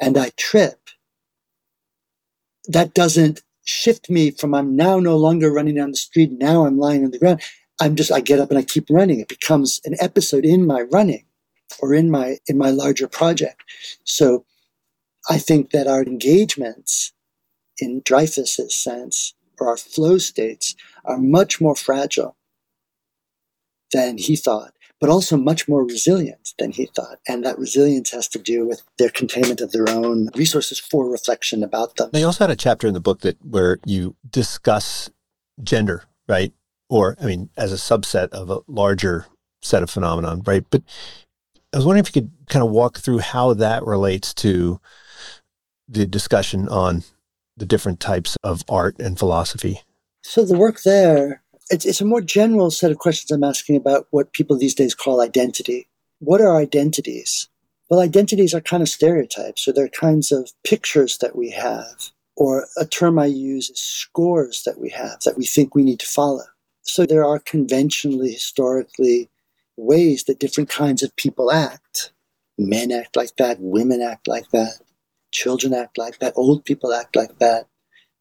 and 0.00 0.18
I 0.18 0.30
trip. 0.36 0.90
That 2.66 2.94
doesn't 2.94 3.42
shift 3.64 4.10
me 4.10 4.30
from 4.30 4.54
I'm 4.54 4.76
now 4.76 4.98
no 4.98 5.16
longer 5.16 5.50
running 5.52 5.76
down 5.76 5.90
the 5.90 5.96
street. 5.96 6.32
Now 6.32 6.66
I'm 6.66 6.78
lying 6.78 7.04
on 7.04 7.10
the 7.10 7.18
ground. 7.18 7.42
I'm 7.80 7.96
just, 7.96 8.12
I 8.12 8.20
get 8.20 8.40
up 8.40 8.50
and 8.50 8.58
I 8.58 8.62
keep 8.62 8.86
running. 8.90 9.20
It 9.20 9.28
becomes 9.28 9.80
an 9.84 9.94
episode 10.00 10.44
in 10.44 10.66
my 10.66 10.82
running 10.82 11.24
or 11.80 11.94
in 11.94 12.10
my, 12.10 12.38
in 12.46 12.58
my 12.58 12.70
larger 12.70 13.08
project. 13.08 13.62
So 14.04 14.44
I 15.28 15.38
think 15.38 15.70
that 15.70 15.86
our 15.86 16.02
engagements 16.02 17.12
in 17.78 18.02
Dreyfus's 18.02 18.74
sense 18.74 19.34
or 19.60 19.68
our 19.68 19.76
flow 19.76 20.18
states 20.18 20.74
are 21.04 21.18
much 21.18 21.60
more 21.60 21.76
fragile 21.76 22.36
than 23.92 24.18
he 24.18 24.36
thought 24.36 24.72
but 25.00 25.10
also 25.10 25.36
much 25.36 25.68
more 25.68 25.84
resilient 25.84 26.54
than 26.58 26.72
he 26.72 26.86
thought. 26.86 27.18
And 27.28 27.44
that 27.44 27.58
resilience 27.58 28.10
has 28.10 28.28
to 28.28 28.38
do 28.38 28.66
with 28.66 28.82
their 28.98 29.10
containment 29.10 29.60
of 29.60 29.72
their 29.72 29.88
own 29.88 30.30
resources 30.34 30.78
for 30.78 31.08
reflection 31.08 31.62
about 31.62 31.96
them. 31.96 32.10
They 32.12 32.24
also 32.24 32.44
had 32.44 32.50
a 32.50 32.56
chapter 32.56 32.86
in 32.86 32.94
the 32.94 33.00
book 33.00 33.20
that 33.20 33.36
where 33.44 33.78
you 33.84 34.16
discuss 34.28 35.10
gender, 35.62 36.04
right? 36.28 36.52
Or 36.88 37.16
I 37.20 37.26
mean, 37.26 37.50
as 37.56 37.72
a 37.72 37.76
subset 37.76 38.30
of 38.30 38.50
a 38.50 38.60
larger 38.66 39.26
set 39.62 39.82
of 39.82 39.90
phenomenon, 39.90 40.42
right? 40.46 40.64
But 40.68 40.82
I 41.72 41.76
was 41.76 41.86
wondering 41.86 42.04
if 42.04 42.14
you 42.14 42.22
could 42.22 42.32
kind 42.48 42.64
of 42.64 42.70
walk 42.70 42.98
through 42.98 43.18
how 43.18 43.54
that 43.54 43.84
relates 43.84 44.32
to 44.34 44.80
the 45.86 46.06
discussion 46.06 46.68
on 46.68 47.04
the 47.56 47.66
different 47.66 48.00
types 48.00 48.36
of 48.42 48.64
art 48.68 48.96
and 48.98 49.18
philosophy. 49.18 49.82
So 50.22 50.44
the 50.44 50.56
work 50.56 50.82
there 50.82 51.42
it's, 51.70 51.84
it's 51.84 52.00
a 52.00 52.06
more 52.06 52.20
general 52.20 52.70
set 52.70 52.90
of 52.90 52.98
questions 52.98 53.30
I'm 53.30 53.44
asking 53.44 53.76
about 53.76 54.06
what 54.10 54.32
people 54.32 54.56
these 54.56 54.74
days 54.74 54.94
call 54.94 55.20
identity. 55.20 55.88
What 56.20 56.40
are 56.40 56.56
identities? 56.56 57.48
Well, 57.88 58.00
identities 58.00 58.54
are 58.54 58.60
kind 58.60 58.82
of 58.82 58.88
stereotypes, 58.88 59.66
or 59.66 59.72
they're 59.72 59.88
kinds 59.88 60.30
of 60.32 60.50
pictures 60.64 61.18
that 61.18 61.36
we 61.36 61.50
have, 61.50 62.10
or 62.36 62.66
a 62.76 62.84
term 62.84 63.18
I 63.18 63.26
use 63.26 63.70
is 63.70 63.80
scores 63.80 64.62
that 64.64 64.78
we 64.78 64.90
have 64.90 65.20
that 65.24 65.38
we 65.38 65.46
think 65.46 65.74
we 65.74 65.82
need 65.82 66.00
to 66.00 66.06
follow. 66.06 66.44
So 66.82 67.06
there 67.06 67.24
are 67.24 67.38
conventionally, 67.38 68.32
historically, 68.32 69.30
ways 69.76 70.24
that 70.24 70.40
different 70.40 70.68
kinds 70.68 71.02
of 71.02 71.14
people 71.16 71.50
act. 71.50 72.12
Men 72.58 72.90
act 72.90 73.16
like 73.16 73.36
that, 73.36 73.58
women 73.60 74.02
act 74.02 74.26
like 74.26 74.50
that, 74.50 74.80
children 75.30 75.72
act 75.72 75.96
like 75.96 76.18
that, 76.18 76.32
old 76.36 76.64
people 76.64 76.92
act 76.92 77.14
like 77.14 77.38
that. 77.38 77.68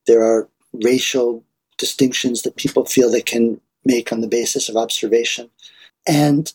There 0.05 0.21
are 0.21 0.47
racial 0.71 1.43
distinctions 1.78 2.41
that 2.41 2.55
people 2.55 2.86
feel 2.86 3.09
they 3.09 3.21
can 3.21 3.61
make 3.86 4.11
on 4.11 4.21
the 4.21 4.28
basis 4.28 4.69
of 4.69 4.75
observation. 4.75 5.49
And 6.07 6.51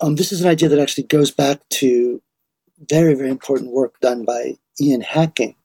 um, 0.00 0.16
this 0.16 0.32
is 0.32 0.40
an 0.42 0.48
idea 0.48 0.68
that 0.68 0.78
actually 0.78 1.04
goes 1.04 1.30
back 1.30 1.60
to 1.70 2.22
very, 2.78 3.14
very 3.14 3.30
important 3.30 3.72
work 3.72 3.98
done 4.00 4.24
by 4.24 4.58
Ian 4.80 5.00
Hacking 5.00 5.56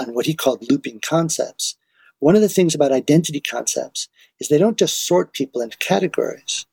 on 0.00 0.14
what 0.14 0.26
he 0.26 0.34
called 0.34 0.64
looping 0.70 1.00
concepts. 1.00 1.76
One 2.20 2.36
of 2.36 2.42
the 2.42 2.48
things 2.48 2.74
about 2.74 2.92
identity 2.92 3.40
concepts 3.40 4.08
is 4.38 4.48
they 4.48 4.58
don't 4.58 4.78
just 4.78 5.06
sort 5.06 5.32
people 5.32 5.60
into 5.60 5.76
categories. 5.78 6.66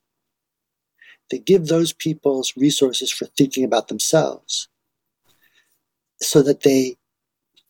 They 1.29 1.39
give 1.39 1.67
those 1.67 1.93
people's 1.93 2.53
resources 2.57 3.11
for 3.11 3.25
thinking 3.25 3.63
about 3.63 3.87
themselves 3.87 4.67
so 6.21 6.41
that 6.43 6.61
they, 6.61 6.97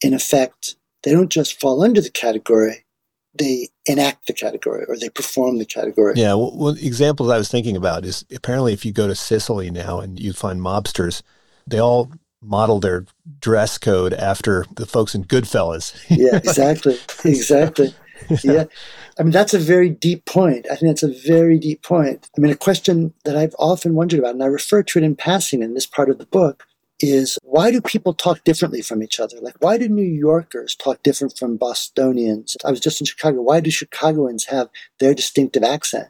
in 0.02 0.14
effect, 0.14 0.76
they 1.04 1.12
don't 1.12 1.32
just 1.32 1.60
fall 1.60 1.84
under 1.84 2.02
the 2.02 2.10
category, 2.10 2.86
they 3.34 3.70
enact 3.88 4.28
the 4.28 4.34
category 4.34 4.86
or 4.88 4.98
they 4.98 5.10
perform 5.10 5.58
the 5.58 5.66
category. 5.66 6.14
Yeah. 6.16 6.34
Well, 6.36 6.52
one 6.52 6.78
examples 6.78 7.30
I 7.30 7.38
was 7.38 7.50
thinking 7.50 7.76
about 7.76 8.06
is 8.06 8.26
apparently 8.34 8.74
if 8.74 8.86
you 8.86 8.92
go 8.92 9.08
to 9.08 9.16
Sicily 9.16 9.72
now 9.72 10.00
and 10.00 10.20
you 10.20 10.34
find 10.34 10.62
mobsters, 10.62 11.24
they 11.66 11.80
all 11.80 12.12
model 12.42 12.80
their 12.80 13.06
dress 13.40 13.78
code 13.78 14.14
after 14.14 14.66
the 14.76 14.86
folks 14.86 15.16
in 15.16 15.26
Goodfellas. 15.26 15.96
yeah, 16.10 16.38
exactly. 16.38 16.98
Exactly. 17.24 17.94
yeah. 18.44 18.66
I 19.20 19.24
mean, 19.24 19.32
that's 19.32 19.54
a 19.54 19.60
very 19.60 19.90
deep 19.90 20.26
point. 20.26 20.66
I 20.72 20.76
think 20.76 20.90
that's 20.90 21.04
a 21.04 21.28
very 21.28 21.58
deep 21.60 21.84
point. 21.84 22.30
I 22.38 22.42
mean, 22.42 22.52
a 22.52 22.56
question 22.56 23.14
that 23.26 23.36
I've 23.36 23.56
often 23.60 23.96
wondered 23.96 24.20
about, 24.20 24.34
and 24.34 24.44
I 24.44 24.48
refer 24.48 24.84
to 24.84 25.00
it 25.00 25.04
in 25.04 25.16
passing 25.16 25.62
in 25.62 25.74
this 25.74 25.86
part 25.86 26.10
of 26.10 26.18
the 26.18 26.26
book, 26.26 26.66
is 27.04 27.38
why 27.44 27.72
do 27.72 27.82
people 27.82 28.14
talk 28.14 28.44
differently 28.44 28.82
from 28.82 29.04
each 29.04 29.20
other? 29.20 29.38
Like, 29.42 29.56
why 29.60 29.78
do 29.78 29.88
New 29.88 30.04
Yorkers 30.04 30.76
talk 30.76 31.04
different 31.04 31.38
from 31.38 31.58
Bostonians? 31.58 32.58
I 32.66 32.72
was 32.72 32.80
just 32.80 33.02
in 33.02 33.06
Chicago. 33.06 33.42
Why 33.42 33.60
do 33.60 33.72
Chicagoans 33.72 34.46
have 34.46 34.70
their 35.00 35.14
distinctive 35.14 35.64
accent? 35.64 36.10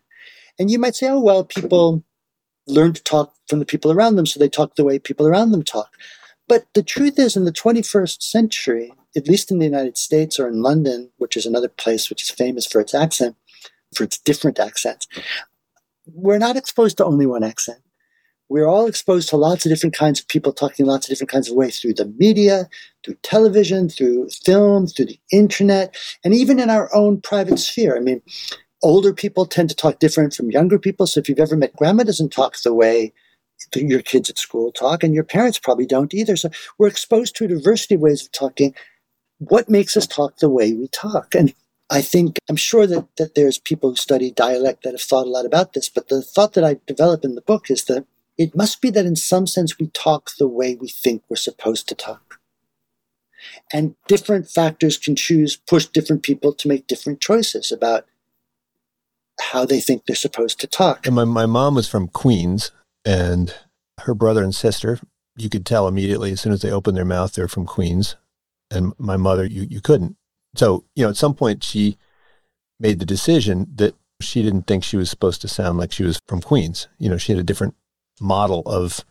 And 0.60 0.70
you 0.70 0.80
might 0.80 0.96
say, 0.96 1.10
oh, 1.10 1.20
well, 1.20 1.44
people 1.44 2.04
learn 2.68 2.94
to 2.94 3.04
talk 3.04 3.34
from 3.48 3.60
the 3.60 3.66
people 3.66 3.92
around 3.92 4.16
them, 4.16 4.26
so 4.26 4.39
they 4.39 4.50
talk 4.50 4.76
the 4.76 4.84
way 4.84 5.00
people 5.00 5.28
around 5.28 5.52
them 5.52 5.64
talk. 5.64 5.96
But 6.48 6.68
the 6.74 6.84
truth 6.84 7.18
is, 7.18 7.36
in 7.36 7.46
the 7.46 7.52
21st 7.52 8.22
century, 8.22 8.94
at 9.16 9.28
least 9.28 9.52
in 9.52 9.60
the 9.60 9.66
United 9.66 9.98
States 9.98 10.39
or 10.39 10.48
in 10.48 10.62
London, 10.62 11.10
which 11.18 11.36
is 11.36 11.46
another 11.46 11.70
place 11.70 12.10
which 12.10 12.24
is 12.24 12.30
famous 12.30 12.66
for 12.66 12.82
its 12.82 12.94
accent, 12.94 13.36
for 13.96 14.04
its 14.04 14.18
different 14.18 14.60
accents, 14.60 15.08
we're 16.06 16.38
not 16.38 16.58
exposed 16.58 16.98
to 16.98 17.06
only 17.06 17.26
one 17.26 17.44
accent. 17.44 17.80
We're 18.52 18.68
all 18.68 18.86
exposed 18.86 19.30
to 19.30 19.38
lots 19.38 19.66
of 19.66 19.72
different 19.72 19.95
kinds 19.95 20.20
of 20.20 20.28
people 20.28 20.52
talking 20.52 20.86
lots 20.86 21.06
of 21.06 21.10
different 21.10 21.32
kinds 21.32 21.49
of 21.49 21.56
ways 21.56 21.80
through 21.80 21.93
the 21.93 22.14
media, 22.20 22.68
through 23.02 23.16
television, 23.24 23.88
through 23.88 24.28
film, 24.43 24.88
through 24.88 25.06
the 25.06 25.20
internet, 25.32 25.95
and 26.26 26.34
even 26.34 26.60
in 26.60 26.70
our 26.70 26.93
own 26.93 27.22
private 27.22 27.60
sphere. 27.60 27.95
I 27.95 28.02
mean, 28.02 28.22
older 28.84 29.14
people 29.14 29.45
tend 29.45 29.70
to 29.70 29.76
talk 29.76 29.99
different 29.99 30.34
from 30.34 30.52
younger 30.52 30.78
people. 30.78 31.08
So 31.08 31.22
if 31.22 31.30
you've 31.30 31.39
ever 31.39 31.56
met 31.56 31.78
grandma 31.78 32.04
doesn't 32.04 32.34
talk 32.34 32.58
the 32.62 32.74
way 32.74 33.14
your 33.74 34.02
kids 34.02 34.30
at 34.30 34.38
school 34.38 34.74
talk, 34.74 35.02
and 35.02 35.14
your 35.14 35.24
parents 35.24 35.58
probably 35.58 35.86
don't 35.86 36.14
either. 36.14 36.36
So 36.36 36.49
we're 36.78 36.89
exposed 36.89 37.38
to 37.38 37.45
a 37.45 37.47
diversity 37.47 37.95
of 37.95 38.02
ways 38.02 38.22
of 38.26 38.34
talking. 38.34 38.76
What 39.38 39.70
makes 39.70 39.95
us 39.95 40.06
talk 40.06 40.39
the 40.39 40.49
way 40.49 40.74
we 40.74 40.89
talk? 40.89 41.36
And 41.36 41.54
I 41.89 42.02
think 42.02 42.38
I'm 42.49 42.58
sure 42.58 42.86
that, 42.86 43.16
that 43.16 43.36
there's 43.36 43.60
people 43.60 43.91
who 43.91 43.95
study 43.95 44.30
dialect 44.30 44.84
that 44.84 44.91
have 44.91 45.02
thought 45.02 45.26
a 45.28 45.30
lot 45.30 45.45
about 45.45 45.72
this, 45.72 45.88
but 45.88 46.10
the 46.10 46.22
thought 46.22 46.52
that 46.56 46.66
I 46.66 46.82
develop 46.86 47.24
in 47.24 47.36
the 47.36 47.41
book 47.41 47.72
is 47.72 47.86
that 47.86 48.06
it 48.42 48.56
must 48.56 48.82
be 48.82 48.89
that 48.89 49.06
in 49.06 49.16
some 49.16 49.46
sense 49.46 49.78
we 49.78 49.88
talk 49.88 50.32
the 50.38 50.48
way 50.48 50.76
we 50.76 50.88
think 50.88 51.24
we're 51.30 51.36
supposed 51.36 51.88
to 51.89 51.96
talk. 51.96 52.39
And 53.72 53.96
different 54.08 54.50
factors 54.50 54.98
can 54.98 55.16
choose, 55.16 55.56
push 55.56 55.86
different 55.86 56.24
people 56.24 56.54
to 56.54 56.68
make 56.68 56.88
different 56.88 57.22
choices 57.22 57.72
about 57.72 58.06
how 59.39 59.66
they 59.66 59.80
think 59.80 60.06
they're 60.06 60.16
supposed 60.16 60.60
to 60.60 60.68
talk. 60.68 61.06
And 61.06 61.16
my, 61.16 61.26
my 61.26 61.46
mom 61.46 61.76
was 61.76 61.88
from 61.88 62.08
Queens, 62.08 62.72
and 63.06 63.54
her 64.02 64.14
brother 64.14 64.44
and 64.44 64.54
sister, 64.54 65.00
you 65.36 65.50
could 65.50 65.66
tell 65.66 65.88
immediately 65.88 66.32
as 66.32 66.42
soon 66.42 66.54
as 66.54 66.62
they 66.62 66.72
opened 66.72 66.98
their 66.98 67.06
mouth, 67.06 67.34
they're 67.34 67.48
from 67.48 67.66
Queens. 67.66 68.16
And 68.70 68.94
my 68.98 69.18
mother, 69.18 69.46
you, 69.46 69.64
you 69.70 69.82
couldn't. 69.82 70.18
So, 70.56 70.86
you 70.96 71.04
know, 71.04 71.10
at 71.10 71.18
some 71.18 71.34
point 71.34 71.64
she 71.64 71.98
made 72.80 73.00
the 73.00 73.06
decision 73.06 73.68
that 73.76 73.96
she 74.20 74.44
didn't 74.44 74.68
think 74.68 74.84
she 74.84 74.98
was 74.98 75.10
supposed 75.10 75.42
to 75.42 75.48
sound 75.48 75.78
like 75.78 75.92
she 75.92 76.04
was 76.04 76.20
from 76.28 76.42
Queens. 76.42 76.88
You 77.00 77.10
know, 77.10 77.18
she 77.18 77.32
had 77.32 77.39
a 77.39 77.44
different 77.44 77.76
model 78.20 78.64
of 78.66 79.05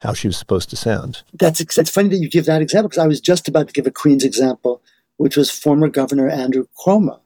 how 0.00 0.12
she 0.12 0.28
was 0.28 0.36
supposed 0.36 0.70
to 0.70 0.76
sound. 0.76 1.22
That's 1.32 1.60
it's 1.60 1.90
funny 1.90 2.08
that 2.10 2.18
you 2.18 2.30
give 2.30 2.46
that 2.46 2.62
example 2.62 2.88
because 2.88 3.02
I 3.02 3.08
was 3.08 3.20
just 3.20 3.48
about 3.48 3.66
to 3.68 3.72
give 3.72 3.86
a 3.86 3.90
Queens 3.90 4.24
example, 4.24 4.82
which 5.16 5.36
was 5.36 5.50
former 5.50 5.88
Governor 5.88 6.28
Andrew 6.28 6.66
Cuomo. 6.78 7.20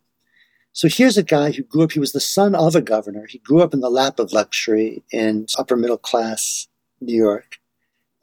So 0.75 0.89
here's 0.89 1.19
a 1.19 1.23
guy 1.23 1.51
who 1.51 1.63
grew 1.63 1.83
up, 1.83 1.93
he 1.93 2.01
was 2.01 2.13
the 2.13 2.21
son 2.21 2.55
of 2.55 2.75
a 2.75 2.81
governor. 2.81 3.27
He 3.27 3.39
grew 3.39 3.61
up 3.61 3.75
in 3.75 3.81
the 3.81 3.91
lap 3.91 4.19
of 4.19 4.33
luxury 4.33 5.03
in 5.13 5.47
upper 5.59 5.77
middle 5.77 5.99
class 5.99 6.67
New 7.01 7.15
York. 7.15 7.59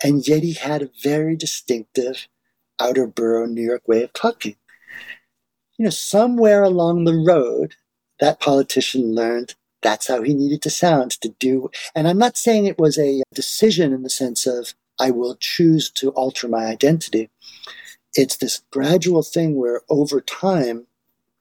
And 0.03 0.27
yet 0.27 0.41
he 0.41 0.53
had 0.53 0.81
a 0.81 0.89
very 1.03 1.35
distinctive 1.35 2.27
outer 2.79 3.05
borough 3.05 3.45
New 3.45 3.61
York 3.61 3.87
way 3.87 4.01
of 4.01 4.13
talking. 4.13 4.55
You 5.77 5.85
know, 5.85 5.91
somewhere 5.91 6.63
along 6.63 7.03
the 7.03 7.13
road, 7.13 7.75
that 8.19 8.39
politician 8.39 9.13
learned 9.13 9.53
that's 9.82 10.07
how 10.07 10.21
he 10.21 10.34
needed 10.34 10.61
to 10.63 10.69
sound 10.69 11.11
to 11.21 11.30
do. 11.39 11.69
And 11.95 12.07
I'm 12.07 12.17
not 12.17 12.38
saying 12.38 12.65
it 12.65 12.80
was 12.80 12.97
a 12.97 13.21
decision 13.34 13.93
in 13.93 14.03
the 14.03 14.09
sense 14.09 14.45
of, 14.45 14.73
I 14.99 15.11
will 15.11 15.38
choose 15.39 15.89
to 15.91 16.09
alter 16.09 16.47
my 16.47 16.65
identity. 16.65 17.30
It's 18.15 18.38
this 18.38 18.61
gradual 18.71 19.23
thing 19.23 19.55
where 19.55 19.82
over 19.89 20.19
time, 20.19 20.88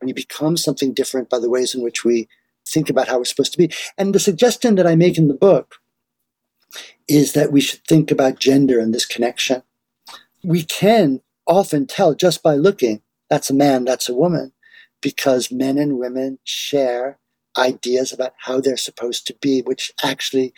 you 0.05 0.15
become 0.15 0.57
something 0.57 0.95
different 0.95 1.29
by 1.29 1.41
the 1.41 1.51
ways 1.51 1.75
in 1.75 1.83
which 1.83 2.05
we 2.05 2.29
think 2.67 2.89
about 2.89 3.09
how 3.09 3.19
we're 3.19 3.25
supposed 3.25 3.53
to 3.53 3.59
be. 3.59 3.71
And 3.97 4.15
the 4.15 4.21
suggestion 4.21 4.77
that 4.77 4.87
I 4.87 4.95
make 4.95 5.19
in 5.19 5.27
the 5.27 5.35
book 5.35 5.77
is 7.09 7.33
that 7.33 7.51
we 7.51 7.61
should 7.61 7.85
think 7.85 8.11
about 8.11 8.39
gender 8.39 8.79
and 8.79 8.95
this 8.95 9.07
connection. 9.07 9.63
We 10.45 10.63
can 10.63 11.23
often 11.47 11.87
tell 11.87 12.15
just 12.15 12.43
by 12.43 12.55
looking, 12.55 13.03
that's 13.29 13.51
a 13.51 13.55
man, 13.55 13.85
that's 13.85 14.09
a 14.09 14.15
woman, 14.15 14.53
because 15.01 15.51
men 15.51 15.79
and 15.79 15.99
women 15.99 16.39
share 16.45 17.19
ideas 17.57 18.13
about 18.13 18.35
how 18.39 18.61
they're 18.61 18.77
supposed 18.77 19.27
to 19.27 19.35
be, 19.41 19.63
which 19.63 19.93
actually, 20.03 20.53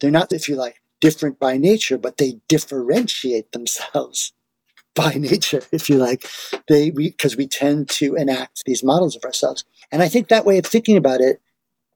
they're 0.00 0.10
not, 0.10 0.32
if 0.32 0.48
you 0.48 0.56
like, 0.56 0.80
different 1.00 1.38
by 1.38 1.56
nature, 1.56 1.98
but 1.98 2.16
they 2.18 2.40
differentiate 2.48 3.52
themselves 3.52 4.32
by 4.94 5.14
nature, 5.14 5.62
if 5.72 5.88
you 5.88 5.96
like, 5.96 6.26
they 6.68 6.90
because 6.90 7.36
we, 7.36 7.44
we 7.44 7.48
tend 7.48 7.88
to 7.88 8.14
enact 8.14 8.62
these 8.66 8.84
models 8.84 9.16
of 9.16 9.24
ourselves. 9.24 9.64
And 9.90 10.02
I 10.02 10.08
think 10.08 10.28
that 10.28 10.44
way 10.44 10.58
of 10.58 10.66
thinking 10.66 10.96
about 10.96 11.20
it 11.20 11.40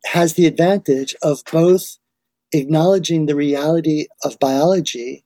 has 0.06 0.34
the 0.34 0.46
advantage 0.46 1.14
of 1.22 1.42
both 1.52 1.98
acknowledging 2.52 3.26
the 3.26 3.34
reality 3.34 4.06
of 4.24 4.38
biology 4.38 5.24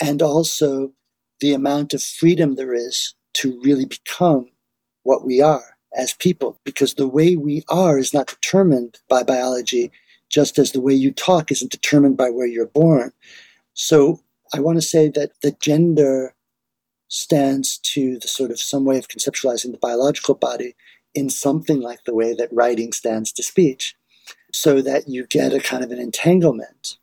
and 0.00 0.22
also 0.22 0.92
the 1.40 1.52
amount 1.54 1.94
of 1.94 2.02
freedom 2.02 2.54
there 2.54 2.74
is 2.74 3.14
to 3.34 3.60
really 3.62 3.86
become 3.86 4.50
what 5.02 5.24
we 5.24 5.40
are 5.40 5.73
as 5.96 6.12
people, 6.14 6.60
because 6.64 6.94
the 6.94 7.08
way 7.08 7.36
we 7.36 7.62
are 7.68 7.98
is 7.98 8.12
not 8.12 8.28
determined 8.28 8.98
by 9.08 9.22
biology, 9.22 9.90
just 10.28 10.58
as 10.58 10.72
the 10.72 10.80
way 10.80 10.94
you 10.94 11.12
talk 11.12 11.50
isn't 11.50 11.70
determined 11.70 12.16
by 12.16 12.30
where 12.30 12.46
you're 12.46 12.66
born. 12.66 13.12
So 13.74 14.20
I 14.52 14.60
want 14.60 14.78
to 14.78 14.82
say 14.82 15.08
that 15.10 15.32
the 15.42 15.52
gender 15.60 16.34
stands 17.08 17.78
to 17.78 18.18
the 18.18 18.28
sort 18.28 18.50
of 18.50 18.60
some 18.60 18.84
way 18.84 18.98
of 18.98 19.08
conceptualizing 19.08 19.72
the 19.72 19.78
biological 19.78 20.34
body 20.34 20.74
in 21.14 21.30
something 21.30 21.80
like 21.80 22.04
the 22.04 22.14
way 22.14 22.34
that 22.34 22.52
writing 22.52 22.92
stands 22.92 23.30
to 23.32 23.42
speech, 23.42 23.94
so 24.52 24.82
that 24.82 25.08
you 25.08 25.26
get 25.26 25.52
a 25.52 25.60
kind 25.60 25.84
of 25.84 25.92
an 25.92 25.98
entanglement. 25.98 26.98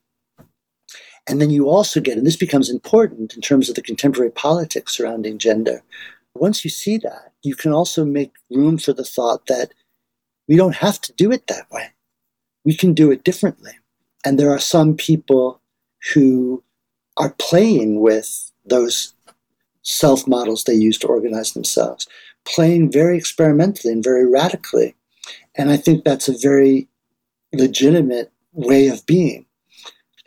And 1.27 1.39
then 1.39 1.49
you 1.49 1.69
also 1.69 2.01
get, 2.01 2.17
and 2.17 2.25
this 2.25 2.35
becomes 2.35 2.69
important 2.69 3.35
in 3.35 3.41
terms 3.41 3.69
of 3.69 3.75
the 3.75 3.81
contemporary 3.81 4.31
politics 4.31 4.97
surrounding 4.97 5.37
gender. 5.37 5.83
Once 6.35 6.63
you 6.63 6.69
see 6.69 6.97
that, 6.97 7.33
you 7.43 7.55
can 7.55 7.71
also 7.71 8.05
make 8.05 8.33
room 8.49 8.77
for 8.77 8.93
the 8.93 9.03
thought 9.03 9.45
that 9.47 9.73
we 10.47 10.55
don't 10.55 10.75
have 10.75 10.99
to 11.01 11.13
do 11.13 11.31
it 11.31 11.47
that 11.47 11.69
way. 11.71 11.87
We 12.65 12.75
can 12.75 12.93
do 12.93 13.11
it 13.11 13.23
differently. 13.23 13.71
And 14.25 14.39
there 14.39 14.51
are 14.51 14.59
some 14.59 14.95
people 14.95 15.61
who 16.13 16.63
are 17.17 17.35
playing 17.39 17.99
with 17.99 18.51
those 18.65 19.13
self 19.83 20.27
models 20.27 20.63
they 20.63 20.73
use 20.73 20.97
to 20.99 21.07
organize 21.07 21.53
themselves, 21.53 22.07
playing 22.45 22.91
very 22.91 23.17
experimentally 23.17 23.91
and 23.93 24.03
very 24.03 24.27
radically. 24.27 24.95
And 25.55 25.69
I 25.69 25.77
think 25.77 26.03
that's 26.03 26.29
a 26.29 26.37
very 26.37 26.87
legitimate 27.53 28.31
way 28.53 28.87
of 28.87 29.05
being. 29.05 29.45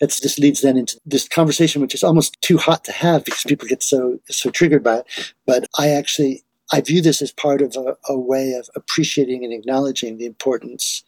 That 0.00 0.10
just 0.10 0.38
leads 0.38 0.60
then 0.62 0.76
into 0.76 1.00
this 1.06 1.28
conversation, 1.28 1.80
which 1.80 1.94
is 1.94 2.02
almost 2.02 2.40
too 2.40 2.58
hot 2.58 2.84
to 2.84 2.92
have 2.92 3.24
because 3.24 3.44
people 3.44 3.68
get 3.68 3.82
so 3.82 4.18
so 4.28 4.50
triggered 4.50 4.82
by 4.82 4.98
it. 4.98 5.32
But 5.46 5.66
I 5.78 5.90
actually 5.90 6.44
I 6.72 6.80
view 6.80 7.00
this 7.00 7.22
as 7.22 7.32
part 7.32 7.62
of 7.62 7.76
a, 7.76 7.96
a 8.08 8.18
way 8.18 8.54
of 8.54 8.68
appreciating 8.74 9.44
and 9.44 9.52
acknowledging 9.52 10.18
the 10.18 10.26
importance 10.26 11.04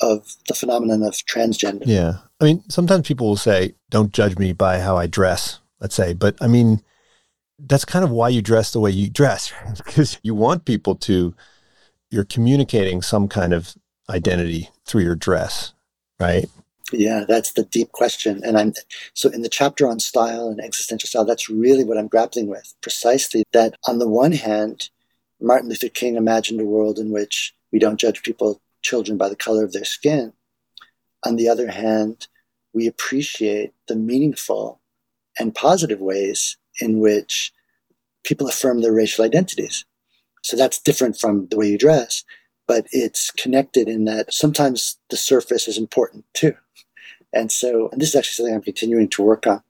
of 0.00 0.36
the 0.48 0.54
phenomenon 0.54 1.02
of 1.02 1.12
transgender. 1.14 1.84
Yeah. 1.86 2.18
I 2.40 2.44
mean, 2.44 2.64
sometimes 2.68 3.06
people 3.06 3.28
will 3.28 3.36
say, 3.36 3.74
don't 3.90 4.12
judge 4.12 4.38
me 4.38 4.52
by 4.52 4.80
how 4.80 4.96
I 4.96 5.06
dress, 5.06 5.60
let's 5.80 5.94
say. 5.94 6.14
But 6.14 6.36
I 6.40 6.46
mean, 6.46 6.82
that's 7.58 7.84
kind 7.84 8.04
of 8.04 8.10
why 8.10 8.28
you 8.28 8.42
dress 8.42 8.72
the 8.72 8.80
way 8.80 8.90
you 8.90 9.08
dress, 9.08 9.52
because 9.76 10.18
you 10.22 10.34
want 10.34 10.64
people 10.64 10.94
to, 10.96 11.34
you're 12.10 12.24
communicating 12.24 13.02
some 13.02 13.28
kind 13.28 13.52
of 13.52 13.74
identity 14.10 14.70
through 14.84 15.02
your 15.02 15.16
dress, 15.16 15.72
right? 16.18 16.48
Yeah, 16.96 17.24
that's 17.26 17.52
the 17.52 17.64
deep 17.64 17.90
question. 17.90 18.40
And 18.44 18.56
I'm 18.56 18.72
so 19.14 19.28
in 19.28 19.42
the 19.42 19.48
chapter 19.48 19.88
on 19.88 19.98
style 19.98 20.48
and 20.48 20.60
existential 20.60 21.08
style, 21.08 21.24
that's 21.24 21.48
really 21.48 21.82
what 21.84 21.98
I'm 21.98 22.06
grappling 22.06 22.46
with. 22.46 22.72
Precisely 22.82 23.42
that 23.52 23.74
on 23.88 23.98
the 23.98 24.08
one 24.08 24.32
hand, 24.32 24.90
Martin 25.40 25.68
Luther 25.68 25.88
King 25.88 26.14
imagined 26.14 26.60
a 26.60 26.64
world 26.64 26.98
in 26.98 27.10
which 27.10 27.52
we 27.72 27.80
don't 27.80 27.98
judge 27.98 28.22
people, 28.22 28.60
children, 28.82 29.18
by 29.18 29.28
the 29.28 29.36
color 29.36 29.64
of 29.64 29.72
their 29.72 29.84
skin. 29.84 30.32
On 31.26 31.34
the 31.34 31.48
other 31.48 31.70
hand, 31.70 32.28
we 32.72 32.86
appreciate 32.86 33.72
the 33.88 33.96
meaningful 33.96 34.80
and 35.38 35.54
positive 35.54 36.00
ways 36.00 36.56
in 36.80 37.00
which 37.00 37.52
people 38.22 38.48
affirm 38.48 38.82
their 38.82 38.92
racial 38.92 39.24
identities. 39.24 39.84
So 40.42 40.56
that's 40.56 40.80
different 40.80 41.18
from 41.18 41.48
the 41.48 41.56
way 41.56 41.68
you 41.68 41.78
dress, 41.78 42.24
but 42.68 42.86
it's 42.92 43.32
connected 43.32 43.88
in 43.88 44.04
that 44.04 44.32
sometimes 44.32 44.96
the 45.10 45.16
surface 45.16 45.66
is 45.66 45.76
important 45.78 46.24
too. 46.34 46.54
And 47.34 47.50
so 47.52 47.88
and 47.90 48.00
this 48.00 48.10
is 48.10 48.16
actually 48.16 48.34
something 48.34 48.54
I'm 48.54 48.62
continuing 48.62 49.08
to 49.10 49.22
work 49.22 49.46
on. 49.46 49.62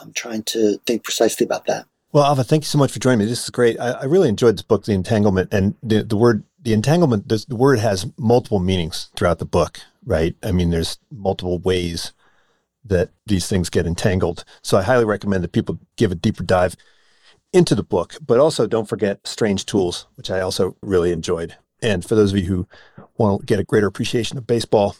I'm 0.00 0.12
trying 0.12 0.42
to 0.44 0.78
think 0.86 1.04
precisely 1.04 1.44
about 1.44 1.66
that. 1.66 1.86
Well, 2.12 2.24
Alva, 2.24 2.44
thank 2.44 2.62
you 2.62 2.66
so 2.66 2.78
much 2.78 2.92
for 2.92 2.98
joining 2.98 3.20
me. 3.20 3.24
This 3.24 3.44
is 3.44 3.50
great. 3.50 3.80
I, 3.80 3.92
I 3.92 4.04
really 4.04 4.28
enjoyed 4.28 4.56
this 4.56 4.62
book, 4.62 4.84
The 4.84 4.92
Entanglement, 4.92 5.52
and 5.52 5.74
the, 5.82 6.02
the 6.02 6.16
word 6.16 6.44
the 6.62 6.72
entanglement. 6.72 7.28
This, 7.28 7.44
the 7.44 7.56
word 7.56 7.78
has 7.78 8.06
multiple 8.16 8.60
meanings 8.60 9.10
throughout 9.16 9.38
the 9.38 9.44
book, 9.44 9.80
right? 10.04 10.36
I 10.42 10.52
mean, 10.52 10.70
there's 10.70 10.98
multiple 11.10 11.58
ways 11.58 12.12
that 12.84 13.10
these 13.26 13.48
things 13.48 13.70
get 13.70 13.86
entangled. 13.86 14.44
So 14.62 14.76
I 14.78 14.82
highly 14.82 15.04
recommend 15.04 15.42
that 15.44 15.52
people 15.52 15.78
give 15.96 16.12
a 16.12 16.16
deeper 16.16 16.42
dive 16.42 16.76
into 17.52 17.74
the 17.74 17.82
book. 17.82 18.14
But 18.24 18.38
also, 18.38 18.66
don't 18.66 18.88
forget 18.88 19.26
Strange 19.26 19.66
Tools, 19.66 20.06
which 20.16 20.30
I 20.30 20.40
also 20.40 20.76
really 20.82 21.12
enjoyed. 21.12 21.56
And 21.80 22.04
for 22.04 22.14
those 22.14 22.32
of 22.32 22.38
you 22.38 22.46
who 22.46 22.68
want 23.16 23.40
to 23.40 23.46
get 23.46 23.58
a 23.58 23.64
greater 23.64 23.86
appreciation 23.86 24.38
of 24.38 24.46
baseball, 24.46 24.96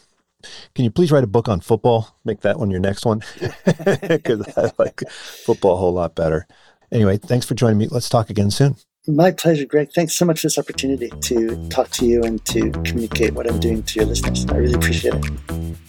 can 0.75 0.85
you 0.85 0.91
please 0.91 1.11
write 1.11 1.23
a 1.23 1.27
book 1.27 1.47
on 1.47 1.59
football? 1.59 2.15
Make 2.25 2.41
that 2.41 2.59
one 2.59 2.71
your 2.71 2.79
next 2.79 3.05
one 3.05 3.21
because 4.07 4.57
I 4.57 4.71
like 4.77 5.01
football 5.09 5.73
a 5.73 5.77
whole 5.77 5.93
lot 5.93 6.15
better. 6.15 6.47
Anyway, 6.91 7.17
thanks 7.17 7.45
for 7.45 7.55
joining 7.55 7.77
me. 7.77 7.87
Let's 7.87 8.09
talk 8.09 8.29
again 8.29 8.51
soon. 8.51 8.75
My 9.07 9.31
pleasure, 9.31 9.65
Greg. 9.65 9.91
Thanks 9.93 10.15
so 10.15 10.23
much 10.25 10.39
for 10.39 10.47
this 10.47 10.57
opportunity 10.57 11.09
to 11.09 11.67
talk 11.67 11.89
to 11.89 12.05
you 12.05 12.23
and 12.23 12.43
to 12.45 12.71
communicate 12.71 13.33
what 13.33 13.49
I'm 13.49 13.59
doing 13.59 13.83
to 13.83 13.99
your 13.99 14.07
listeners. 14.07 14.45
I 14.47 14.55
really 14.55 14.75
appreciate 14.75 15.15
it. 15.15 15.25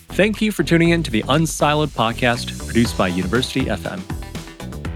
Thank 0.09 0.43
you 0.43 0.51
for 0.51 0.65
tuning 0.65 0.91
in 0.91 1.03
to 1.05 1.11
the 1.11 1.23
Unsiloed 1.25 1.89
podcast 1.89 2.59
produced 2.67 2.99
by 2.99 3.09
University 3.09 3.67
FM. 3.67 4.03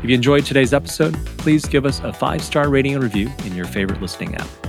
If 0.02 0.08
you 0.08 0.14
enjoyed 0.14 0.46
today's 0.46 0.72
episode, 0.72 1.14
please 1.38 1.66
give 1.66 1.84
us 1.84 2.00
a 2.00 2.12
five 2.12 2.42
star 2.42 2.68
rating 2.68 2.94
and 2.94 3.02
review 3.02 3.30
in 3.44 3.54
your 3.54 3.66
favorite 3.66 4.00
listening 4.00 4.34
app. 4.34 4.67